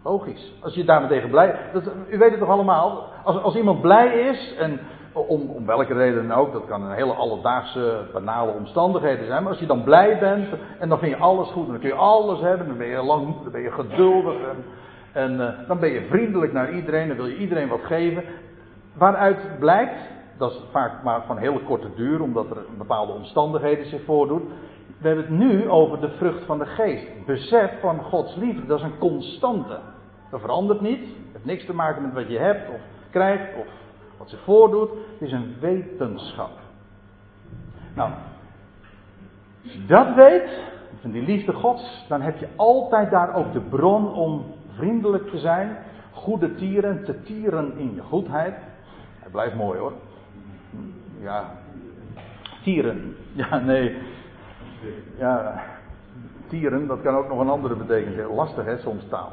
Logisch. 0.05 0.53
Als 0.61 0.75
je 0.75 0.85
daarmee 0.85 1.09
tegen 1.09 1.31
blij. 1.31 1.59
Dat, 1.73 1.83
u 2.11 2.19
weet 2.19 2.31
het 2.31 2.39
toch 2.39 2.49
allemaal? 2.49 3.09
Als, 3.25 3.43
als 3.43 3.57
iemand 3.57 3.81
blij 3.81 4.21
is, 4.21 4.55
en 4.59 4.81
om, 5.13 5.51
om 5.51 5.67
welke 5.67 5.95
reden 5.95 6.29
dan 6.29 6.39
ook, 6.39 6.53
dat 6.53 6.67
kan 6.67 6.83
een 6.83 6.95
hele 6.95 7.13
alledaagse, 7.13 8.07
banale 8.13 8.53
omstandigheden 8.53 9.27
zijn. 9.27 9.43
Maar 9.43 9.53
als 9.53 9.61
je 9.61 9.67
dan 9.67 9.85
blij 9.85 10.19
bent 10.19 10.49
en 10.79 10.89
dan 10.89 10.99
vind 10.99 11.11
je 11.11 11.23
alles 11.23 11.49
goed, 11.49 11.67
dan 11.67 11.79
kun 11.79 11.89
je 11.89 11.95
alles 11.95 12.41
hebben, 12.41 12.67
dan 12.67 12.77
ben 12.77 12.87
je 12.87 13.03
lang, 13.03 13.43
dan 13.43 13.53
ben 13.53 13.61
je 13.61 13.73
geduldig. 13.73 14.35
En, 14.35 14.65
en 15.13 15.33
uh, 15.33 15.69
dan 15.69 15.79
ben 15.79 15.91
je 15.91 16.07
vriendelijk 16.09 16.53
naar 16.53 16.73
iedereen, 16.73 17.09
dan 17.09 17.17
wil 17.17 17.27
je 17.27 17.37
iedereen 17.37 17.69
wat 17.69 17.85
geven. 17.85 18.25
Waaruit 18.95 19.59
blijkt, 19.59 20.01
dat 20.39 20.51
is 20.51 20.61
vaak 20.71 21.03
maar 21.03 21.23
van 21.27 21.39
hele 21.39 21.63
korte 21.63 21.95
duur, 21.95 22.23
omdat 22.23 22.51
er 22.51 22.65
bepaalde 22.79 23.13
omstandigheden 23.13 23.87
zich 23.87 24.05
voordoen. 24.05 24.49
We 24.99 25.07
hebben 25.07 25.25
het 25.25 25.39
nu 25.39 25.69
over 25.69 26.01
de 26.01 26.11
vrucht 26.11 26.45
van 26.45 26.59
de 26.59 26.67
geest. 26.67 27.07
Besef 27.27 27.81
van 27.81 28.03
Gods 28.03 28.35
liefde, 28.37 28.67
dat 28.67 28.79
is 28.79 28.85
een 28.85 28.99
constante. 28.99 29.79
Dat 30.31 30.41
verandert 30.41 30.81
niet. 30.81 31.01
Het 31.01 31.33
heeft 31.33 31.45
niks 31.45 31.65
te 31.65 31.75
maken 31.75 32.03
met 32.03 32.13
wat 32.13 32.29
je 32.29 32.39
hebt 32.39 32.69
of 32.69 32.81
krijgt 33.11 33.57
of 33.57 33.67
wat 34.19 34.31
zich 34.31 34.41
voordoet. 34.41 34.91
Het 34.91 35.29
is 35.29 35.33
een 35.33 35.57
wetenschap. 35.61 36.51
Nou, 37.95 38.11
als 39.63 39.73
je 39.73 39.87
dat 39.87 40.15
weet, 40.15 40.61
van 41.01 41.11
die 41.11 41.23
liefde 41.23 41.53
Gods, 41.53 42.05
dan 42.09 42.21
heb 42.21 42.39
je 42.39 42.49
altijd 42.57 43.11
daar 43.11 43.35
ook 43.35 43.53
de 43.53 43.61
bron 43.61 44.13
om 44.13 44.45
vriendelijk 44.75 45.31
te 45.31 45.39
zijn, 45.39 45.77
goede 46.13 46.55
tieren, 46.55 47.05
te 47.05 47.23
tieren 47.23 47.79
in 47.79 47.95
je 47.95 48.03
goedheid. 48.03 48.55
Het 49.19 49.33
blijft 49.33 49.55
mooi 49.55 49.79
hoor. 49.79 49.93
Ja, 51.21 51.45
tieren. 52.63 53.17
Ja, 53.33 53.59
nee. 53.59 53.97
Ja, 55.19 55.63
tieren, 56.49 56.87
dat 56.87 57.03
kan 57.03 57.17
ook 57.17 57.29
nog 57.29 57.41
een 57.41 57.49
andere 57.49 57.75
betekenis 57.75 58.17
hebben. 58.17 58.35
Lastig 58.35 58.65
hè, 58.65 58.79
soms 58.79 59.09
taal. 59.09 59.33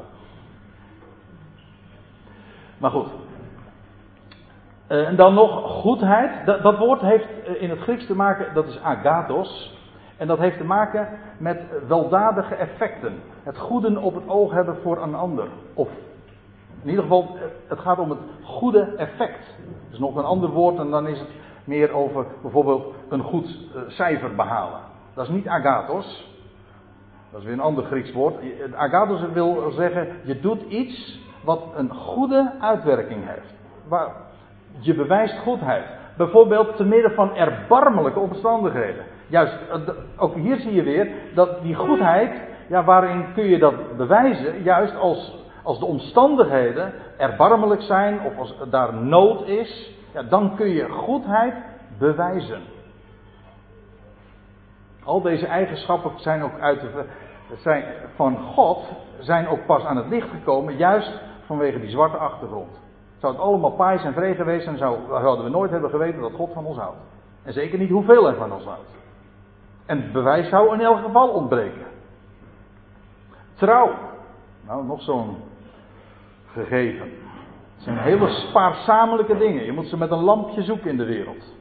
Maar 2.78 2.90
goed. 2.90 3.08
Uh, 4.88 5.08
en 5.08 5.16
dan 5.16 5.34
nog 5.34 5.80
goedheid. 5.80 6.46
Dat, 6.46 6.62
dat 6.62 6.78
woord 6.78 7.00
heeft 7.00 7.26
eh, 7.44 7.62
in 7.62 7.70
het 7.70 7.78
Grieks 7.78 8.06
te 8.06 8.14
maken, 8.14 8.54
dat 8.54 8.66
is 8.66 8.80
agathos. 8.82 9.74
En 10.16 10.26
dat 10.26 10.38
heeft 10.38 10.58
te 10.58 10.64
maken 10.64 11.08
met 11.38 11.62
weldadige 11.88 12.54
effecten. 12.54 13.14
Het 13.42 13.58
goede 13.58 14.00
op 14.00 14.14
het 14.14 14.28
oog 14.28 14.52
hebben 14.52 14.76
voor 14.82 15.02
een 15.02 15.14
ander. 15.14 15.48
Of 15.74 15.88
in 16.86 16.92
ieder 16.92 17.04
geval, 17.04 17.36
het 17.68 17.78
gaat 17.78 17.98
om 17.98 18.10
het 18.10 18.18
goede 18.42 18.94
effect. 18.96 19.54
Dus 19.90 19.98
nog 19.98 20.16
een 20.16 20.24
ander 20.24 20.50
woord 20.50 20.78
en 20.78 20.90
dan 20.90 21.06
is 21.06 21.18
het 21.18 21.28
meer 21.64 21.92
over 21.92 22.26
bijvoorbeeld 22.42 22.94
een 23.08 23.22
goed 23.22 23.46
uh, 23.46 23.82
cijfer 23.86 24.34
behalen. 24.34 24.80
Dat 25.14 25.26
is 25.28 25.34
niet 25.34 25.48
agathos. 25.48 26.34
Dat 27.30 27.40
is 27.40 27.46
weer 27.46 27.54
een 27.54 27.60
ander 27.60 27.84
Grieks 27.84 28.12
woord. 28.12 28.34
Agathos 28.74 29.20
wil 29.32 29.70
zeggen, 29.70 30.08
je 30.22 30.40
doet 30.40 30.62
iets 30.62 31.20
wat 31.44 31.62
een 31.76 31.94
goede 31.94 32.52
uitwerking 32.60 33.26
heeft. 33.26 33.54
Waar 33.88 34.08
je 34.78 34.94
bewijst 34.94 35.38
goedheid. 35.38 35.84
Bijvoorbeeld 36.16 36.76
te 36.76 36.84
midden 36.84 37.10
van 37.10 37.34
erbarmelijke 37.34 38.18
omstandigheden. 38.18 39.04
Juist, 39.26 39.58
eh, 39.70 39.78
ook 40.16 40.34
hier 40.34 40.56
zie 40.56 40.72
je 40.72 40.82
weer 40.82 41.08
dat 41.34 41.62
die 41.62 41.74
goedheid, 41.74 42.40
ja, 42.68 42.84
waarin 42.84 43.24
kun 43.34 43.44
je 43.44 43.58
dat 43.58 43.96
bewijzen? 43.96 44.62
Juist 44.62 44.96
als, 44.96 45.45
als 45.66 45.78
de 45.78 45.86
omstandigheden 45.86 46.92
erbarmelijk 47.16 47.82
zijn 47.82 48.20
of 48.20 48.38
als 48.38 48.54
daar 48.70 48.94
nood 48.94 49.46
is, 49.46 49.94
ja, 50.12 50.22
dan 50.22 50.56
kun 50.56 50.68
je 50.68 50.88
goedheid 50.88 51.54
bewijzen. 51.98 52.62
Al 55.04 55.20
deze 55.20 55.46
eigenschappen 55.46 56.10
zijn 56.16 56.42
ook 56.42 56.60
uit 56.60 56.80
de, 56.80 57.04
zijn, 57.62 57.84
van 58.14 58.36
God 58.36 58.84
zijn 59.18 59.48
ook 59.48 59.66
pas 59.66 59.84
aan 59.84 59.96
het 59.96 60.08
licht 60.08 60.28
gekomen, 60.28 60.76
juist 60.76 61.20
vanwege 61.46 61.80
die 61.80 61.90
zwarte 61.90 62.16
achtergrond. 62.16 62.80
Zou 63.18 63.32
het 63.32 63.42
allemaal 63.42 63.70
paais 63.70 64.04
en 64.04 64.12
vree 64.12 64.34
geweest 64.34 64.64
zijn, 64.64 64.78
zou, 64.78 64.98
zouden 65.08 65.44
we 65.44 65.50
nooit 65.50 65.70
hebben 65.70 65.90
geweten 65.90 66.20
dat 66.20 66.32
God 66.32 66.52
van 66.52 66.64
ons 66.64 66.78
houdt. 66.78 67.00
En 67.42 67.52
zeker 67.52 67.78
niet 67.78 67.90
hoeveel 67.90 68.24
hij 68.24 68.34
van 68.34 68.52
ons 68.52 68.64
houdt. 68.64 68.90
En 69.86 70.02
het 70.02 70.12
bewijs 70.12 70.48
zou 70.48 70.74
in 70.74 70.80
elk 70.80 71.04
geval 71.04 71.28
ontbreken. 71.28 71.86
Trouw. 73.54 73.94
Nou, 74.66 74.84
nog 74.84 75.02
zo'n 75.02 75.36
gegeven. 76.56 77.06
Het 77.74 77.84
zijn 77.84 77.98
hele 77.98 78.28
spaarzamelijke 78.28 79.36
dingen. 79.36 79.64
Je 79.64 79.72
moet 79.72 79.88
ze 79.88 79.96
met 79.96 80.10
een 80.10 80.22
lampje 80.22 80.62
zoeken 80.62 80.90
in 80.90 80.96
de 80.96 81.04
wereld. 81.04 81.54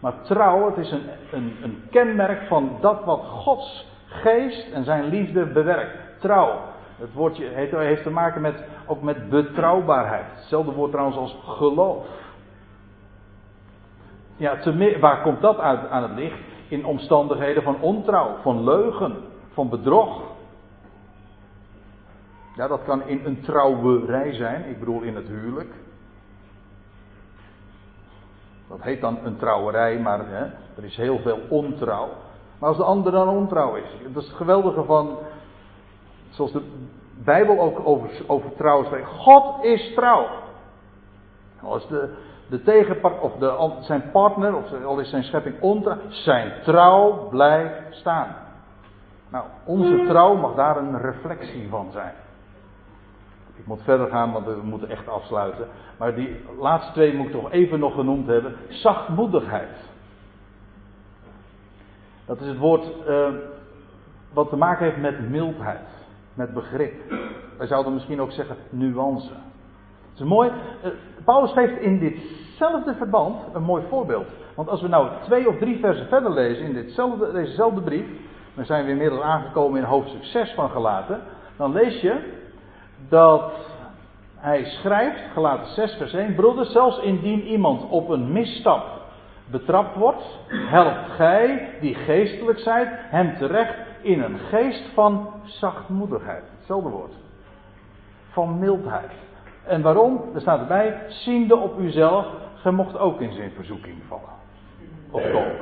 Maar 0.00 0.22
trouw, 0.22 0.66
het 0.66 0.76
is 0.76 0.90
een, 0.90 1.02
een, 1.32 1.56
een 1.62 1.82
kenmerk 1.90 2.46
van 2.46 2.78
dat 2.80 3.04
wat 3.04 3.20
Gods 3.20 3.86
geest 4.06 4.72
en 4.72 4.84
zijn 4.84 5.04
liefde 5.04 5.46
bewerkt. 5.46 6.20
Trouw. 6.20 6.58
Het 6.98 7.12
woordje 7.12 7.44
heeft, 7.44 8.02
te 8.02 8.10
maken 8.10 8.40
met, 8.40 8.64
ook 8.86 9.02
met 9.02 9.28
betrouwbaarheid. 9.28 10.24
Hetzelfde 10.34 10.72
woord 10.72 10.90
trouwens 10.90 11.16
als 11.18 11.36
geloof. 11.44 12.06
Ja, 14.36 14.56
te, 14.56 14.98
waar 15.00 15.22
komt 15.22 15.40
dat 15.40 15.58
uit 15.58 15.88
aan 15.88 16.02
het 16.02 16.18
licht? 16.18 16.38
In 16.68 16.84
omstandigheden 16.84 17.62
van 17.62 17.80
ontrouw, 17.80 18.36
van 18.42 18.64
leugen, 18.64 19.16
van 19.52 19.68
bedrog. 19.68 20.22
Ja, 22.56 22.68
dat 22.68 22.84
kan 22.84 23.06
in 23.06 23.20
een 23.24 23.40
trouwerij 23.40 24.32
zijn, 24.32 24.68
ik 24.68 24.78
bedoel 24.78 25.02
in 25.02 25.16
het 25.16 25.28
huwelijk. 25.28 25.74
Dat 28.68 28.82
heet 28.82 29.00
dan 29.00 29.18
een 29.24 29.36
trouwerij, 29.36 29.98
maar 29.98 30.28
hè, 30.28 30.44
er 30.76 30.84
is 30.84 30.96
heel 30.96 31.18
veel 31.18 31.40
ontrouw. 31.48 32.08
Maar 32.58 32.68
als 32.68 32.78
de 32.78 32.84
ander 32.84 33.12
dan 33.12 33.28
ontrouw 33.28 33.74
is, 33.74 33.96
dat 34.12 34.22
is 34.22 34.28
het 34.28 34.36
geweldige 34.36 34.84
van, 34.84 35.18
zoals 36.30 36.52
de 36.52 36.62
Bijbel 37.24 37.60
ook 37.60 37.80
over, 37.84 38.10
over 38.26 38.54
trouw 38.54 38.84
spreekt. 38.84 39.08
God 39.08 39.64
is 39.64 39.94
trouw. 39.94 40.26
Als 41.62 41.88
de, 41.88 42.14
de 42.48 42.62
tegenpart, 42.62 43.20
of 43.20 43.32
de, 43.36 43.76
zijn 43.80 44.10
partner, 44.10 44.56
of 44.56 44.84
al 44.84 44.98
is 44.98 45.10
zijn 45.10 45.24
schepping 45.24 45.60
ontrouw, 45.60 45.98
zijn 46.08 46.52
trouw 46.62 47.28
blijft 47.28 47.80
staan. 47.90 48.36
Nou, 49.28 49.44
onze 49.64 50.04
trouw 50.08 50.34
mag 50.34 50.54
daar 50.54 50.76
een 50.76 51.00
reflectie 51.00 51.68
van 51.68 51.88
zijn. 51.92 52.14
Ik 53.56 53.66
moet 53.66 53.82
verder 53.82 54.06
gaan, 54.08 54.32
want 54.32 54.46
we 54.46 54.60
moeten 54.62 54.88
echt 54.88 55.08
afsluiten. 55.08 55.68
Maar 55.98 56.14
die 56.14 56.36
laatste 56.58 56.92
twee 56.92 57.14
moet 57.14 57.26
ik 57.26 57.32
toch 57.32 57.52
even 57.52 57.78
nog 57.78 57.94
genoemd 57.94 58.26
hebben. 58.26 58.54
Zachtmoedigheid. 58.68 59.76
Dat 62.26 62.40
is 62.40 62.46
het 62.46 62.58
woord 62.58 62.86
uh, 63.08 63.28
wat 64.32 64.48
te 64.48 64.56
maken 64.56 64.84
heeft 64.84 65.00
met 65.00 65.30
mildheid. 65.30 65.88
Met 66.34 66.54
begrip. 66.54 66.94
Wij 67.58 67.66
zouden 67.66 67.94
misschien 67.94 68.20
ook 68.20 68.30
zeggen 68.30 68.56
nuance. 68.70 69.30
Het 70.10 70.20
is 70.20 70.26
mooi. 70.26 70.50
Uh, 70.84 70.90
Paulus 71.24 71.52
geeft 71.52 71.80
in 71.80 71.98
ditzelfde 71.98 72.94
verband 72.94 73.36
een 73.54 73.62
mooi 73.62 73.82
voorbeeld. 73.88 74.26
Want 74.54 74.68
als 74.68 74.82
we 74.82 74.88
nou 74.88 75.08
twee 75.22 75.48
of 75.48 75.58
drie 75.58 75.78
versen 75.78 76.06
verder 76.06 76.32
lezen 76.32 76.64
in 76.64 76.72
ditzelfde, 76.72 77.32
dezezelfde 77.32 77.80
brief. 77.80 78.06
Dan 78.54 78.64
zijn 78.64 78.84
we 78.84 78.90
inmiddels 78.90 79.22
aangekomen 79.22 79.80
in 79.80 79.86
hoofdstuk 79.86 80.24
6 80.24 80.54
van 80.54 80.70
Gelaten. 80.70 81.20
Dan 81.56 81.72
lees 81.72 82.00
je 82.00 82.44
dat 83.08 83.52
hij 84.36 84.64
schrijft, 84.64 85.20
gelaten 85.32 85.72
6 85.72 85.94
vers 85.94 86.12
1, 86.12 86.34
broeders, 86.34 86.72
zelfs 86.72 86.98
indien 86.98 87.42
iemand 87.42 87.88
op 87.88 88.08
een 88.08 88.32
misstap 88.32 88.96
betrapt 89.50 89.96
wordt, 89.96 90.22
helpt 90.48 91.10
gij, 91.10 91.68
die 91.80 91.94
geestelijk 91.94 92.58
zijt, 92.58 92.88
hem 92.90 93.36
terecht 93.36 93.74
in 94.00 94.22
een 94.22 94.38
geest 94.38 94.82
van 94.94 95.30
zachtmoedigheid. 95.44 96.42
Hetzelfde 96.56 96.88
woord. 96.88 97.12
Van 98.30 98.58
mildheid. 98.58 99.10
En 99.66 99.82
waarom? 99.82 100.22
Er 100.34 100.40
staat 100.40 100.60
erbij, 100.60 101.02
ziende 101.08 101.56
op 101.56 101.78
uzelf, 101.78 102.26
gij 102.54 102.72
mocht 102.72 102.98
ook 102.98 103.20
in 103.20 103.32
zijn 103.32 103.50
verzoeking 103.50 103.96
vallen. 104.08 104.34
Of 105.10 105.22
komen. 105.22 105.56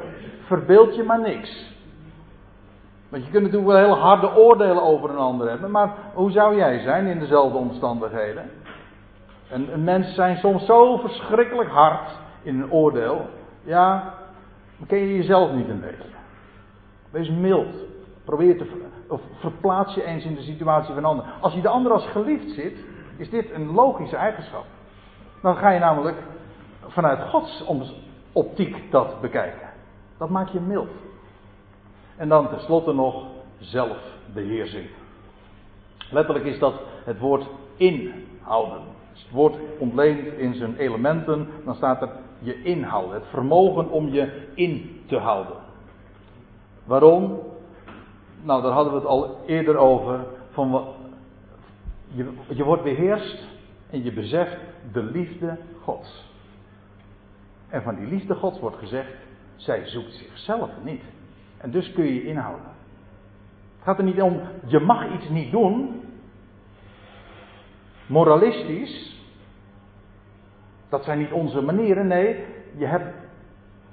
Verbeeld 0.46 0.96
je 0.96 1.02
maar 1.02 1.20
niks. 1.20 1.73
Want 3.14 3.26
je 3.26 3.32
kunt 3.32 3.44
natuurlijk 3.44 3.72
wel 3.72 3.80
hele 3.80 4.00
harde 4.00 4.36
oordelen 4.36 4.82
over 4.82 5.10
een 5.10 5.16
ander 5.16 5.48
hebben, 5.48 5.70
maar 5.70 5.92
hoe 6.14 6.30
zou 6.30 6.56
jij 6.56 6.78
zijn 6.78 7.06
in 7.06 7.18
dezelfde 7.18 7.58
omstandigheden? 7.58 8.50
En, 9.48 9.72
en 9.72 9.84
mensen 9.84 10.14
zijn 10.14 10.36
soms 10.36 10.66
zo 10.66 10.96
verschrikkelijk 10.96 11.68
hard 11.70 12.10
in 12.42 12.60
een 12.60 12.70
oordeel. 12.70 13.26
Ja, 13.62 14.14
dan 14.78 14.86
ken 14.86 14.98
je 14.98 15.16
jezelf 15.16 15.52
niet 15.52 15.68
een 15.68 15.80
beetje. 15.80 16.08
Wees 17.10 17.30
mild. 17.30 17.74
Probeer 18.24 18.58
te. 18.58 18.82
Of 19.08 19.20
verplaats 19.38 19.94
je 19.94 20.04
eens 20.04 20.24
in 20.24 20.34
de 20.34 20.42
situatie 20.42 20.94
van 20.94 20.96
een 20.96 21.10
ander. 21.10 21.24
Als 21.40 21.54
je 21.54 21.60
de 21.60 21.68
ander 21.68 21.92
als 21.92 22.06
geliefd 22.06 22.50
zit, 22.50 22.78
is 23.16 23.30
dit 23.30 23.50
een 23.50 23.72
logische 23.72 24.16
eigenschap. 24.16 24.64
Dan 25.42 25.56
ga 25.56 25.70
je 25.70 25.78
namelijk 25.78 26.16
vanuit 26.86 27.28
Gods 27.28 27.64
optiek 28.32 28.90
dat 28.90 29.20
bekijken. 29.20 29.68
Dat 30.18 30.28
maakt 30.28 30.52
je 30.52 30.60
mild. 30.60 30.90
En 32.16 32.28
dan 32.28 32.48
tenslotte 32.48 32.92
nog 32.92 33.26
zelfbeheersing. 33.58 34.86
Letterlijk 36.10 36.44
is 36.44 36.58
dat 36.58 36.74
het 37.04 37.18
woord 37.18 37.46
inhouden. 37.76 38.78
Als 39.12 39.22
het 39.22 39.30
woord 39.32 39.56
ontleent 39.78 40.38
in 40.38 40.54
zijn 40.54 40.76
elementen, 40.76 41.48
dan 41.64 41.74
staat 41.74 42.02
er 42.02 42.10
je 42.38 42.62
inhouden. 42.62 43.14
Het 43.14 43.28
vermogen 43.30 43.90
om 43.90 44.08
je 44.08 44.48
in 44.54 45.00
te 45.06 45.16
houden. 45.16 45.56
Waarom? 46.84 47.40
Nou, 48.42 48.62
daar 48.62 48.72
hadden 48.72 48.92
we 48.92 48.98
het 48.98 49.08
al 49.08 49.40
eerder 49.46 49.76
over. 49.76 50.26
Van 50.50 50.86
je, 52.06 52.32
je 52.48 52.64
wordt 52.64 52.82
beheerst 52.82 53.46
en 53.90 54.02
je 54.04 54.12
beseft 54.12 54.56
de 54.92 55.02
liefde 55.02 55.58
Gods. 55.82 56.32
En 57.68 57.82
van 57.82 57.94
die 57.94 58.06
liefde 58.06 58.34
Gods 58.34 58.60
wordt 58.60 58.76
gezegd, 58.76 59.12
zij 59.56 59.86
zoekt 59.86 60.12
zichzelf 60.12 60.70
niet. 60.82 61.02
En 61.64 61.70
dus 61.70 61.92
kun 61.92 62.04
je 62.04 62.24
inhouden. 62.24 62.64
Het 63.74 63.84
gaat 63.84 63.98
er 63.98 64.04
niet 64.04 64.22
om, 64.22 64.40
je 64.66 64.80
mag 64.80 65.12
iets 65.12 65.28
niet 65.28 65.50
doen. 65.50 66.02
Moralistisch. 68.06 69.22
Dat 70.88 71.04
zijn 71.04 71.18
niet 71.18 71.32
onze 71.32 71.60
manieren. 71.60 72.06
Nee, 72.06 72.44
je, 72.76 72.86
hebt, 72.86 73.14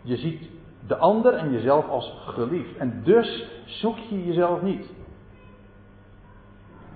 je 0.01 0.15
ziet 0.17 0.49
de 0.88 0.97
ander 0.97 1.34
en 1.34 1.51
jezelf 1.51 1.88
als 1.88 2.24
geliefd. 2.26 2.78
En 2.78 3.01
dus 3.03 3.49
zoek 3.65 3.97
je 3.97 4.26
jezelf 4.26 4.61
niet. 4.61 4.93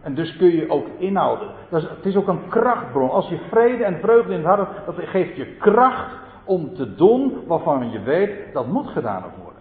En 0.01 0.15
dus 0.15 0.37
kun 0.37 0.55
je 0.55 0.69
ook 0.69 0.87
inhouden. 0.97 1.51
Dat 1.69 1.81
is, 1.81 1.89
het 1.89 2.05
is 2.05 2.15
ook 2.15 2.27
een 2.27 2.47
krachtbron. 2.47 3.09
Als 3.09 3.29
je 3.29 3.39
vrede 3.49 3.83
en 3.83 3.99
vreugde 3.99 4.33
in 4.33 4.39
het 4.39 4.47
hart 4.47 4.85
dat 4.85 4.95
geeft 4.97 5.35
je 5.35 5.55
kracht 5.55 6.15
om 6.43 6.73
te 6.73 6.95
doen 6.95 7.43
waarvan 7.47 7.91
je 7.91 7.99
weet 7.99 8.53
dat 8.53 8.67
moet 8.67 8.87
gedaan 8.87 9.23
worden. 9.43 9.54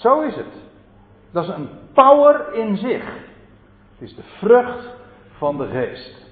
Zo 0.00 0.20
is 0.20 0.34
het. 0.34 0.54
Dat 1.32 1.44
is 1.44 1.50
een 1.50 1.68
power 1.92 2.54
in 2.54 2.76
zich. 2.76 3.04
Het 3.98 4.08
is 4.08 4.14
de 4.14 4.22
vrucht 4.22 4.86
van 5.38 5.56
de 5.56 5.66
geest. 5.66 6.27